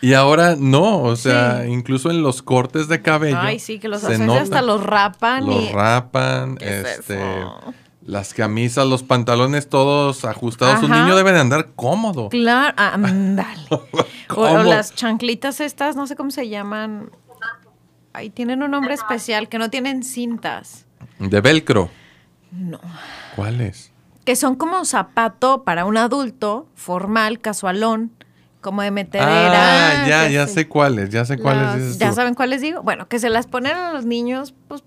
y 0.00 0.12
ahora 0.12 0.54
no, 0.58 1.02
o 1.02 1.16
sea, 1.16 1.62
Sí. 1.64 1.70
incluso 1.70 2.10
en 2.10 2.22
los 2.22 2.42
cortes 2.42 2.88
de 2.88 3.00
cabello. 3.00 3.38
Ay, 3.40 3.58
sí, 3.58 3.78
que 3.78 3.88
los 3.88 4.04
hacen 4.04 4.28
hasta 4.30 4.60
los 4.60 4.82
rapan 4.82 5.46
Los 5.46 5.62
y... 5.64 5.68
rapan, 5.72 6.56
¿Qué 6.56 6.80
es 6.80 6.86
este, 6.98 7.14
eso? 7.14 7.74
Las 8.06 8.34
camisas, 8.34 8.86
los 8.86 9.02
pantalones 9.02 9.68
todos 9.68 10.24
ajustados. 10.24 10.82
Un 10.82 10.90
niño 10.90 11.16
debe 11.16 11.32
de 11.32 11.40
andar 11.40 11.70
cómodo. 11.74 12.28
Claro, 12.28 12.74
ah, 12.76 12.92
ándale. 12.94 13.68
o, 14.28 14.62
las 14.62 14.94
chanclitas 14.94 15.60
estas, 15.60 15.96
no 15.96 16.06
sé 16.06 16.16
cómo 16.16 16.30
se 16.30 16.48
llaman. 16.48 17.10
Ahí 18.12 18.30
tienen 18.30 18.62
un 18.62 18.70
nombre 18.70 18.94
especial, 18.94 19.48
que 19.48 19.58
no 19.58 19.70
tienen 19.70 20.02
cintas. 20.02 20.86
De 21.18 21.40
velcro. 21.40 21.90
No. 22.52 22.78
¿Cuáles? 23.34 23.90
Que 24.24 24.36
son 24.36 24.54
como 24.54 24.84
zapato 24.84 25.64
para 25.64 25.84
un 25.84 25.96
adulto, 25.96 26.68
formal, 26.74 27.40
casualón, 27.40 28.12
como 28.60 28.82
de 28.82 28.90
metedera. 28.90 30.02
Ah, 30.02 30.06
ya, 30.06 30.28
ya 30.28 30.46
sí. 30.46 30.54
sé 30.54 30.68
cuáles, 30.68 31.10
ya 31.10 31.24
sé 31.24 31.38
cuáles 31.38 31.74
dices 31.74 31.98
¿Ya 31.98 32.10
tú. 32.10 32.14
saben 32.14 32.34
cuáles 32.34 32.60
digo? 32.60 32.82
Bueno, 32.82 33.08
que 33.08 33.18
se 33.18 33.30
las 33.30 33.46
ponen 33.46 33.76
a 33.76 33.92
los 33.92 34.06
niños, 34.06 34.54
pues, 34.68 34.84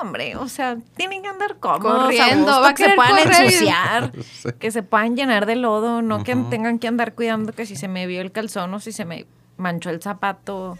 hombre, 0.00 0.36
o 0.36 0.48
sea, 0.48 0.76
tienen 0.96 1.22
que 1.22 1.28
andar 1.28 1.56
cómodos, 1.58 2.04
Corriendo, 2.04 2.50
a 2.52 2.58
gusto, 2.58 2.60
va 2.62 2.68
a 2.70 2.74
que 2.74 2.84
se 2.84 2.94
puedan 2.94 3.12
correr. 3.24 3.44
ensuciar, 3.44 4.12
Sí. 4.42 4.48
que 4.58 4.70
se 4.70 4.82
puedan 4.82 5.16
llenar 5.16 5.46
de 5.46 5.56
lodo, 5.56 6.02
no 6.02 6.24
que 6.24 6.34
tengan 6.50 6.78
que 6.78 6.88
andar 6.88 7.14
cuidando 7.14 7.52
que 7.52 7.66
si 7.66 7.76
se 7.76 7.88
me 7.88 8.06
vio 8.06 8.20
el 8.20 8.32
calzón 8.32 8.72
o 8.74 8.80
si 8.80 8.92
se 8.92 9.04
me 9.04 9.26
manchó 9.56 9.90
el 9.90 10.02
zapato 10.02 10.78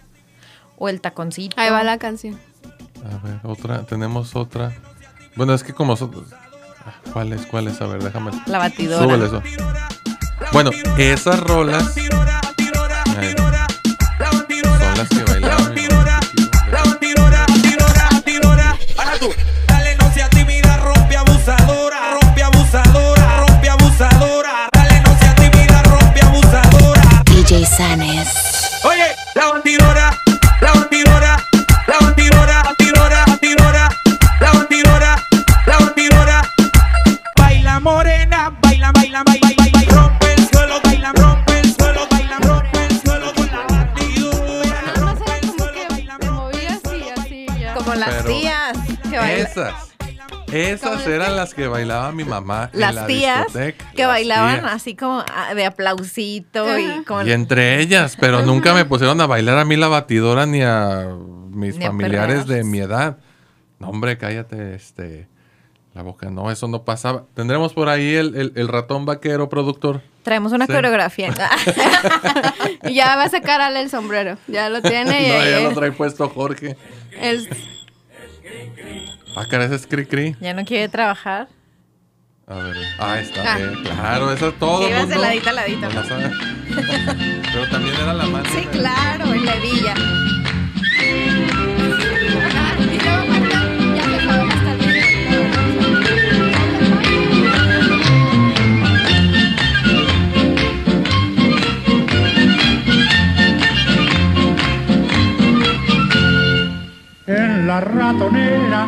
o 0.77 0.89
el 0.89 1.01
taconcito. 1.01 1.59
Ahí 1.59 1.69
va 1.69 1.83
la 1.83 1.97
canción. 1.97 2.39
A 3.05 3.25
ver, 3.25 3.39
otra, 3.43 3.83
tenemos 3.83 4.35
otra. 4.35 4.73
Bueno, 5.35 5.53
es 5.53 5.63
que 5.63 5.73
como 5.73 5.93
nosotros... 5.93 6.27
Ah, 6.85 6.93
¿Cuáles, 7.13 7.45
cuáles? 7.45 7.81
A 7.81 7.87
ver, 7.87 8.03
déjame... 8.03 8.31
La 8.47 8.57
batidora. 8.59 9.03
Súbele 9.03 9.25
eso. 9.25 9.41
Bueno, 10.51 10.71
esas 10.97 11.39
rolas... 11.39 11.95
Esas. 49.55 49.91
Esas 50.51 51.07
eran 51.07 51.35
las 51.35 51.53
que 51.53 51.67
bailaba 51.67 52.11
mi 52.11 52.23
mamá 52.23 52.69
en 52.73 52.79
Las 52.79 52.95
la 52.95 53.07
tías 53.07 53.45
discoteca. 53.45 53.91
que 53.91 54.01
Las 54.03 54.07
bailaban 54.09 54.59
tías. 54.61 54.73
así 54.73 54.95
como 54.95 55.23
ah, 55.33 55.53
de 55.55 55.65
aplausito 55.65 56.77
y 56.79 57.03
con 57.03 57.27
Y 57.27 57.31
entre 57.31 57.79
ellas, 57.81 58.15
pero 58.19 58.41
nunca 58.43 58.73
me 58.73 58.85
pusieron 58.85 59.19
a 59.21 59.27
bailar 59.27 59.57
a 59.57 59.65
mí 59.65 59.75
la 59.75 59.87
batidora 59.87 60.45
ni 60.45 60.61
a 60.61 61.07
mis 61.49 61.77
Ni 61.77 61.85
a 61.85 61.87
familiares 61.87 62.47
de 62.47 62.63
mi 62.63 62.79
edad. 62.79 63.17
No, 63.79 63.89
hombre, 63.89 64.17
cállate, 64.17 64.75
este. 64.75 65.27
La 65.93 66.01
boca, 66.03 66.29
no, 66.29 66.51
eso 66.51 66.67
no 66.67 66.83
pasaba. 66.83 67.23
Tendremos 67.33 67.73
por 67.73 67.87
ahí 67.89 68.15
el, 68.15 68.35
el- 68.35 68.53
el 68.55 68.67
ratón 68.67 69.05
vaquero 69.05 69.47
productor. 69.49 70.01
traemos 70.23 70.51
una 70.51 70.65
Sí. 70.67 70.73
coreografía. 70.73 71.29
Y 72.83 72.93
ya 72.93 73.15
va 73.15 73.23
a 73.23 73.29
sacar 73.29 73.61
Ale 73.61 73.81
el 73.81 73.89
sombrero. 73.89 74.37
Ya 74.47 74.69
lo 74.69 74.81
tiene. 74.81 75.05
no, 75.37 75.45
y- 75.45 75.49
ya 75.51 75.59
lo 75.61 75.73
trae 75.73 75.91
puesto 75.93 76.27
Jorge. 76.29 76.75
el- 77.19 77.47
Ah, 79.35 79.45
cara, 79.49 79.65
ese 79.65 79.75
es 79.75 79.87
cri 79.87 80.05
cri. 80.05 80.35
ya 80.39 80.53
no 80.53 80.63
quiere 80.63 80.87
trabajar. 80.89 81.47
A 82.47 82.55
ver. 82.55 82.75
Ah, 82.99 83.19
está 83.19 83.53
Ah. 83.53 83.57
bien. 83.57 83.73
Claro, 83.83 84.31
eso 84.31 84.49
es 84.49 84.59
todo. 84.59 84.87
Ibas 84.87 85.09
de 85.09 85.15
ladito 85.17 85.49
a 85.49 85.53
ladito, 85.53 85.89
No. 85.89 86.01
Pero 87.53 87.69
también 87.71 87.95
era 87.95 88.13
la 88.13 88.25
mano. 88.25 88.49
Sí, 88.53 88.65
claro, 88.71 89.33
en 89.33 89.45
la 89.45 89.53
el 89.55 89.61
En 107.27 107.65
la 107.67 107.81
ratonera 107.81 108.87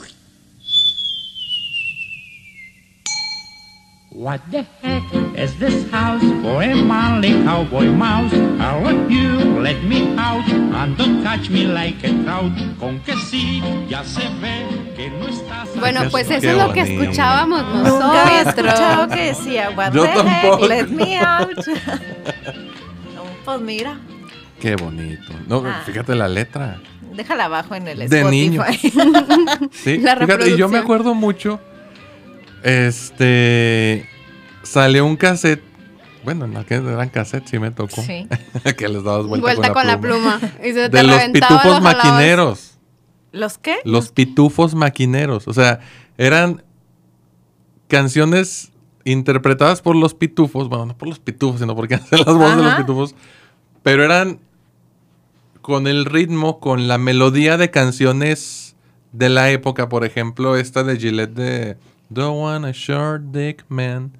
What 4.21 4.41
the 4.51 4.61
heck 4.83 5.01
is 5.35 5.57
this 5.57 5.89
house 5.89 6.21
for 6.43 6.61
a 6.61 6.75
manly 6.75 7.31
cowboy 7.43 7.85
mouse? 7.89 8.31
I'll 8.61 8.83
let 8.83 9.09
you 9.09 9.59
let 9.59 9.81
me 9.83 10.13
out 10.15 10.47
and 10.47 10.95
don't 10.95 11.23
touch 11.23 11.49
me 11.49 11.65
like 11.65 12.03
a 12.03 12.11
trout. 12.23 12.51
Con 12.79 12.99
que 12.99 13.13
sí, 13.15 13.63
ya 13.89 14.03
se 14.03 14.21
ve 14.39 14.61
que 14.95 15.09
no 15.09 15.27
estás. 15.27 15.69
Bueno, 15.79 16.01
pues 16.11 16.27
Qué 16.27 16.35
eso 16.35 16.49
es 16.51 16.55
lo 16.57 16.71
que 16.71 16.81
bonito. 16.83 17.01
escuchábamos 17.01 17.63
Nunca 17.73 18.21
había 18.27 18.41
escuchado 18.41 18.95
nosotros. 19.07 19.15
que 19.17 19.23
decía, 19.25 19.69
what 19.75 19.91
Yo 19.91 20.03
the 20.03 20.09
heck, 20.11 20.25
tampoco. 20.41 20.67
let 20.67 20.87
me 20.87 21.17
out. 21.17 21.49
No, 23.15 23.23
pues 23.43 23.61
mira, 23.61 23.97
Qué 24.59 24.75
bonito. 24.75 25.33
No, 25.47 25.63
Ah. 25.65 25.81
fíjate 25.83 26.13
la 26.13 26.27
letra. 26.27 26.77
déjala 27.15 27.45
abajo 27.45 27.73
en 27.73 27.87
el 27.87 27.97
De 28.07 28.19
Spotify. 28.19 28.29
niño. 28.29 28.63
Sí, 29.71 29.97
La 29.97 30.15
fíjate, 30.15 30.51
y 30.51 30.57
yo 30.57 30.69
me 30.69 30.77
acuerdo 30.77 31.15
mucho. 31.15 31.59
Este. 32.63 34.07
Salió 34.63 35.05
un 35.05 35.15
cassette. 35.15 35.63
Bueno, 36.23 36.45
en 36.45 36.55
aquel 36.55 36.87
eran 36.87 37.09
cassettes, 37.09 37.49
sí 37.49 37.59
me 37.59 37.71
tocó. 37.71 38.01
Sí. 38.01 38.27
que 38.77 38.87
les 38.87 39.03
dabas 39.03 39.25
vuelta, 39.25 39.45
Vuelta 39.45 39.73
con 39.73 39.87
la 39.87 39.99
pluma. 39.99 40.39
Y 40.63 40.73
se 40.73 40.89
te 40.89 40.97
De 40.97 41.03
los 41.03 41.21
pitufos 41.29 41.81
maquineros. 41.81 42.77
¿Los 43.31 43.57
qué? 43.57 43.77
Los 43.85 44.11
pitufos 44.11 44.75
maquineros. 44.75 45.47
O 45.47 45.53
sea, 45.53 45.79
eran 46.17 46.63
canciones 47.87 48.71
interpretadas 49.03 49.81
por 49.81 49.95
los 49.95 50.13
pitufos. 50.13 50.69
Bueno, 50.69 50.85
no 50.85 50.97
por 50.97 51.07
los 51.07 51.19
pitufos, 51.19 51.59
sino 51.59 51.75
porque 51.75 51.95
hacen 51.95 52.19
las 52.19 52.35
voces 52.35 52.57
de 52.57 52.63
los 52.63 52.75
pitufos. 52.75 53.15
Pero 53.83 54.03
eran 54.03 54.39
con 55.61 55.87
el 55.87 56.05
ritmo, 56.05 56.59
con 56.59 56.87
la 56.87 56.97
melodía 56.97 57.57
de 57.57 57.71
canciones 57.71 58.75
de 59.11 59.29
la 59.29 59.49
época. 59.49 59.89
Por 59.89 60.05
ejemplo, 60.05 60.55
esta 60.55 60.83
de 60.83 60.97
Gillette 60.97 61.33
de 61.33 61.77
Don't 62.09 62.39
Want 62.39 62.65
a 62.65 62.71
Short 62.71 63.23
Dick 63.31 63.65
Man. 63.69 64.11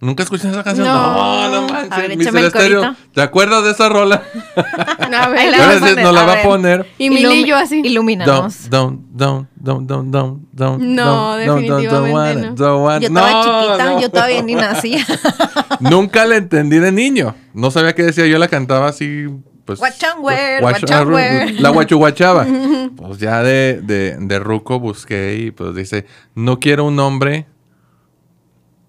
¿Nunca 0.00 0.22
escuchaste 0.22 0.52
esa 0.52 0.64
canción? 0.64 0.86
No. 0.86 1.50
no, 1.50 1.60
no 1.62 1.68
manches. 1.68 2.28
El 2.34 2.44
Estéreo. 2.46 2.96
¿Te 3.12 3.20
acuerdas 3.20 3.64
de 3.64 3.72
esa 3.72 3.90
rola? 3.90 4.22
A 4.56 5.28
ver, 5.28 5.50
la 5.50 5.58
vas 5.66 5.76
a 5.76 5.80
poner, 5.80 6.04
nos 6.04 6.14
la 6.14 6.20
a 6.22 6.26
va 6.26 6.32
a 6.32 6.42
poner. 6.42 6.86
Y 6.96 7.10
mi 7.10 7.24
lillo 7.26 7.56
así. 7.56 7.82
Ilumínanos. 7.84 8.70
Don't, 8.70 9.00
don't, 9.10 9.48
don't, 9.56 9.86
don't, 9.86 10.10
don't, 10.10 10.40
don't, 10.52 10.80
No, 10.82 11.36
don't, 11.36 11.46
don't, 11.46 11.66
don't, 11.66 11.84
don't 11.90 12.12
want 12.12 12.30
it, 12.30 12.36
definitivamente 12.36 12.62
don't 12.62 12.82
want- 12.84 13.02
Yo 13.02 13.08
estaba 13.08 13.30
No, 13.30 13.44
chiquita, 13.44 13.84
no. 13.90 14.00
yo 14.00 14.10
todavía 14.10 14.42
ni 14.42 14.54
nacía. 14.54 15.04
Nunca 15.80 16.24
la 16.24 16.36
entendí 16.36 16.78
de 16.78 16.92
niño. 16.92 17.34
No 17.52 17.70
sabía 17.70 17.94
qué 17.94 18.02
decía. 18.04 18.26
Yo 18.26 18.38
la 18.38 18.48
cantaba 18.48 18.88
así, 18.88 19.26
pues. 19.66 19.78
Guachangüer, 19.80 20.62
guacha- 20.62 20.80
guachangüer. 20.86 21.60
La 21.60 21.68
guachuguachaba. 21.70 22.46
pues 22.96 23.18
ya 23.18 23.42
de, 23.42 23.80
de, 23.82 24.16
de 24.18 24.38
ruco 24.38 24.80
busqué 24.80 25.36
y 25.36 25.50
pues 25.50 25.74
dice, 25.74 26.06
no 26.34 26.58
quiero 26.58 26.84
un 26.86 26.98
hombre 27.00 27.46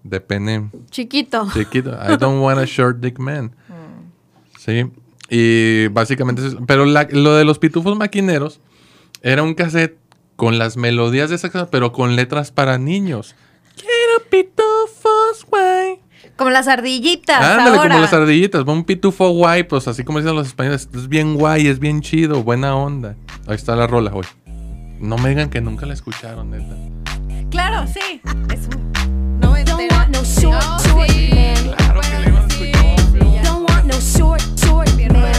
de 0.04 0.20
pene 0.20 0.70
Chiquito. 0.90 1.48
chiquito. 1.52 1.90
I 1.92 2.16
don't 2.16 2.42
want 2.42 2.58
a 2.58 2.64
short 2.66 2.98
dick 2.98 3.18
man. 3.18 3.52
Sí. 4.58 4.86
Y 5.30 5.88
básicamente, 5.88 6.42
pero 6.66 6.84
la- 6.84 7.08
lo 7.10 7.34
de 7.34 7.44
los 7.44 7.58
pitufos 7.58 7.96
maquineros 7.96 8.60
era 9.22 9.42
un 9.42 9.54
cassette 9.54 9.96
con 10.36 10.58
las 10.58 10.76
melodías 10.76 11.30
de 11.30 11.36
esa 11.36 11.48
canción, 11.50 11.68
pero 11.70 11.92
con 11.92 12.16
letras 12.16 12.50
para 12.50 12.78
niños. 12.78 13.34
Quiero 13.76 14.28
pitufos, 14.30 15.46
güey. 15.48 16.00
Como 16.36 16.50
las 16.50 16.66
ardillitas 16.68 17.42
Ándale, 17.42 17.76
ahora. 17.76 17.88
como 17.90 18.00
las 18.00 18.12
ardillitas. 18.12 18.64
Un 18.66 18.84
pitufo 18.84 19.30
guay, 19.30 19.62
pues 19.64 19.86
así 19.88 20.04
como 20.04 20.18
dicen 20.18 20.34
los 20.34 20.46
españoles. 20.48 20.88
Es 20.94 21.08
bien 21.08 21.34
guay, 21.34 21.66
es 21.66 21.78
bien 21.78 22.00
chido, 22.00 22.42
buena 22.42 22.74
onda. 22.76 23.16
Ahí 23.46 23.54
está 23.56 23.74
la 23.76 23.86
rola, 23.86 24.10
güey. 24.10 24.26
No 24.98 25.16
me 25.18 25.30
digan 25.30 25.50
que 25.50 25.60
nunca 25.60 25.86
la 25.86 25.94
escucharon, 25.94 26.50
neta. 26.50 26.76
Claro, 27.50 27.86
sí. 27.86 28.20
Es 28.52 28.66
un 28.66 28.92
Don't 29.40 29.68
noventera. 29.68 29.91
Want 30.12 30.16
no 30.16 30.24
short, 30.24 30.62
No, 30.64 30.78
short 30.78 31.08
sí. 31.10 31.30
man. 31.34 31.74
Claro 31.76 32.00
que 32.00 32.18
le 32.18 32.28
iban 32.28 32.42
a 32.42 32.46
escuchar. 32.46 33.42
Don't 33.44 33.70
want 33.70 33.84
no 33.86 34.00
short, 34.00 34.42
short 34.64 34.88
Pero 34.96 35.14
man. 35.14 35.31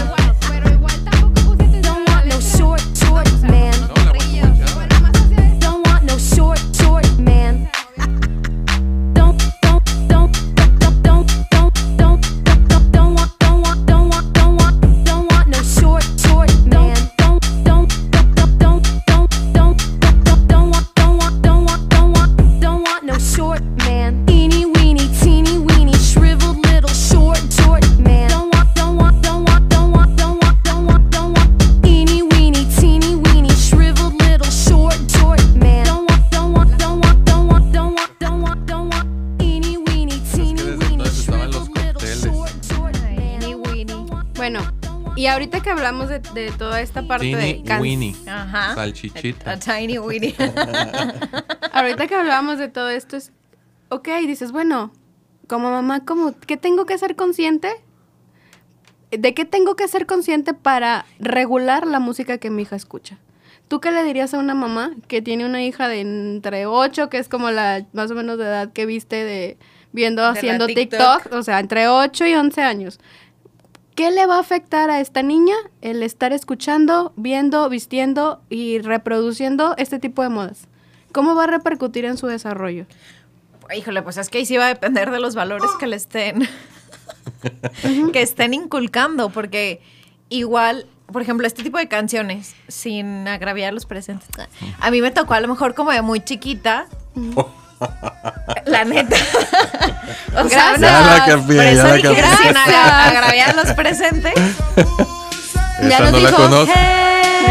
De, 46.34 46.52
toda 46.52 46.82
esta 46.82 47.08
parte 47.08 47.32
Teeny 47.32 47.62
de 47.62 47.64
can- 47.64 47.82
Weeny. 47.82 48.16
Ajá. 48.28 48.76
Salchichita. 48.76 49.52
A, 49.52 49.54
a 49.54 49.60
tiny 49.60 50.00
weenie. 50.00 50.36
ahorita 51.74 52.08
que 52.08 52.16
hablábamos 52.16 52.58
de 52.58 52.68
todo 52.68 52.90
esto 52.90 53.18
es, 53.18 53.32
ok, 53.90 54.08
dices, 54.26 54.52
bueno, 54.52 54.92
como 55.48 55.70
mamá, 55.72 56.06
como, 56.06 56.38
¿qué 56.40 56.58
tengo 56.58 56.86
que 56.86 56.98
ser 56.98 57.16
consciente? 57.16 57.70
¿De 59.12 59.34
qué 59.34 59.46
tengo 59.46 59.76
que 59.76 59.88
ser 59.88 60.06
consciente 60.06 60.54
para 60.54 61.06
regular 61.20 61.86
la 61.86 62.00
música 62.00 62.38
que 62.38 62.50
mi 62.50 62.64
hija 62.64 62.76
escucha? 62.76 63.20
¿Tú 63.68 63.80
qué 63.80 63.92
le 63.92 64.04
dirías 64.04 64.34
a 64.34 64.40
una 64.40 64.56
mamá 64.56 64.92
que 65.08 65.22
tiene 65.22 65.46
una 65.46 65.64
hija 65.64 65.88
de 65.88 66.02
entre 66.02 66.66
8, 66.66 67.10
que 67.10 67.18
es 67.18 67.30
como 67.30 67.50
la 67.52 67.86
más 67.94 68.12
o 68.12 68.16
menos 68.16 68.38
de 68.38 68.46
edad 68.46 68.74
que 68.74 68.86
viste 68.86 69.24
de 69.24 69.58
viendo 69.92 70.26
haciendo 70.26 70.66
TikTok. 70.68 71.24
TikTok, 71.24 71.34
o 71.34 71.44
sea, 71.44 71.60
entre 71.60 71.88
8 71.88 72.26
y 72.26 72.34
11 72.34 72.62
años? 72.62 73.00
¿Qué 73.96 74.10
le 74.10 74.26
va 74.26 74.38
a 74.38 74.40
afectar 74.40 74.90
a 74.90 75.00
esta 75.00 75.22
niña 75.22 75.56
el 75.82 76.02
estar 76.02 76.34
escuchando, 76.34 77.14
viendo, 77.16 77.70
vistiendo 77.70 78.42
y 78.50 78.80
reproduciendo 78.80 79.76
este 79.78 80.00
tipo 80.00 80.24
de 80.24 80.30
modas? 80.30 80.68
¿Cómo 81.12 81.36
va 81.36 81.44
a 81.44 81.48
repercutir 81.48 82.06
en 82.06 82.18
su 82.18 82.26
desarrollo? 82.26 82.88
Híjole, 83.76 84.02
pues 84.02 84.18
es 84.18 84.30
que 84.30 84.40
ahí 84.40 84.46
sí 84.46 84.58
va 84.58 84.66
a 84.66 84.70
depender 84.70 85.12
de 85.12 85.20
los 85.20 85.36
valores 85.36 85.70
que 85.80 85.88
le 85.88 85.96
estén 85.96 86.48
que 88.14 88.22
estén 88.22 88.54
inculcando, 88.54 89.30
porque 89.30 89.82
igual, 90.30 90.88
por 91.12 91.22
ejemplo, 91.22 91.46
este 91.46 91.64
tipo 91.64 91.78
de 91.78 91.88
canciones, 91.88 92.56
sin 92.68 93.28
agraviar 93.28 93.70
a 93.70 93.72
los 93.72 93.86
presentes, 93.86 94.28
a 94.80 94.92
mí 94.92 95.02
me 95.02 95.12
tocó 95.12 95.36
a 95.36 95.40
lo 95.40 95.48
mejor 95.48 95.76
como 95.76 95.92
de 95.92 96.02
muy 96.02 96.20
chiquita. 96.20 96.88
La 98.66 98.84
neta. 98.86 99.16
o 100.36 100.50
sea, 100.50 100.74
Gracias. 100.78 100.80
Ya 100.82 101.02
la 101.02 101.18
no, 101.20 101.26
cambié, 101.26 101.56
por 101.58 101.66
ya 101.66 101.72
eso 101.72 101.88
la 101.88 101.94
dije 101.94 102.08
cambié. 102.08 102.24
sin 102.48 102.58
agra- 102.58 103.06
agraviar 103.08 103.50
a 103.50 103.54
los 103.54 103.72
presentes. 103.74 104.34
Esa 105.80 106.00
nos 106.00 106.12
no 106.12 106.20
la 106.20 106.30
dijo, 106.30 106.36
conozco. 106.42 106.74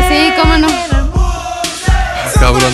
Sí, 0.08 0.32
cómo 0.40 0.58
no. 0.58 0.68
Cabrón. 2.40 2.72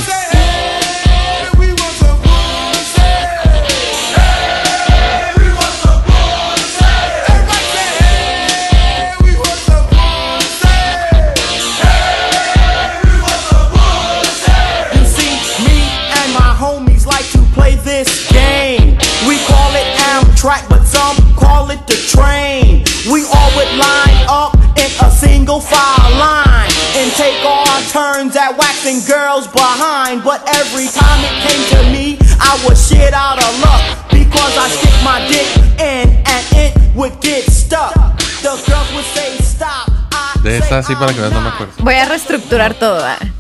At 28.49 28.59
waxing 28.59 29.01
girls 29.05 29.47
behind. 29.49 30.25
But 30.25 30.41
every 30.57 30.89
time 30.89 31.21
it 31.25 31.37
came 31.45 31.65
to 31.75 31.81
me, 31.93 32.19
I 32.41 32.53
was 32.65 32.77
shit 32.89 33.13
out 33.13 33.39
of 33.39 33.53
luck 33.61 33.83
because 34.11 34.55
I 34.57 34.69
stick 34.69 34.97
my 35.05 35.19
dick 35.29 35.49
in 35.79 36.07
and 36.25 36.45
it 36.65 36.73
would 36.95 37.21
get 37.21 37.45
stuck. 37.51 37.95
The 38.43 38.55
girls 38.67 38.89
would 38.95 39.09
say 39.17 39.37
stop. 39.43 39.89
I 40.13 40.41
De 40.43 40.59
esa 40.59 40.83
say 40.83 40.95
sí, 40.95 40.95
para 40.95 41.13
que 41.13 41.21
veas, 41.21 41.33
no 41.33 41.41
me 41.41 41.49
acuerdo. 41.49 41.75
Voy 41.79 41.95
a 41.95 42.07
reestructurar 42.07 42.75
todo. 42.75 43.05
are 43.05 43.33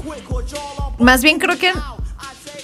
Más 0.99 1.23
bien 1.23 1.39
creo 1.39 1.57
que 1.59 1.73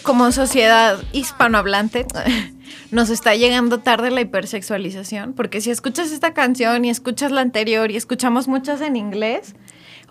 como 0.02 0.32
sociedad 0.32 0.98
hispanohablante 1.12 2.06
nos 2.90 3.10
está 3.10 3.36
llegando 3.36 3.78
tarde 3.78 4.10
la 4.10 4.20
hipersexualización, 4.20 5.32
porque 5.32 5.60
si 5.60 5.70
escuchas 5.70 6.10
esta 6.10 6.34
canción 6.34 6.84
y 6.84 6.90
escuchas 6.90 7.30
la 7.32 7.40
anterior 7.40 7.90
y 7.90 7.96
escuchamos 7.96 8.48
muchas 8.48 8.80
en 8.80 8.96
inglés, 8.96 9.54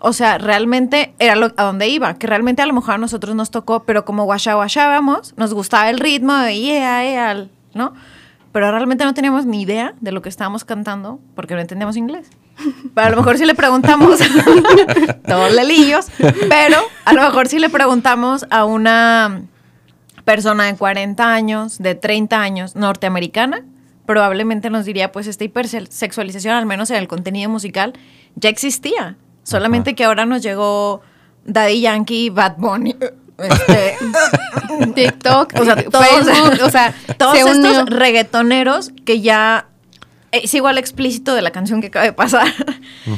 o 0.00 0.12
sea, 0.12 0.38
realmente 0.38 1.14
era 1.18 1.34
a 1.56 1.62
donde 1.64 1.88
iba, 1.88 2.14
que 2.14 2.26
realmente 2.26 2.62
a 2.62 2.66
lo 2.66 2.74
mejor 2.74 2.94
a 2.94 2.98
nosotros 2.98 3.34
nos 3.34 3.50
tocó, 3.50 3.84
pero 3.84 4.04
como 4.04 4.24
guasha 4.24 4.54
guashábamos, 4.54 5.34
nos 5.36 5.54
gustaba 5.54 5.90
el 5.90 5.98
ritmo 5.98 6.34
de 6.36 6.58
yeah, 6.58 7.02
yeah, 7.02 7.46
¿no? 7.74 7.94
Pero 8.52 8.70
realmente 8.70 9.04
no 9.04 9.14
teníamos 9.14 9.46
ni 9.46 9.62
idea 9.62 9.94
de 10.00 10.12
lo 10.12 10.22
que 10.22 10.28
estábamos 10.28 10.64
cantando 10.64 11.20
porque 11.34 11.54
no 11.54 11.60
entendíamos 11.60 11.96
inglés. 11.96 12.30
Pero 12.94 13.06
a 13.06 13.10
lo 13.10 13.16
mejor 13.16 13.36
si 13.36 13.44
le 13.46 13.54
preguntamos, 13.54 14.20
todos 15.26 15.52
lelillos, 15.52 16.06
pero 16.48 16.78
a 17.04 17.12
lo 17.12 17.22
mejor 17.22 17.48
si 17.48 17.58
le 17.58 17.68
preguntamos 17.68 18.46
a 18.50 18.64
una 18.64 19.42
persona 20.24 20.64
de 20.64 20.76
40 20.76 21.34
años, 21.34 21.78
de 21.78 21.94
30 21.94 22.40
años, 22.40 22.76
norteamericana, 22.76 23.64
probablemente 24.06 24.70
nos 24.70 24.84
diría, 24.84 25.12
pues 25.12 25.26
esta 25.26 25.44
hipersexualización, 25.44 26.54
al 26.54 26.66
menos 26.66 26.90
en 26.90 26.96
el 26.96 27.08
contenido 27.08 27.50
musical, 27.50 27.94
ya 28.36 28.48
existía. 28.48 29.16
Solamente 29.44 29.94
que 29.94 30.04
ahora 30.04 30.26
nos 30.26 30.42
llegó 30.42 31.02
Daddy 31.44 31.80
Yankee, 31.82 32.30
Bad 32.30 32.56
Bunny, 32.56 32.96
este, 33.38 33.96
TikTok, 34.94 35.52
o 35.60 35.64
sea, 35.64 35.76
todos, 35.84 36.06
Facebook, 36.06 36.58
o 36.64 36.70
sea, 36.70 36.94
todos 37.16 37.38
se 37.38 37.50
estos 37.50 37.86
reggaetoneros 37.86 38.92
que 39.04 39.20
ya 39.20 39.68
es 40.42 40.52
igual 40.54 40.78
explícito 40.78 41.34
de 41.34 41.42
la 41.42 41.50
canción 41.52 41.80
que 41.80 41.88
acaba 41.88 42.04
de 42.04 42.12
pasar. 42.12 42.48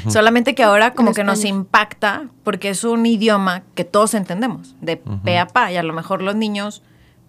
Solamente 0.08 0.54
que 0.54 0.62
ahora 0.62 0.92
como 0.92 1.14
que 1.14 1.24
nos 1.24 1.44
impacta 1.44 2.24
porque 2.44 2.68
es 2.68 2.84
un 2.84 3.06
idioma 3.06 3.62
que 3.74 3.84
todos 3.84 4.14
entendemos, 4.14 4.74
de 4.80 4.98
pe 4.98 5.38
a 5.38 5.46
pa. 5.46 5.72
Y 5.72 5.76
a 5.76 5.82
lo 5.82 5.94
mejor 5.94 6.20
los 6.20 6.36
niños, 6.36 6.82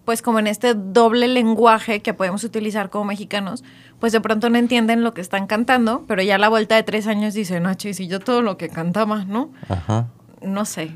pues 0.08 0.22
como 0.22 0.38
en 0.38 0.46
este 0.46 0.72
doble 0.72 1.28
lenguaje 1.28 2.00
que 2.00 2.14
podemos 2.14 2.42
utilizar 2.42 2.88
como 2.88 3.04
mexicanos, 3.04 3.62
pues 4.00 4.10
de 4.10 4.22
pronto 4.22 4.48
no 4.48 4.56
entienden 4.56 5.04
lo 5.04 5.12
que 5.12 5.20
están 5.20 5.46
cantando, 5.46 6.06
pero 6.08 6.22
ya 6.22 6.36
a 6.36 6.38
la 6.38 6.48
vuelta 6.48 6.76
de 6.76 6.82
tres 6.82 7.06
años 7.06 7.34
dicen, 7.34 7.64
no, 7.64 7.72
y 7.72 7.92
si 7.92 8.08
yo 8.08 8.18
todo 8.18 8.40
lo 8.40 8.56
que 8.56 8.70
cantaba, 8.70 9.26
¿no? 9.26 9.50
Ajá. 9.68 10.06
No 10.40 10.64
sé. 10.64 10.92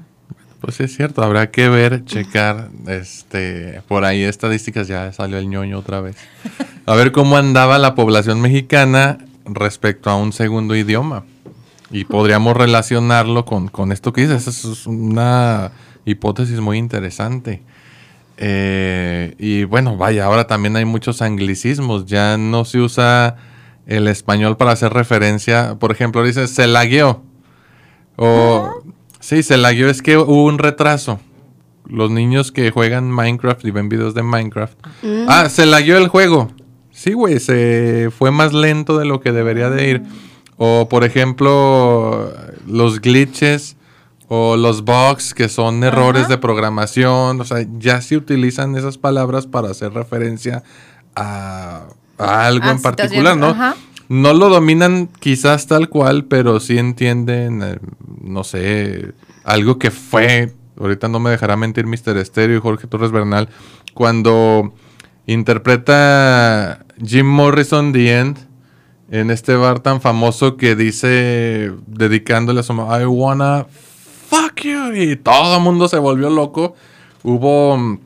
Pues 0.62 0.80
es 0.80 0.96
cierto, 0.96 1.22
habrá 1.22 1.50
que 1.50 1.68
ver, 1.68 2.06
checar, 2.06 2.70
este, 2.86 3.82
por 3.86 4.06
ahí 4.06 4.22
estadísticas, 4.22 4.88
ya 4.88 5.12
salió 5.12 5.36
el 5.36 5.50
ñoño 5.50 5.78
otra 5.78 6.00
vez. 6.00 6.16
A 6.86 6.94
ver 6.94 7.12
cómo 7.12 7.36
andaba 7.36 7.76
la 7.76 7.94
población 7.94 8.40
mexicana 8.40 9.18
respecto 9.44 10.08
a 10.08 10.16
un 10.16 10.32
segundo 10.32 10.74
idioma. 10.74 11.24
Y 11.90 12.06
podríamos 12.06 12.56
relacionarlo 12.56 13.44
con, 13.44 13.68
con 13.68 13.92
esto 13.92 14.14
que 14.14 14.22
dices, 14.22 14.48
Esa 14.48 14.72
es 14.72 14.86
una 14.86 15.72
hipótesis 16.06 16.60
muy 16.60 16.78
interesante. 16.78 17.60
Eh, 18.44 19.36
y 19.38 19.62
bueno, 19.62 19.96
vaya, 19.96 20.24
ahora 20.24 20.48
también 20.48 20.74
hay 20.74 20.84
muchos 20.84 21.22
anglicismos, 21.22 22.06
ya 22.06 22.36
no 22.36 22.64
se 22.64 22.80
usa 22.80 23.36
el 23.86 24.08
español 24.08 24.56
para 24.56 24.72
hacer 24.72 24.92
referencia, 24.92 25.76
por 25.78 25.92
ejemplo, 25.92 26.24
dice 26.24 26.48
se 26.48 26.66
lagueó. 26.66 27.22
O 28.16 28.82
sí, 29.20 29.44
se 29.44 29.56
lagueó 29.56 29.88
es 29.88 30.02
que 30.02 30.16
hubo 30.18 30.44
un 30.44 30.58
retraso. 30.58 31.20
Los 31.86 32.10
niños 32.10 32.50
que 32.50 32.72
juegan 32.72 33.12
Minecraft 33.12 33.64
y 33.64 33.70
ven 33.70 33.88
videos 33.88 34.14
de 34.14 34.24
Minecraft. 34.24 34.76
Ah, 35.28 35.48
se 35.48 35.64
lagueó 35.64 35.96
el 35.98 36.08
juego. 36.08 36.50
Sí, 36.90 37.12
güey, 37.12 37.38
se 37.38 38.10
fue 38.16 38.32
más 38.32 38.52
lento 38.52 38.98
de 38.98 39.04
lo 39.04 39.20
que 39.20 39.30
debería 39.30 39.70
de 39.70 39.88
ir. 39.88 40.02
O 40.56 40.88
por 40.88 41.04
ejemplo, 41.04 42.32
los 42.66 43.00
glitches 43.00 43.76
o 44.34 44.56
los 44.56 44.82
bugs 44.82 45.34
que 45.34 45.50
son 45.50 45.84
errores 45.84 46.26
de 46.26 46.38
programación. 46.38 47.38
O 47.38 47.44
sea, 47.44 47.66
ya 47.78 48.00
se 48.00 48.16
utilizan 48.16 48.74
esas 48.76 48.96
palabras 48.96 49.46
para 49.46 49.68
hacer 49.68 49.92
referencia 49.92 50.62
a, 51.14 51.82
a 52.16 52.46
algo 52.46 52.70
en 52.70 52.80
particular, 52.80 53.36
¿no? 53.36 53.48
ajá. 53.48 53.76
No 54.08 54.32
lo 54.32 54.48
dominan 54.48 55.10
quizás 55.20 55.66
tal 55.66 55.90
cual, 55.90 56.24
pero 56.24 56.60
sí 56.60 56.78
entienden, 56.78 57.62
eh, 57.62 57.78
no 58.22 58.42
sé, 58.42 59.12
algo 59.44 59.78
que 59.78 59.90
fue, 59.90 60.54
ahorita 60.80 61.08
no 61.08 61.20
me 61.20 61.28
dejará 61.28 61.58
mentir 61.58 61.86
Mr. 61.86 62.16
Estéreo 62.16 62.56
y 62.56 62.60
Jorge 62.60 62.86
Torres 62.86 63.10
Bernal, 63.10 63.50
cuando 63.92 64.72
interpreta 65.26 66.86
Jim 67.04 67.26
Morrison 67.26 67.92
The 67.92 68.18
End 68.18 68.38
en 69.10 69.30
este 69.30 69.56
bar 69.56 69.80
tan 69.80 70.00
famoso 70.00 70.56
que 70.56 70.74
dice, 70.74 71.70
dedicándole 71.86 72.60
a 72.60 72.62
su 72.62 72.72
I 72.72 73.04
wanna 73.04 73.66
fuck 74.32 74.60
you, 74.62 74.94
y 74.94 75.16
todo 75.16 75.56
el 75.56 75.62
mundo 75.62 75.88
se 75.88 75.98
volvió 75.98 76.30
loco, 76.30 76.74
hubo 77.22 77.76
mm, 77.76 78.00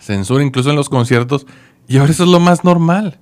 censura 0.00 0.42
incluso 0.42 0.70
en 0.70 0.76
los 0.76 0.88
conciertos, 0.88 1.46
y 1.86 1.98
ahora 1.98 2.12
eso 2.12 2.24
es 2.24 2.30
lo 2.30 2.40
más 2.40 2.64
normal. 2.64 3.18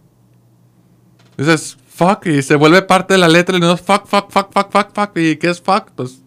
Dices 1.37 1.77
fuck 1.89 2.27
y 2.27 2.43
se 2.43 2.55
vuelve 2.55 2.83
parte 2.83 3.15
de 3.15 3.19
la 3.19 3.29
letra 3.29 3.57
y 3.57 3.61
no 3.61 3.73
es 3.73 3.81
fuck, 3.81 4.07
fuck, 4.07 4.31
fuck, 4.31 4.53
fuck, 4.53 4.71
fuck, 4.71 4.95
fuck. 4.95 5.17
¿Y 5.17 5.37
qué 5.37 5.51
es 5.51 5.61
fuck? 5.61 5.91
Pues 5.95 6.21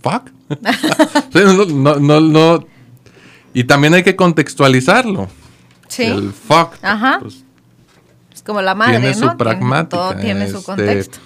fuck. 0.00 0.30
No, 1.72 1.96
no, 1.96 2.20
no. 2.20 2.66
Y 3.54 3.64
también 3.64 3.94
hay 3.94 4.02
que 4.02 4.14
contextualizarlo. 4.14 5.28
Sí. 5.88 6.04
El 6.04 6.32
fuck. 6.32 6.74
Ajá. 6.82 7.18
pues, 7.20 7.44
Es 8.32 8.42
como 8.42 8.60
la 8.62 8.74
madre, 8.74 9.00
tiene 9.00 9.14
¿no? 9.16 9.30
su 9.30 9.36
pragmática. 9.36 9.96
Todo 9.96 10.16
tiene 10.16 10.48
su 10.48 10.58
este, 10.58 10.66
contexto. 10.66 11.18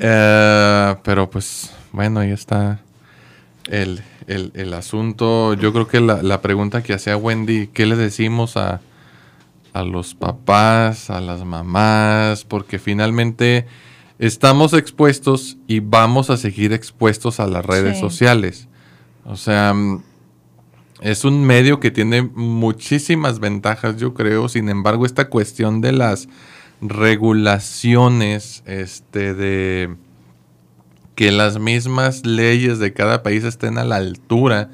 eh, 0.00 0.96
pero 1.02 1.30
pues, 1.30 1.70
bueno, 1.92 2.20
ahí 2.20 2.30
está 2.32 2.80
el, 3.72 4.02
el- 4.28 4.52
el 4.54 4.74
asunto. 4.74 5.54
Yo 5.54 5.72
creo 5.72 5.88
que 5.88 6.00
la, 6.00 6.22
la 6.22 6.40
pregunta 6.42 6.82
que 6.82 6.92
hacía 6.94 7.16
Wendy, 7.16 7.66
¿qué 7.68 7.86
le 7.86 7.96
decimos 7.96 8.56
a, 8.56 8.80
a 9.72 9.82
los 9.82 10.14
papás, 10.14 11.10
a 11.10 11.20
las 11.20 11.44
mamás? 11.44 12.44
Porque 12.44 12.78
finalmente 12.78 13.66
estamos 14.18 14.72
expuestos 14.74 15.56
y 15.66 15.80
vamos 15.80 16.30
a 16.30 16.36
seguir 16.36 16.72
expuestos 16.72 17.40
a 17.40 17.46
las 17.46 17.64
redes 17.64 17.96
Sí. 17.96 18.00
sociales. 18.00 18.68
O 19.24 19.36
sea, 19.36 19.72
mm, 19.74 20.02
es 21.00 21.24
un 21.24 21.44
medio 21.44 21.80
que 21.80 21.90
tiene 21.90 22.22
muchísimas 22.22 23.40
ventajas, 23.40 23.96
yo 23.96 24.14
creo. 24.14 24.48
Sin 24.48 24.68
embargo, 24.68 25.06
esta 25.06 25.28
cuestión 25.28 25.80
de 25.80 25.92
las 25.92 26.28
regulaciones, 26.80 28.62
este, 28.66 29.34
de 29.34 29.94
que 31.14 31.30
las 31.32 31.58
mismas 31.58 32.24
leyes 32.26 32.78
de 32.78 32.92
cada 32.92 33.22
país 33.22 33.44
estén 33.44 33.78
a 33.78 33.84
la 33.84 33.96
altura, 33.96 34.70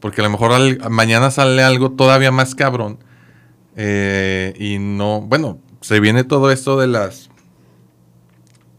porque 0.00 0.20
a 0.20 0.24
lo 0.24 0.30
mejor 0.30 0.52
al- 0.52 0.78
mañana 0.90 1.30
sale 1.30 1.62
algo 1.62 1.90
todavía 1.92 2.30
más 2.30 2.54
cabrón. 2.54 2.98
eh, 3.76 4.52
y 4.58 4.78
no, 4.78 5.20
bueno, 5.20 5.58
se 5.80 6.00
viene 6.00 6.24
todo 6.24 6.50
esto 6.50 6.78
de 6.78 6.86
las 6.88 7.30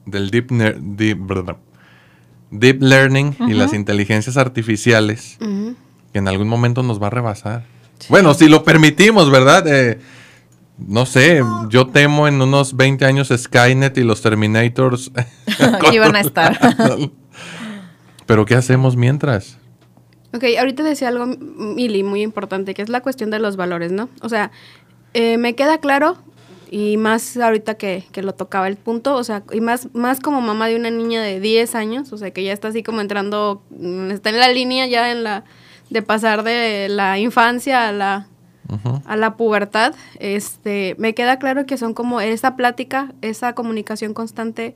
del 0.06 0.30
deep, 0.32 0.50
deep, 0.52 1.20
deep 2.52 2.82
learning 2.82 3.36
y 3.48 3.54
las 3.54 3.74
inteligencias 3.74 4.38
artificiales 4.38 5.38
que 6.12 6.20
en 6.20 6.28
algún 6.28 6.48
momento 6.50 6.84
nos 6.84 7.02
va 7.02 7.08
a 7.08 7.10
rebasar. 7.12 7.66
Bueno, 8.10 8.34
si 8.34 8.50
lo 8.50 8.64
permitimos, 8.64 9.30
¿verdad? 9.32 9.66
Eh, 9.68 10.00
no 10.88 11.06
sé, 11.06 11.42
yo 11.70 11.88
temo 11.88 12.28
en 12.28 12.42
unos 12.42 12.76
20 12.76 13.06
años 13.06 13.32
Skynet 13.36 13.98
y 13.98 14.04
los 14.04 14.22
Terminators. 14.22 15.12
Aquí 15.82 16.00
van 16.00 16.16
a 16.16 16.22
estar. 16.22 16.60
Pero 18.26 18.46
¿qué 18.46 18.56
hacemos 18.56 18.96
mientras? 18.96 19.58
Ok, 20.34 20.46
ahorita 20.58 20.84
decía 20.84 21.10
algo, 21.10 21.26
Mili, 21.26 22.04
muy 22.04 22.22
importante, 22.22 22.74
que 22.74 22.82
es 22.82 22.90
la 22.90 23.02
cuestión 23.02 23.32
de 23.32 23.40
los 23.40 23.58
valores, 23.58 23.92
¿no? 23.92 24.10
O 24.22 24.30
sea, 24.30 24.52
eh, 25.14 25.38
me 25.38 25.56
queda 25.56 25.80
claro, 25.80 26.18
y 26.70 26.96
más 26.96 27.36
ahorita 27.36 27.76
que, 27.76 28.06
que 28.14 28.22
lo 28.22 28.34
tocaba 28.34 28.70
el 28.70 28.78
punto, 28.78 29.16
o 29.16 29.24
sea, 29.26 29.44
y 29.52 29.60
más, 29.60 29.94
más 29.94 30.22
como 30.22 30.40
mamá 30.40 30.68
de 30.68 30.78
una 30.78 30.90
niña 30.90 31.22
de 31.22 31.42
10 31.42 31.76
años, 31.76 32.14
o 32.14 32.18
sea, 32.18 32.32
que 32.32 32.46
ya 32.46 32.54
está 32.54 32.70
así 32.70 32.82
como 32.82 33.02
entrando, 33.02 33.62
mm, 33.72 34.12
está 34.12 34.30
en 34.30 34.40
la 34.40 34.48
línea 34.48 34.88
ya 34.88 35.12
en 35.12 35.26
la, 35.26 35.44
de 35.90 36.02
pasar 36.02 36.44
de 36.44 36.88
la 36.88 37.20
infancia 37.20 37.90
a 37.90 37.92
la, 37.92 38.28
A 39.06 39.16
la 39.18 39.36
pubertad, 39.36 39.94
este, 40.20 40.96
me 40.98 41.14
queda 41.14 41.40
claro 41.40 41.66
que 41.66 41.78
son 41.78 41.94
como 41.94 42.22
esa 42.22 42.56
plática, 42.56 43.14
esa 43.22 43.54
comunicación 43.54 44.14
constante, 44.14 44.76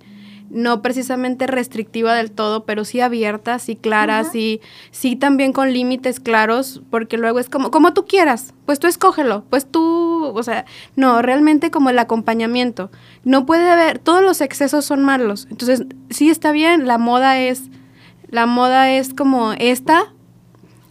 no 0.50 0.82
precisamente 0.82 1.48
restrictiva 1.48 2.14
del 2.14 2.32
todo, 2.32 2.66
pero 2.66 2.86
sí 2.86 3.02
abierta, 3.02 3.60
sí 3.60 3.76
clara, 3.76 4.24
sí, 4.24 4.62
sí 4.92 5.16
también 5.16 5.54
con 5.54 5.74
límites 5.74 6.20
claros, 6.20 6.82
porque 6.90 7.18
luego 7.18 7.40
es 7.40 7.50
como, 7.50 7.72
como 7.72 7.94
tú 7.94 8.06
quieras, 8.06 8.54
pues 8.66 8.80
tú 8.80 8.88
escógelo, 8.88 9.44
pues 9.50 9.66
tú, 9.66 10.26
o 10.26 10.44
sea, 10.44 10.66
no, 10.96 11.22
realmente 11.22 11.72
como 11.72 11.90
el 11.90 12.00
acompañamiento. 12.00 12.92
No 13.24 13.46
puede 13.46 13.70
haber, 13.70 14.00
todos 14.00 14.22
los 14.22 14.42
excesos 14.42 14.86
son 14.86 15.04
malos. 15.04 15.48
Entonces, 15.50 15.84
sí 16.10 16.30
está 16.30 16.52
bien, 16.52 16.88
la 16.88 16.98
moda 16.98 17.40
es, 17.40 17.64
la 18.30 18.46
moda 18.46 18.92
es 18.92 19.14
como 19.14 19.54
esta, 19.54 20.14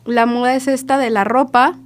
la 0.04 0.26
moda 0.26 0.54
es 0.54 0.68
esta 0.68 0.98
de 0.98 1.10
la 1.10 1.24
ropa, 1.24 1.78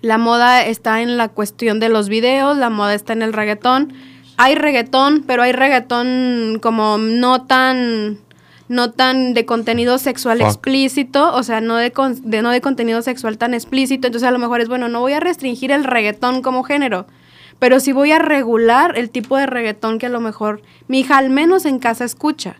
la 0.00 0.18
moda 0.18 0.64
está 0.64 1.02
en 1.02 1.16
la 1.16 1.28
cuestión 1.28 1.80
de 1.80 1.88
los 1.88 2.08
videos, 2.08 2.56
la 2.56 2.70
moda 2.70 2.94
está 2.94 3.12
en 3.12 3.22
el 3.22 3.32
reggaetón. 3.32 3.92
Hay 4.36 4.54
reggaetón, 4.54 5.24
pero 5.26 5.42
hay 5.42 5.52
reggaetón 5.52 6.58
como 6.62 6.98
no 6.98 7.42
tan 7.46 8.18
no 8.68 8.90
tan 8.90 9.32
de 9.32 9.46
contenido 9.46 9.96
sexual 9.96 10.38
Fuck. 10.40 10.46
explícito, 10.48 11.34
o 11.34 11.42
sea, 11.42 11.62
no 11.62 11.76
de, 11.76 11.90
con- 11.90 12.30
de 12.30 12.42
no 12.42 12.50
de 12.50 12.60
contenido 12.60 13.00
sexual 13.00 13.38
tan 13.38 13.54
explícito, 13.54 14.06
entonces 14.08 14.28
a 14.28 14.30
lo 14.30 14.38
mejor 14.38 14.60
es 14.60 14.68
bueno, 14.68 14.90
no 14.90 15.00
voy 15.00 15.14
a 15.14 15.20
restringir 15.20 15.72
el 15.72 15.84
reggaetón 15.84 16.42
como 16.42 16.62
género, 16.64 17.06
pero 17.58 17.80
sí 17.80 17.92
voy 17.92 18.12
a 18.12 18.18
regular 18.18 18.96
el 18.96 19.10
tipo 19.10 19.36
de 19.36 19.46
reggaetón 19.46 19.98
que 19.98 20.06
a 20.06 20.10
lo 20.10 20.20
mejor 20.20 20.62
mi 20.86 21.00
hija 21.00 21.18
al 21.18 21.30
menos 21.30 21.64
en 21.64 21.78
casa 21.78 22.04
escucha. 22.04 22.56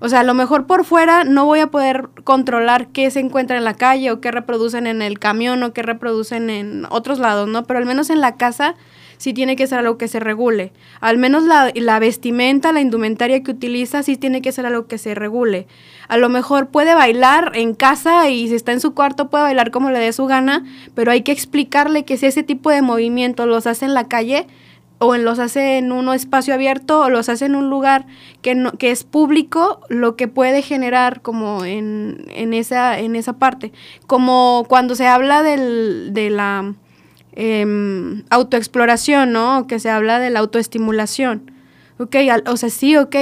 O 0.00 0.08
sea, 0.08 0.20
a 0.20 0.24
lo 0.24 0.34
mejor 0.34 0.66
por 0.66 0.84
fuera 0.84 1.24
no 1.24 1.44
voy 1.46 1.60
a 1.60 1.68
poder 1.68 2.08
controlar 2.24 2.88
qué 2.88 3.10
se 3.10 3.20
encuentra 3.20 3.56
en 3.56 3.64
la 3.64 3.74
calle 3.74 4.10
o 4.10 4.20
qué 4.20 4.30
reproducen 4.30 4.86
en 4.86 5.02
el 5.02 5.18
camión 5.18 5.62
o 5.62 5.72
qué 5.72 5.82
reproducen 5.82 6.50
en 6.50 6.86
otros 6.90 7.18
lados, 7.18 7.48
¿no? 7.48 7.64
Pero 7.64 7.78
al 7.78 7.86
menos 7.86 8.10
en 8.10 8.20
la 8.20 8.36
casa 8.36 8.74
sí 9.18 9.32
tiene 9.32 9.56
que 9.56 9.66
ser 9.66 9.78
algo 9.80 9.98
que 9.98 10.08
se 10.08 10.20
regule. 10.20 10.72
Al 11.00 11.18
menos 11.18 11.44
la, 11.44 11.70
la 11.74 11.98
vestimenta, 11.98 12.72
la 12.72 12.80
indumentaria 12.80 13.42
que 13.42 13.50
utiliza 13.50 14.02
sí 14.02 14.16
tiene 14.16 14.42
que 14.42 14.52
ser 14.52 14.66
algo 14.66 14.86
que 14.86 14.98
se 14.98 15.14
regule. 15.14 15.66
A 16.08 16.16
lo 16.16 16.28
mejor 16.28 16.68
puede 16.68 16.94
bailar 16.94 17.52
en 17.54 17.74
casa 17.74 18.28
y 18.28 18.48
si 18.48 18.54
está 18.54 18.72
en 18.72 18.80
su 18.80 18.94
cuarto 18.94 19.30
puede 19.30 19.44
bailar 19.44 19.70
como 19.70 19.90
le 19.90 19.98
dé 19.98 20.12
su 20.12 20.26
gana, 20.26 20.64
pero 20.94 21.10
hay 21.12 21.22
que 21.22 21.32
explicarle 21.32 22.04
que 22.04 22.16
si 22.16 22.26
ese 22.26 22.42
tipo 22.42 22.70
de 22.70 22.82
movimientos 22.82 23.46
los 23.46 23.66
hace 23.66 23.84
en 23.86 23.94
la 23.94 24.08
calle, 24.08 24.46
o 24.98 25.14
en- 25.16 25.24
los 25.24 25.40
hace 25.40 25.78
en 25.78 25.90
un 25.92 26.08
espacio 26.14 26.54
abierto 26.54 27.00
o 27.00 27.10
los 27.10 27.28
hace 27.28 27.46
en 27.46 27.56
un 27.56 27.68
lugar 27.68 28.06
que 28.42 28.54
no, 28.54 28.72
que 28.72 28.90
es 28.92 29.02
público, 29.02 29.80
lo 29.88 30.14
que 30.14 30.28
puede 30.28 30.62
generar 30.62 31.20
como 31.20 31.64
en, 31.64 32.24
en 32.28 32.54
esa, 32.54 32.98
en 33.00 33.16
esa 33.16 33.34
parte. 33.34 33.72
Como 34.06 34.64
cuando 34.68 34.94
se 34.94 35.06
habla 35.08 35.42
del, 35.42 36.10
de 36.14 36.30
la 36.30 36.74
em, 37.36 38.22
autoexploración, 38.30 39.32
¿no? 39.32 39.66
Que 39.66 39.78
se 39.80 39.90
habla 39.90 40.18
de 40.20 40.30
la 40.30 40.40
autoestimulación. 40.40 41.50
Ok, 41.98 42.16
al- 42.30 42.44
o 42.46 42.56
sea, 42.56 42.70
sí, 42.70 42.96
ok, 42.96 43.14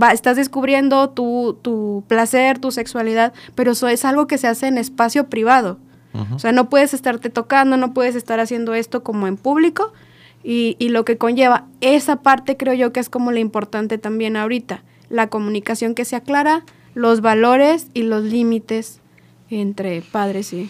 va- 0.00 0.12
estás 0.12 0.36
descubriendo 0.36 1.10
tu, 1.10 1.58
tu 1.62 2.04
placer, 2.06 2.58
tu 2.58 2.70
sexualidad, 2.70 3.32
pero 3.54 3.72
eso 3.72 3.88
es 3.88 4.04
algo 4.04 4.26
que 4.26 4.38
se 4.38 4.46
hace 4.46 4.66
en 4.68 4.78
espacio 4.78 5.28
privado. 5.28 5.78
O 6.34 6.40
sea, 6.40 6.50
no 6.50 6.68
puedes 6.68 6.92
estarte 6.92 7.30
tocando, 7.30 7.76
no 7.76 7.94
puedes 7.94 8.16
estar 8.16 8.40
haciendo 8.40 8.74
esto 8.74 9.04
como 9.04 9.28
en 9.28 9.36
público 9.36 9.92
y, 10.42 10.74
y 10.80 10.88
lo 10.88 11.04
que 11.04 11.16
conlleva. 11.18 11.66
Esa 11.80 12.16
parte 12.22 12.56
creo 12.56 12.74
yo 12.74 12.92
que 12.92 12.98
es 12.98 13.08
como 13.08 13.30
la 13.30 13.38
importante 13.38 13.96
también 13.96 14.36
ahorita. 14.36 14.82
La 15.08 15.28
comunicación 15.28 15.94
que 15.94 16.04
sea 16.04 16.20
clara, 16.20 16.64
los 16.94 17.20
valores 17.20 17.86
y 17.94 18.02
los 18.02 18.24
límites 18.24 18.98
entre 19.50 20.02
padres 20.02 20.52
y 20.52 20.68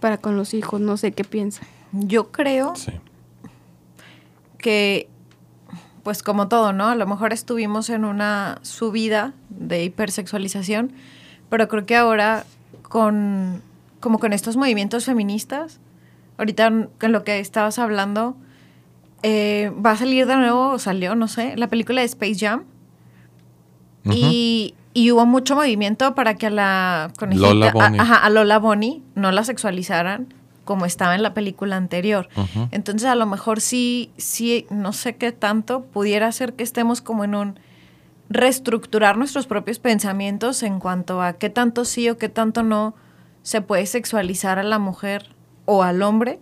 para 0.00 0.16
con 0.16 0.34
los 0.36 0.54
hijos. 0.54 0.80
No 0.80 0.96
sé 0.96 1.12
qué 1.12 1.24
piensan. 1.24 1.68
Yo 1.96 2.30
creo 2.32 2.74
Sí. 2.76 2.92
que, 4.58 5.08
pues 6.02 6.22
como 6.22 6.48
todo, 6.48 6.72
¿no? 6.72 6.88
A 6.88 6.94
lo 6.96 7.06
mejor 7.06 7.32
estuvimos 7.32 7.90
en 7.90 8.04
una 8.04 8.58
subida 8.62 9.32
de 9.50 9.84
hipersexualización, 9.84 10.92
pero 11.50 11.68
creo 11.68 11.86
que 11.86 11.96
ahora 11.96 12.44
con, 12.82 13.62
como 14.00 14.18
con 14.18 14.32
estos 14.32 14.56
movimientos 14.56 15.04
feministas, 15.04 15.80
ahorita 16.38 16.88
con 17.00 17.12
lo 17.12 17.24
que 17.24 17.38
estabas 17.40 17.78
hablando, 17.78 18.36
eh, 19.22 19.72
va 19.84 19.92
a 19.92 19.96
salir 19.96 20.26
de 20.26 20.36
nuevo, 20.36 20.70
o 20.70 20.78
salió, 20.78 21.14
no 21.14 21.28
sé, 21.28 21.56
la 21.56 21.68
película 21.68 22.00
de 22.00 22.06
Space 22.06 22.36
Jam. 22.38 22.64
Y, 24.10 24.74
y 24.92 25.10
hubo 25.12 25.24
mucho 25.24 25.54
movimiento 25.56 26.14
para 26.14 26.34
que 26.34 26.46
a 26.48 26.50
la 26.50 27.10
conejita, 27.18 27.48
Lola 27.48 27.68
a- 27.68 27.72
Bunny. 27.72 27.98
ajá, 27.98 28.16
a 28.16 28.28
Lola 28.28 28.58
Bonnie 28.58 29.02
no 29.14 29.32
la 29.32 29.44
sexualizaran 29.44 30.34
como 30.64 30.86
estaba 30.86 31.14
en 31.14 31.22
la 31.22 31.34
película 31.34 31.76
anterior. 31.76 32.28
Entonces 32.70 33.08
a 33.08 33.14
lo 33.14 33.26
mejor 33.26 33.60
sí, 33.60 34.10
sí, 34.16 34.66
no 34.70 34.92
sé 34.92 35.16
qué 35.16 35.32
tanto 35.32 35.82
pudiera 35.84 36.30
ser 36.32 36.54
que 36.54 36.64
estemos 36.64 37.00
como 37.00 37.24
en 37.24 37.34
un 37.34 37.58
reestructurar 38.28 39.16
nuestros 39.16 39.46
propios 39.46 39.78
pensamientos 39.78 40.62
en 40.62 40.80
cuanto 40.80 41.22
a 41.22 41.34
qué 41.34 41.50
tanto 41.50 41.84
sí 41.84 42.08
o 42.08 42.18
qué 42.18 42.28
tanto 42.28 42.62
no 42.62 42.94
se 43.42 43.60
puede 43.60 43.86
sexualizar 43.86 44.58
a 44.58 44.62
la 44.62 44.78
mujer 44.78 45.34
o 45.66 45.82
al 45.82 46.02
hombre, 46.02 46.40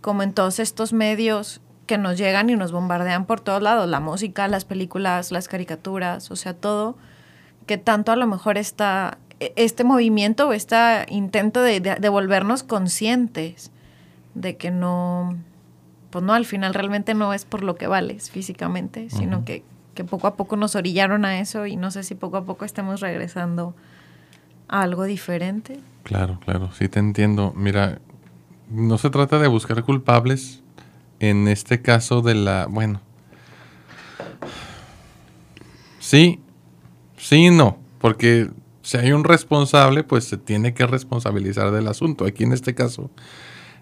como 0.00 0.22
en 0.22 0.32
todos 0.32 0.58
estos 0.58 0.92
medios 0.92 1.60
que 1.86 1.98
nos 1.98 2.18
llegan 2.18 2.50
y 2.50 2.56
nos 2.56 2.72
bombardean 2.72 3.26
por 3.26 3.40
todos 3.40 3.62
lados, 3.62 3.88
la 3.88 4.00
música, 4.00 4.46
las 4.48 4.64
películas, 4.64 5.32
las 5.32 5.48
caricaturas, 5.48 6.30
o 6.30 6.36
sea, 6.36 6.54
todo, 6.54 6.96
que 7.66 7.78
tanto 7.78 8.12
a 8.12 8.16
lo 8.16 8.26
mejor 8.26 8.58
está 8.58 9.18
este 9.56 9.84
movimiento 9.84 10.48
o 10.48 10.52
este 10.52 10.76
intento 11.08 11.62
de, 11.62 11.80
de- 11.80 11.96
de 11.96 12.08
volvernos 12.08 12.62
conscientes 12.62 13.70
de 14.34 14.56
que 14.56 14.70
no, 14.70 15.36
pues 16.10 16.24
no, 16.24 16.32
al 16.34 16.44
final 16.46 16.74
realmente 16.74 17.14
no 17.14 17.32
es 17.34 17.44
por 17.44 17.62
lo 17.62 17.74
que 17.76 17.86
vales 17.86 18.30
físicamente, 18.30 19.08
sino 19.10 19.44
que, 19.44 19.62
que 19.94 20.04
poco 20.04 20.26
a 20.26 20.36
poco 20.36 20.56
nos 20.56 20.74
orillaron 20.76 21.24
a 21.24 21.38
eso 21.40 21.66
y 21.66 21.76
no 21.76 21.90
sé 21.90 22.02
si 22.02 22.14
poco 22.14 22.36
a 22.38 22.44
poco 22.44 22.64
estemos 22.64 23.00
regresando 23.00 23.74
a 24.68 24.82
algo 24.82 25.04
diferente. 25.04 25.78
Claro, 26.02 26.38
claro, 26.44 26.70
sí 26.72 26.88
te 26.88 26.98
entiendo. 26.98 27.52
Mira, 27.56 27.98
no 28.70 28.96
se 28.98 29.10
trata 29.10 29.38
de 29.38 29.48
buscar 29.48 29.82
culpables 29.84 30.62
en 31.20 31.46
este 31.48 31.82
caso 31.82 32.22
de 32.22 32.34
la, 32.34 32.66
bueno, 32.68 33.00
sí, 35.98 36.40
sí 37.16 37.46
y 37.46 37.50
no, 37.50 37.78
porque 38.00 38.50
si 38.82 38.96
hay 38.98 39.12
un 39.12 39.24
responsable, 39.24 40.04
pues 40.04 40.24
se 40.24 40.36
tiene 40.36 40.74
que 40.74 40.86
responsabilizar 40.86 41.70
del 41.70 41.88
asunto. 41.88 42.24
Aquí 42.26 42.44
en 42.44 42.52
este 42.52 42.74
caso, 42.74 43.10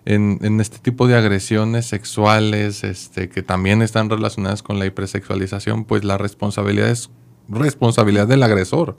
en, 0.05 0.39
en 0.43 0.61
este 0.61 0.79
tipo 0.79 1.07
de 1.09 1.17
agresiones 1.17 1.87
sexuales, 1.87 2.85
este, 2.85 3.29
que 3.29 3.43
también 3.43 3.83
están 3.83 4.09
relacionadas 4.11 4.63
con 4.63 4.79
la 4.79 4.87
hipersexualización, 4.87 5.85
pues 5.85 6.05
la 6.05 6.19
responsabilidad 6.19 6.89
es 6.91 7.11
responsabilidad 7.49 8.29
del 8.29 8.43
agresor 8.45 8.97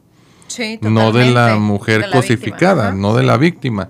Sí, 0.48 0.78
no 0.82 1.12
de 1.14 1.32
la 1.32 1.56
mujer 1.58 2.02
cosificada, 2.12 2.92
no 2.92 3.16
de 3.16 3.24
la 3.24 3.38
víctima. 3.38 3.90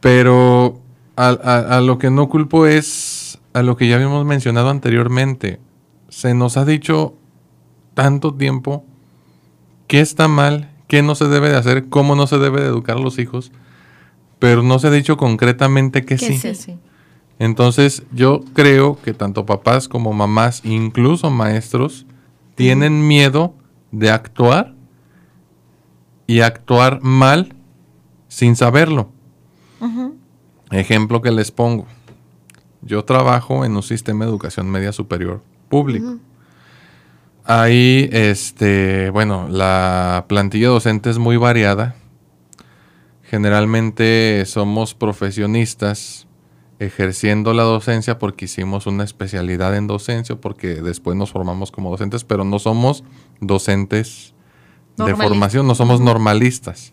Pero 0.00 0.80
a, 1.16 1.28
a- 1.28 1.76
a 1.76 1.80
lo 1.80 1.98
que 1.98 2.10
no 2.10 2.28
culpo 2.28 2.66
es 2.66 3.38
a 3.52 3.62
lo 3.62 3.76
que 3.76 3.88
ya 3.88 3.96
habíamos 3.96 4.24
mencionado 4.24 4.70
anteriormente. 4.70 5.58
Se 6.08 6.32
nos 6.34 6.56
ha 6.56 6.64
dicho 6.64 7.14
tanto 7.94 8.34
tiempo 8.34 8.84
qué 9.88 10.00
está 10.00 10.28
mal, 10.28 10.70
qué 10.88 11.02
no 11.02 11.14
se 11.14 11.28
debe 11.28 11.50
de 11.50 11.56
hacer, 11.56 11.88
cómo 11.88 12.16
no 12.16 12.26
se 12.26 12.38
debe 12.38 12.60
de 12.60 12.66
educar 12.66 12.96
a 12.96 13.00
los 13.00 13.18
hijos, 13.18 13.52
pero 14.38 14.62
no 14.62 14.78
se 14.78 14.88
ha 14.88 14.90
dicho 14.90 15.16
concretamente 15.16 16.04
que 16.04 16.18
sí. 16.18 16.36
Sí, 16.36 16.54
sí. 16.54 16.78
Entonces 17.38 18.02
yo 18.12 18.40
creo 18.52 18.98
que 19.00 19.14
tanto 19.14 19.46
papás 19.46 19.86
como 19.86 20.12
mamás, 20.12 20.64
incluso 20.64 21.30
maestros, 21.30 22.06
tienen 22.56 23.06
miedo 23.06 23.54
de 23.92 24.10
actuar 24.10 24.74
y 26.26 26.40
actuar 26.40 27.00
mal 27.02 27.54
sin 28.26 28.56
saberlo. 28.56 29.10
Ejemplo 30.70 31.22
que 31.22 31.30
les 31.30 31.50
pongo. 31.50 31.86
Yo 32.82 33.04
trabajo 33.04 33.64
en 33.64 33.76
un 33.76 33.82
sistema 33.82 34.24
de 34.24 34.30
educación 34.30 34.70
media 34.70 34.92
superior 34.92 35.42
público. 35.68 36.18
Ahí, 37.50 38.10
este, 38.12 39.08
bueno, 39.08 39.48
la 39.48 40.26
plantilla 40.28 40.68
docente 40.68 41.08
es 41.08 41.16
muy 41.16 41.38
variada. 41.38 41.94
Generalmente 43.22 44.44
somos 44.44 44.92
profesionistas 44.92 46.26
ejerciendo 46.78 47.54
la 47.54 47.62
docencia 47.62 48.18
porque 48.18 48.44
hicimos 48.44 48.86
una 48.86 49.02
especialidad 49.02 49.74
en 49.74 49.86
docencia, 49.86 50.36
porque 50.36 50.82
después 50.82 51.16
nos 51.16 51.30
formamos 51.30 51.70
como 51.70 51.88
docentes, 51.90 52.22
pero 52.22 52.44
no 52.44 52.58
somos 52.58 53.02
docentes 53.40 54.34
de 54.98 55.16
formación, 55.16 55.66
no 55.66 55.74
somos 55.74 56.02
normalistas. 56.02 56.92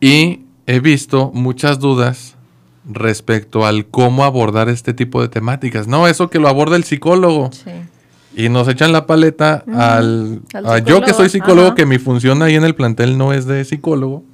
Y 0.00 0.44
he 0.68 0.78
visto 0.78 1.32
muchas 1.34 1.80
dudas 1.80 2.36
respecto 2.84 3.66
al 3.66 3.86
cómo 3.86 4.22
abordar 4.22 4.68
este 4.68 4.94
tipo 4.94 5.20
de 5.22 5.28
temáticas. 5.28 5.88
No, 5.88 6.06
eso 6.06 6.30
que 6.30 6.38
lo 6.38 6.46
aborda 6.46 6.76
el 6.76 6.84
psicólogo. 6.84 7.50
Sí. 7.50 7.72
Y 8.34 8.48
nos 8.48 8.66
echan 8.68 8.92
la 8.92 9.06
paleta 9.06 9.62
al, 9.76 10.40
Al 10.54 10.66
a 10.66 10.78
yo 10.78 11.02
que 11.02 11.12
soy 11.12 11.28
psicólogo, 11.28 11.68
ajá. 11.68 11.74
que 11.74 11.86
mi 11.86 11.98
función 11.98 12.42
ahí 12.42 12.54
en 12.54 12.64
el 12.64 12.74
plantel 12.74 13.18
no 13.18 13.32
es 13.32 13.46
de 13.46 13.64
psicólogo, 13.64 14.24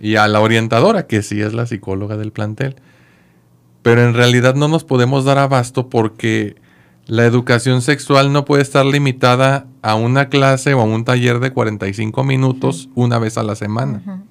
y 0.00 0.16
a 0.16 0.28
la 0.28 0.40
orientadora, 0.40 1.06
que 1.06 1.22
sí 1.22 1.40
es 1.40 1.54
la 1.54 1.66
psicóloga 1.66 2.16
del 2.16 2.30
plantel. 2.32 2.76
Pero 3.82 4.02
en 4.02 4.14
realidad 4.14 4.54
no 4.54 4.68
nos 4.68 4.84
podemos 4.84 5.24
dar 5.24 5.38
abasto 5.38 5.88
porque 5.88 6.56
la 7.06 7.24
educación 7.24 7.82
sexual 7.82 8.32
no 8.32 8.44
puede 8.44 8.62
estar 8.62 8.86
limitada 8.86 9.66
a 9.82 9.96
una 9.96 10.28
clase 10.28 10.74
o 10.74 10.80
a 10.80 10.84
un 10.84 11.04
taller 11.04 11.40
de 11.40 11.52
45 11.52 12.22
minutos 12.22 12.88
una 12.94 13.18
vez 13.18 13.38
a 13.38 13.42
la 13.42 13.56
semana, 13.56 14.22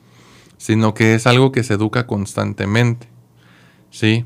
sino 0.57 0.93
que 0.93 1.15
es 1.15 1.27
algo 1.27 1.51
que 1.51 1.63
se 1.63 1.73
educa 1.73 2.07
constantemente. 2.07 3.07
¿Sí? 3.89 4.25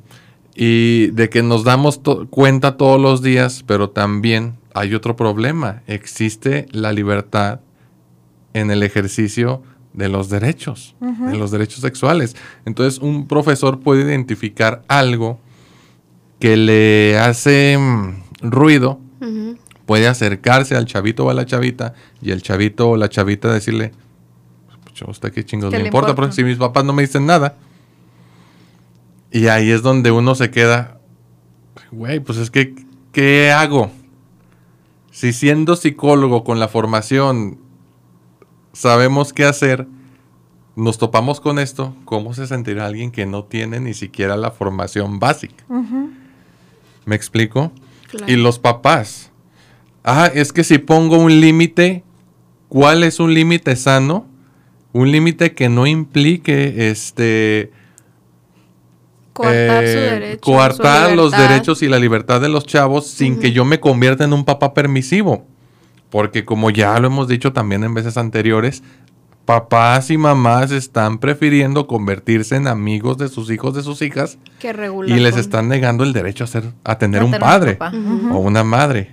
Y 0.53 1.07
de 1.07 1.30
que 1.30 1.41
nos 1.41 1.63
damos 1.63 2.03
to- 2.03 2.28
cuenta 2.30 2.78
todos 2.78 3.01
los 3.01 3.23
días, 3.23 3.63
pero 3.65 3.89
también 3.89 4.53
hay 4.76 4.93
otro 4.93 5.15
problema. 5.15 5.82
Existe 5.88 6.67
la 6.71 6.91
libertad 6.91 7.61
en 8.53 8.71
el 8.71 8.84
ejercicio 8.84 9.63
de 9.93 10.09
los 10.09 10.30
derechos, 10.30 10.95
de 10.99 11.38
los 11.38 11.49
derechos 11.49 11.80
sexuales. 11.80 12.36
Entonces, 12.65 13.01
un 13.01 13.26
profesor 13.28 13.80
puede 13.80 14.03
identificar 14.03 14.84
algo 14.89 15.39
que 16.39 16.57
le 16.57 17.17
hace 17.17 17.78
mm, 17.78 18.49
ruido, 18.49 18.99
puede 19.86 20.07
acercarse 20.07 20.76
al 20.76 20.86
chavito 20.86 21.26
o 21.26 21.30
a 21.30 21.34
la 21.34 21.45
chavita 21.45 21.93
y 22.21 22.32
el 22.32 22.41
chavito 22.41 22.89
o 22.89 22.97
la 22.97 23.07
chavita 23.07 23.53
decirle, 23.53 23.93
pues, 24.84 25.01
¿a 25.03 25.09
usted 25.09 25.32
qué 25.32 25.45
chingos 25.45 25.69
¿Qué 25.69 25.78
le 25.78 25.84
le 25.84 25.88
importa? 25.88 26.09
importa? 26.09 26.15
Porque 26.15 26.36
si 26.36 26.43
mis 26.43 26.57
papás 26.57 26.84
no 26.84 26.91
me 26.91 27.03
dicen 27.03 27.26
nada. 27.26 27.55
Y 29.32 29.47
ahí 29.47 29.71
es 29.71 29.82
donde 29.82 30.11
uno 30.11 30.36
se 30.36 30.51
queda, 30.51 30.99
güey, 31.91 32.19
pues 32.19 32.38
es 32.39 32.51
que, 32.51 32.76
¿qué 33.13 33.51
hago? 33.51 33.89
Si 35.16 35.32
siendo 35.32 35.78
psicólogo 35.78 36.43
con 36.43 36.59
la 36.59 36.68
formación 36.68 37.57
sabemos 38.74 39.32
qué 39.32 39.45
hacer, 39.45 39.88
nos 40.76 40.97
topamos 40.97 41.39
con 41.39 41.57
esto, 41.57 41.95
¿cómo 42.03 42.34
se 42.34 42.47
sentirá 42.47 42.86
alguien 42.86 43.11
que 43.11 43.26
no 43.26 43.45
tiene 43.45 43.80
ni 43.80 43.93
siquiera 43.93 44.36
la 44.36 44.51
formación 44.51 45.20
básica? 45.20 45.63
¿Me 47.05 47.16
explico? 47.16 47.72
Claro. 48.09 48.30
Y 48.30 48.36
los 48.36 48.59
papás. 48.59 49.32
Ah, 50.03 50.30
es 50.34 50.51
que 50.51 50.66
si 50.66 50.80
pongo 50.80 51.18
un 51.18 51.39
límite, 51.39 52.03
¿cuál 52.68 53.01
es 53.01 53.22
un 53.22 53.34
límite 53.34 53.78
sano? 53.78 54.28
Un 54.91 55.13
límite 55.13 55.53
que 55.53 55.70
no 55.70 55.88
implique 55.88 56.89
este 56.89 57.72
Coartar 59.36 59.83
su 59.83 59.97
eh, 59.97 60.11
derecho. 60.11 60.41
coartar 60.41 61.09
su 61.09 61.15
los 61.15 61.31
derechos 61.31 61.81
y 61.83 61.89
la 61.89 61.99
libertad 61.99 62.39
de 62.39 62.47
los 62.49 62.65
chavos 62.65 63.05
sin 63.07 63.38
que 63.39 63.51
yo 63.51 63.65
me 63.65 63.79
convierta 63.81 64.23
en 64.23 64.31
un 64.33 64.45
papá 64.45 64.73
permisivo. 64.73 65.45
Porque 66.09 66.45
como 66.45 66.69
ya 66.69 66.97
lo 66.99 67.07
hemos 67.07 67.27
dicho 67.27 67.51
también 67.51 67.83
en 67.83 67.93
veces 67.93 68.15
anteriores, 68.15 68.81
papás 69.43 70.09
y 70.09 70.17
mamás 70.17 70.71
están 70.71 71.17
prefiriendo 71.19 71.86
convertirse 71.86 72.55
en 72.55 72.67
amigos 72.67 73.17
de 73.17 73.27
sus 73.27 73.51
hijos, 73.51 73.75
de 73.75 73.83
sus 73.83 74.01
hijas, 74.01 74.38
Que 74.59 74.69
y 75.07 75.13
les 75.19 75.31
con- 75.31 75.39
están 75.41 75.67
negando 75.67 76.03
el 76.05 76.13
derecho 76.13 76.45
a, 76.45 76.47
ser, 76.47 76.63
a 76.86 76.97
tener 76.97 77.21
A 77.21 77.25
un 77.25 77.31
tener 77.31 77.41
padre 77.45 77.77
o 78.31 78.38
una 78.39 78.63
madre. 78.63 79.11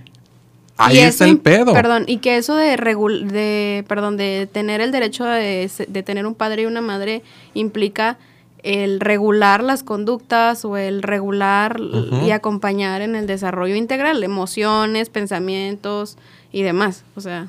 Ahí 0.77 0.99
está 0.99 1.25
el 1.27 1.39
pedo. 1.39 1.73
Perdón, 1.75 2.05
y 2.07 2.19
que 2.19 2.37
eso 2.37 2.57
de, 2.57 2.77
regul- 2.77 3.27
de, 3.27 3.85
perdón, 3.89 4.17
de 4.17 4.49
tener 4.51 4.81
el 4.81 4.91
derecho 4.93 5.25
de 5.25 5.69
tener 6.05 6.27
un 6.27 6.35
padre 6.35 6.63
y 6.63 6.67
una 6.67 6.81
madre 6.81 7.23
implica 7.55 8.19
el 8.63 9.01
regular 9.01 9.63
las 9.63 9.83
conductas 9.83 10.65
o 10.65 10.77
el 10.77 11.03
regular 11.03 11.81
y 12.25 12.31
acompañar 12.31 13.03
en 13.03 13.17
el 13.17 13.27
desarrollo 13.27 13.75
integral, 13.75 14.23
emociones, 14.23 15.09
pensamientos 15.11 16.17
y 16.53 16.63
demás. 16.63 17.05
O 17.17 17.21
sea, 17.21 17.49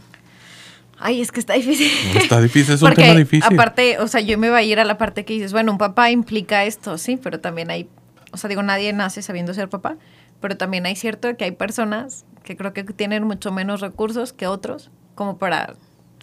Ay, 0.99 1.19
es 1.21 1.33
que 1.33 1.41
está 1.41 1.53
difícil. 1.53 1.91
Está 2.15 2.39
difícil, 2.39 2.75
es 2.75 2.81
un 2.81 2.87
Porque 2.89 3.01
tema 3.03 3.15
difícil. 3.15 3.53
aparte, 3.53 3.99
o 3.99 4.07
sea, 4.07 4.21
yo 4.21 4.37
me 4.37 4.47
iba 4.47 4.57
a 4.57 4.63
ir 4.63 4.79
a 4.79 4.85
la 4.85 4.97
parte 4.97 5.25
que 5.25 5.33
dices, 5.33 5.51
bueno, 5.51 5.71
un 5.73 5.77
papá 5.77 6.09
implica 6.11 6.63
esto, 6.63 6.97
sí, 6.97 7.19
pero 7.21 7.41
también 7.41 7.69
hay, 7.71 7.89
o 8.31 8.37
sea, 8.37 8.47
digo, 8.47 8.63
nadie 8.63 8.93
nace 8.93 9.21
sabiendo 9.21 9.53
ser 9.53 9.67
papá, 9.67 9.97
pero 10.39 10.55
también 10.55 10.85
hay 10.85 10.95
cierto 10.95 11.35
que 11.35 11.43
hay 11.43 11.51
personas 11.51 12.23
que 12.43 12.55
creo 12.55 12.73
que 12.73 12.83
tienen 12.83 13.25
mucho 13.25 13.51
menos 13.51 13.81
recursos 13.81 14.31
que 14.31 14.47
otros, 14.47 14.91
como 15.15 15.37
para, 15.37 15.75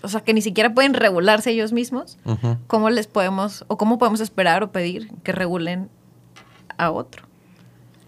o 0.03 0.09
sea, 0.09 0.23
que 0.23 0.35
ni 0.35 0.43
siquiera 0.43 0.73
pueden 0.73 0.95
regularse 0.95 1.51
ellos 1.51 1.73
mismos. 1.73 2.19
Ujú. 2.25 2.57
¿Cómo 2.67 2.91
les 2.91 3.07
podemos, 3.07 3.65
o 3.69 3.77
cómo 3.77 3.99
podemos 3.99 4.21
esperar 4.21 4.63
o 4.63 4.73
pedir 4.73 5.11
que 5.23 5.33
regulen 5.33 5.89
a 6.79 6.91
otro? 6.91 7.31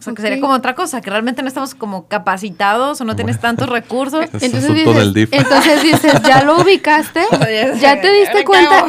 O 0.03 0.05
sea, 0.05 0.15
que 0.15 0.23
sería 0.23 0.41
como 0.41 0.55
otra 0.55 0.75
cosa, 0.75 1.01
que 1.01 1.11
realmente 1.11 1.43
no 1.43 1.49
estamos 1.49 1.77
como 1.77 2.09
capacitados 2.09 3.01
o 3.01 3.05
no 3.05 3.15
tienes 3.15 3.39
tantos 3.39 3.69
recursos. 3.69 4.25
Es 4.33 4.43
entonces 4.43 4.75
dices, 4.75 5.29
entonces 5.31 5.83
dices, 5.85 6.23
ya 6.27 6.43
lo 6.43 6.61
ubicaste, 6.61 7.21
Ya 7.81 8.01
te 8.01 8.11
diste 8.11 8.45
cuenta, 8.45 8.87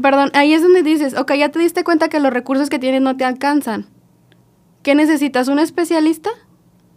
perdón, 0.00 0.30
ahí 0.32 0.54
es 0.54 0.62
donde 0.62 0.82
dices, 0.82 1.18
ok, 1.18 1.34
ya 1.34 1.50
te 1.50 1.58
diste 1.58 1.84
cuenta 1.84 2.08
que 2.08 2.18
los 2.18 2.32
recursos 2.32 2.70
que 2.70 2.78
tienes 2.78 3.02
no 3.02 3.14
te 3.14 3.26
alcanzan. 3.26 3.84
¿Qué 4.82 4.94
necesitas? 4.94 5.48
¿Un 5.48 5.58
especialista? 5.58 6.30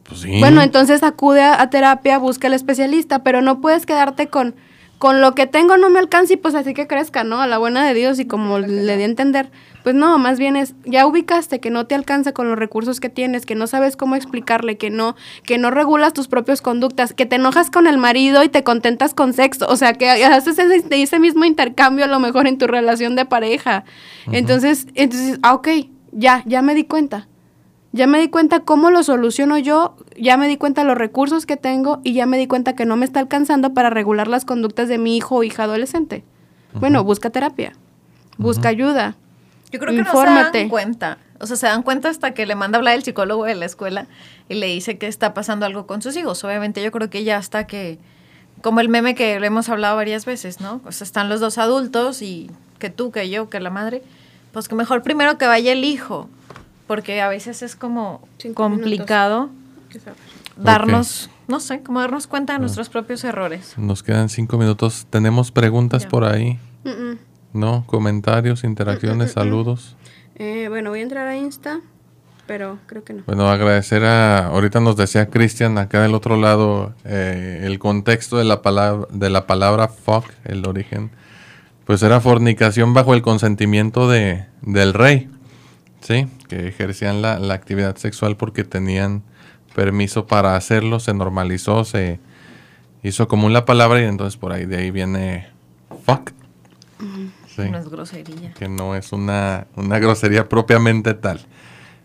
Pues 0.04 0.22
sí. 0.22 0.40
Bueno, 0.40 0.62
entonces 0.62 1.04
acude 1.04 1.42
a, 1.42 1.62
a 1.62 1.70
terapia, 1.70 2.20
busca 2.20 2.48
al 2.48 2.54
especialista, 2.54 3.22
pero 3.22 3.42
no 3.42 3.60
puedes 3.60 3.86
quedarte 3.86 4.28
con, 4.28 4.56
con 4.98 5.22
lo 5.22 5.36
que 5.36 5.46
tengo 5.46 5.78
no 5.78 5.90
me 5.90 6.00
alcanza 6.00 6.34
y 6.34 6.38
pues 6.38 6.56
así 6.56 6.74
que 6.74 6.88
crezca, 6.88 7.24
¿no? 7.24 7.42
A 7.42 7.48
la 7.48 7.58
buena 7.58 7.86
de 7.86 7.94
Dios 7.94 8.20
y 8.20 8.26
como 8.26 8.60
le 8.60 8.98
di 8.98 9.04
a 9.04 9.06
entender. 9.06 9.52
Pues 9.84 9.96
no, 9.96 10.18
más 10.18 10.40
bien 10.40 10.56
es, 10.56 10.74
ya 10.86 11.06
ubicaste 11.06 11.60
que 11.60 11.70
no 11.70 11.86
te 11.86 11.96
alcanza 11.96 12.34
con 12.34 12.50
los 12.50 12.58
recursos 12.58 13.00
que 13.00 13.10
tienes, 13.10 13.46
que 13.46 13.56
no 13.56 13.68
sabes 13.68 13.96
cómo 13.96 14.16
explicarle, 14.16 14.78
que 14.78 14.90
no, 14.90 15.16
que 15.44 15.58
no 15.58 15.72
regulas 15.72 16.14
tus 16.14 16.28
propias 16.28 16.62
conductas, 16.62 17.14
que 17.14 17.26
te 17.26 17.38
enojas 17.38 17.70
con 17.70 17.88
el 17.88 17.98
marido 17.98 18.44
y 18.44 18.50
te 18.50 18.64
contentas 18.64 19.14
con 19.14 19.34
sexo, 19.34 19.68
o 19.70 19.78
sea, 19.78 19.94
que 19.94 20.10
haces 20.10 20.60
ese, 20.60 20.84
ese 20.90 21.20
mismo 21.20 21.46
intercambio 21.46 22.06
a 22.06 22.10
lo 22.10 22.20
mejor 22.20 22.48
en 22.48 22.58
tu 22.58 22.68
relación 22.68 23.16
de 23.16 23.26
pareja. 23.26 23.86
Entonces, 24.32 24.88
entonces, 24.96 25.40
ah, 25.44 25.54
ok, 25.54 25.70
ya, 26.12 26.44
ya 26.46 26.62
me 26.62 26.76
di 26.76 26.84
cuenta. 26.84 27.28
Ya 27.98 28.06
me 28.06 28.20
di 28.20 28.30
cuenta 28.30 28.60
cómo 28.60 28.92
lo 28.92 29.02
soluciono 29.02 29.58
yo, 29.58 29.96
ya 30.16 30.38
me 30.38 30.48
di 30.48 30.56
cuenta 30.58 30.84
los 30.84 30.96
recursos 30.96 31.48
que 31.48 31.58
tengo 31.58 32.00
y 32.04 32.14
ya 32.14 32.28
me 32.28 32.38
di 32.38 32.46
cuenta 32.46 32.76
que 32.76 32.86
no 32.86 32.96
me 32.96 33.06
está 33.06 33.20
alcanzando 33.20 33.74
para 33.74 33.90
regular 33.90 34.28
las 34.28 34.46
conductas 34.46 34.88
de 34.88 35.00
mi 35.00 35.18
hijo 35.18 35.38
o 35.38 35.44
hija 35.44 35.64
adolescente. 35.64 36.24
Bueno, 36.76 37.04
busca 37.04 37.32
terapia, 37.32 37.74
busca 38.38 38.70
ayuda. 38.70 39.16
Yo 39.72 39.80
creo 39.80 39.96
que 39.96 40.02
no 40.04 40.08
Infórmate. 40.08 40.52
se 40.52 40.60
dan 40.60 40.70
cuenta. 40.70 41.18
O 41.40 41.48
sea, 41.48 41.58
se 41.58 41.66
dan 41.66 41.82
cuenta 41.82 42.10
hasta 42.10 42.36
que 42.36 42.46
le 42.46 42.54
manda 42.54 42.78
a 42.78 42.80
hablar 42.80 42.94
el 42.94 43.04
psicólogo 43.04 43.46
de 43.46 43.56
la 43.56 43.66
escuela 43.66 44.06
y 44.48 44.56
le 44.56 44.68
dice 44.68 45.00
que 45.00 45.08
está 45.08 45.34
pasando 45.34 45.66
algo 45.66 45.88
con 45.88 46.04
sus 46.04 46.16
hijos. 46.18 46.44
Obviamente 46.44 46.84
yo 46.84 46.92
creo 46.92 47.10
que 47.10 47.24
ya 47.24 47.38
hasta 47.38 47.66
que, 47.66 47.98
como 48.62 48.80
el 48.80 48.90
meme 48.90 49.16
que 49.16 49.40
le 49.40 49.48
hemos 49.48 49.70
hablado 49.70 49.96
varias 49.96 50.26
veces, 50.26 50.62
¿no? 50.62 50.82
O 50.86 50.92
sea, 50.92 51.06
están 51.06 51.30
los 51.30 51.40
dos 51.40 51.58
adultos 51.58 52.22
y 52.22 52.52
que 52.78 52.92
tú, 52.92 53.12
que 53.12 53.28
yo, 53.32 53.50
que 53.50 53.60
la 53.60 53.72
madre, 53.72 54.04
pues 54.52 54.68
que 54.68 54.76
mejor 54.76 55.02
primero 55.02 55.40
que 55.40 55.48
vaya 55.48 55.72
el 55.72 55.84
hijo, 55.84 56.30
porque 56.88 57.22
a 57.22 57.28
veces 57.30 57.62
es 57.62 57.76
como 57.76 58.28
Cinco 58.38 58.64
complicado 58.64 59.50
darnos, 60.56 61.30
no 61.48 61.60
sé, 61.60 61.82
como 61.82 62.00
darnos 62.00 62.28
cuenta 62.28 62.54
de 62.54 62.60
nuestros 62.60 62.90
propios 62.90 63.24
errores. 63.24 63.74
Nos 63.78 64.04
quedan 64.04 64.30
cinco 64.30 64.58
minutos. 64.58 65.06
Tenemos 65.10 65.52
preguntas 65.52 66.04
Ya. 66.04 66.10
por 66.10 66.24
ahí, 66.26 66.60
Mm, 66.84 66.90
mm. 66.90 67.18
¿no? 67.54 67.84
Comentarios, 67.86 68.64
interacciones, 68.64 69.34
saludos. 69.34 69.96
Eh, 70.36 70.68
bueno, 70.70 70.90
voy 70.92 71.00
a 71.00 71.04
entrar 71.04 71.28
a 71.28 71.36
Insta. 71.36 71.80
pero 72.46 72.80
creo 72.86 73.04
que 73.04 73.12
no. 73.14 73.24
Bueno, 73.28 73.50
agradecer 73.50 74.06
a, 74.06 74.48
ahorita 74.48 74.80
nos 74.80 74.96
decía 74.96 75.30
Cristian 75.30 75.78
acá 75.78 76.02
del 76.04 76.16
otro 76.16 76.38
lado, 76.38 76.94
eh, 77.04 77.64
el 77.66 77.78
contexto 77.78 78.38
de 78.38 78.46
la 78.46 78.62
palabra, 78.62 79.06
de 79.12 79.30
la 79.30 79.46
palabra 79.46 79.90
fuck, 79.90 80.24
el 80.46 80.66
origen, 80.66 81.12
pues 81.84 82.02
era 82.04 82.22
fornicación 82.22 82.94
bajo 82.94 83.14
el 83.14 83.22
consentimiento 83.22 84.08
de, 84.10 84.46
del 84.62 84.94
rey, 84.94 85.30
¿sí? 86.02 86.28
Que 86.48 86.68
ejercían 86.68 87.22
la, 87.22 87.40
la 87.40 87.54
actividad 87.54 87.96
sexual 87.98 88.38
porque 88.38 88.64
tenían 88.64 89.24
permiso 89.76 90.26
para 90.28 90.56
hacerlo, 90.56 91.00
se 91.00 91.14
normalizó, 91.14 91.84
se 91.86 92.20
hizo 93.04 93.28
común 93.28 93.54
la 93.54 93.66
palabra 93.66 94.02
y 94.02 94.06
entonces 94.06 94.38
por 94.38 94.52
ahí 94.52 94.66
de 94.66 94.78
ahí 94.78 94.92
viene 94.92 95.48
fuck. 96.06 96.32
Sí, 97.56 97.70
No 97.70 97.78
es 97.78 97.90
grosería. 97.90 98.54
que 98.54 98.68
no 98.70 98.96
es 98.96 99.12
una, 99.12 99.68
una 99.76 100.00
grosería 100.00 100.48
propiamente 100.48 101.14
tal. 101.14 101.40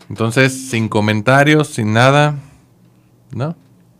Entonces, 0.09 0.69
sin 0.69 0.89
comentarios, 0.89 1.67
sin 1.69 1.93
nada, 1.93 2.35
¿no? 3.31 3.55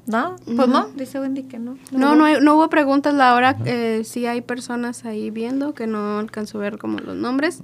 ¿No? 0.05 0.35
Pues 0.45 0.67
no, 0.67 0.87
dice 0.95 1.19
Wendy 1.19 1.43
que 1.43 1.59
no. 1.59 1.77
No, 1.91 2.15
no, 2.15 2.25
hay- 2.25 2.41
no 2.41 2.55
hubo 2.55 2.69
preguntas, 2.69 3.13
Laura. 3.13 3.55
Eh, 3.65 4.01
sí 4.03 4.25
hay 4.25 4.41
personas 4.41 5.05
ahí 5.05 5.29
viendo 5.31 5.73
que 5.73 5.87
no 5.87 6.19
alcanzo 6.19 6.57
a 6.57 6.61
ver 6.61 6.77
como 6.77 6.99
los 6.99 7.15
nombres. 7.15 7.61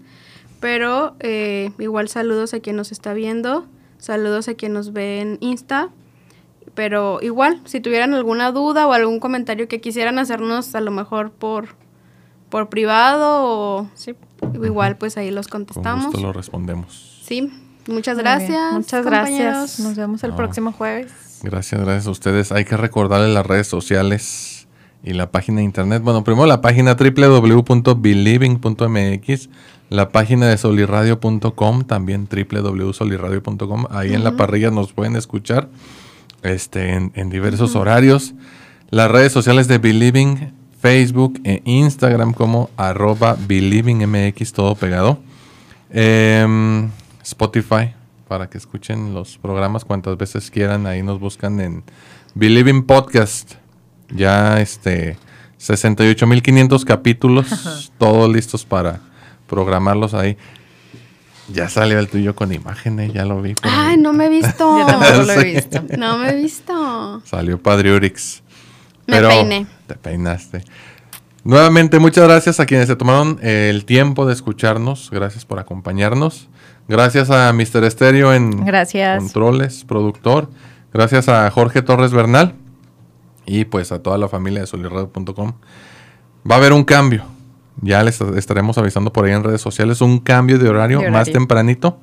Pero 0.60 1.16
eh, 1.20 1.72
igual 1.80 2.10
saludos 2.10 2.54
a 2.54 2.60
quien 2.60 2.76
nos 2.76 2.92
está 2.92 3.14
viendo. 3.14 3.66
Saludos 3.98 4.48
a 4.50 4.54
quien 4.56 4.74
nos 4.74 4.92
ve 4.94 5.22
en 5.22 5.38
Insta. 5.42 5.90
Pero 6.76 7.20
igual, 7.22 7.62
si 7.66 7.80
tuvieran 7.80 8.14
alguna 8.14 8.52
duda 8.52 8.86
o 8.88 8.94
algún 8.94 9.20
comentario 9.20 9.68
que 9.68 9.82
quisieran 9.82 10.20
hacernos, 10.20 10.76
a 10.76 10.82
lo 10.82 10.92
mejor 10.92 11.32
por, 11.32 11.70
por 12.50 12.70
privado 12.70 13.44
o 13.44 13.90
igual, 14.64 14.96
pues 14.98 15.18
ahí 15.18 15.32
los 15.32 15.48
Con 15.48 15.66
contestamos. 15.66 16.06
gusto 16.08 16.22
lo 16.22 16.32
respondemos. 16.34 17.22
Sí, 17.24 17.52
muchas 17.88 18.16
Muy 18.16 18.24
gracias. 18.24 18.50
bien. 18.50 18.74
Muchas 18.76 19.04
compañeros. 19.04 19.54
gracias. 19.56 19.80
Nos 19.80 19.96
vemos 19.96 20.24
el 20.24 20.32
No. 20.32 20.36
próximo 20.38 20.72
jueves. 20.72 21.12
Gracias, 21.44 21.80
gracias 21.82 22.08
a 22.08 22.12
ustedes. 22.12 22.52
Hay 22.52 22.66
que 22.66 22.78
recordarles 22.78 23.34
las 23.34 23.46
redes 23.46 23.68
sociales 23.68 24.68
y 25.04 25.14
la 25.14 25.32
página 25.32 25.58
de 25.58 25.64
internet. 25.64 26.02
Bueno, 26.04 26.24
primero 26.24 26.46
la 26.46 26.62
página 26.62 26.96
www.believing.mx, 26.96 29.50
la 29.90 30.10
página 30.10 30.48
de 30.48 30.58
soliradio.com, 30.58 31.84
también 31.84 32.28
www.soliradio.com. 32.30 33.86
Ahí 33.90 34.14
en 34.14 34.24
la 34.24 34.38
parrilla 34.38 34.70
nos 34.70 34.94
pueden 34.94 35.16
escuchar 35.16 35.68
este, 36.44 36.94
en, 36.94 37.12
en 37.16 37.30
diversos 37.30 37.76
horarios. 37.76 38.36
Las 38.92 39.10
redes 39.10 39.32
sociales 39.32 39.68
de 39.68 39.80
Believing, 39.80 40.54
Facebook 40.80 41.42
e 41.44 41.62
Instagram 41.66 42.34
como 42.34 42.70
arroba 42.78 43.36
BelievingMX, 43.48 44.54
todo 44.54 44.76
pegado. 44.76 45.20
Em, 45.90 46.90
Spotify, 47.24 47.94
para 48.28 48.48
que 48.48 48.60
escuchen 48.60 49.14
los 49.14 49.38
programas 49.40 49.86
cuantas 49.86 50.18
veces 50.18 50.52
quieran. 50.52 50.86
Ahí 50.86 51.02
nos 51.02 51.20
buscan 51.20 51.60
en 51.60 51.84
Believing 52.36 52.84
Podcast. 52.84 53.56
Ya 54.12 54.62
este 54.62 55.18
68.500 55.60 56.84
capítulos, 56.84 57.92
todos 57.98 58.32
listos 58.32 58.66
para 58.66 59.09
programarlos 59.50 60.14
ahí. 60.14 60.38
Ya 61.52 61.68
salió 61.68 61.98
el 62.00 62.08
tuyo 62.08 62.36
con 62.36 62.54
imágenes, 62.54 63.12
ya 63.12 63.26
lo 63.26 63.42
vi. 63.42 63.56
Ay, 63.64 63.98
no 63.98 64.14
me 64.14 64.28
he 64.28 64.30
visto. 64.30 64.80
Yo 64.80 64.86
tampoco 64.86 65.24
lo 65.24 65.34
he 65.34 65.42
Sí. 65.42 65.52
visto. 65.56 65.84
No 65.98 66.18
me 66.20 66.30
he 66.30 66.36
visto. 66.36 67.22
Salió 67.26 67.62
Padre 67.62 67.96
Urix. 67.96 68.44
Me 69.08 69.20
peiné. 69.22 69.66
Te 69.88 69.96
peinaste. 69.96 70.64
Nuevamente, 71.44 71.98
muchas 71.98 72.26
gracias 72.28 72.60
a 72.60 72.66
quienes 72.68 72.88
se 72.88 72.96
tomaron 72.96 73.40
el 73.42 73.86
tiempo 73.86 74.28
de 74.28 74.34
escucharnos. 74.34 75.10
Gracias 75.12 75.46
por 75.46 75.58
acompañarnos. 75.58 76.48
Gracias 76.88 77.32
a 77.32 77.52
Mr. 77.54 77.84
Estéreo 77.84 78.34
en 78.34 78.66
Gracias. 78.66 79.18
controles, 79.18 79.84
productor. 79.86 80.50
Gracias 80.94 81.30
a 81.30 81.50
Jorge 81.50 81.82
Torres 81.82 82.12
Bernal. 82.12 82.54
Y 83.48 83.66
pues 83.66 83.92
a 83.92 84.04
toda 84.04 84.20
la 84.20 84.28
familia 84.28 84.62
de 84.62 84.68
solirradio.com. 84.68 85.54
Va 86.50 86.56
a 86.56 86.58
haber 86.60 86.74
un 86.74 86.84
cambio. 86.84 87.24
Ya 87.82 88.04
les 88.04 88.20
estaremos 88.22 88.78
avisando 88.78 89.14
por 89.14 89.26
ahí 89.26 89.32
en 89.32 89.44
redes 89.44 89.62
sociales. 89.62 90.02
Un 90.02 90.20
cambio 90.20 90.58
de 90.60 90.68
horario, 90.70 91.00
De 91.00 91.06
horario. 91.06 91.18
más 91.18 91.32
tempranito. 91.32 92.00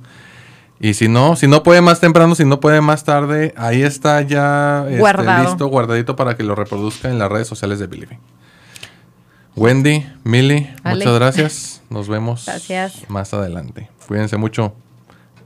Y 0.79 0.95
si 0.95 1.09
no, 1.09 1.37
si 1.37 1.49
no 1.49 1.63
puede 1.63 1.81
más 1.81 2.01
temprano, 2.01 2.35
si 2.35 2.45
no 2.45 2.61
puede 2.61 2.81
más 2.83 3.05
tarde, 3.05 3.55
ahí 3.57 3.83
está 3.83 4.21
ya 4.21 4.87
este, 4.89 5.43
listo, 5.43 5.67
guardadito 5.69 6.17
para 6.17 6.37
que 6.37 6.43
lo 6.43 6.55
reproduzca 6.55 7.09
en 7.09 7.19
las 7.19 7.31
redes 7.33 7.49
sociales 7.49 7.79
de 7.79 7.87
Believing. 7.87 8.19
Wendy, 9.55 10.07
Milly, 10.23 10.69
Ale. 10.85 10.97
muchas 10.99 11.15
gracias. 11.19 11.83
Nos 11.89 12.09
vemos 12.09 12.45
Gracias. 12.45 13.09
más 13.09 13.33
adelante. 13.33 13.89
Cuídense 14.07 14.37
mucho. 14.37 14.75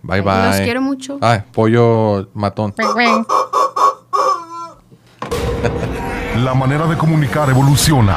Bye 0.03 0.21
bye. 0.23 0.47
Los 0.49 0.57
quiero 0.63 0.81
mucho. 0.83 1.19
Ah, 1.23 1.45
pollo 1.53 2.29
matón. 2.35 2.75
La 6.43 6.55
manera 6.55 6.87
de 6.87 6.97
comunicar 6.97 7.51
evoluciona. 7.51 8.17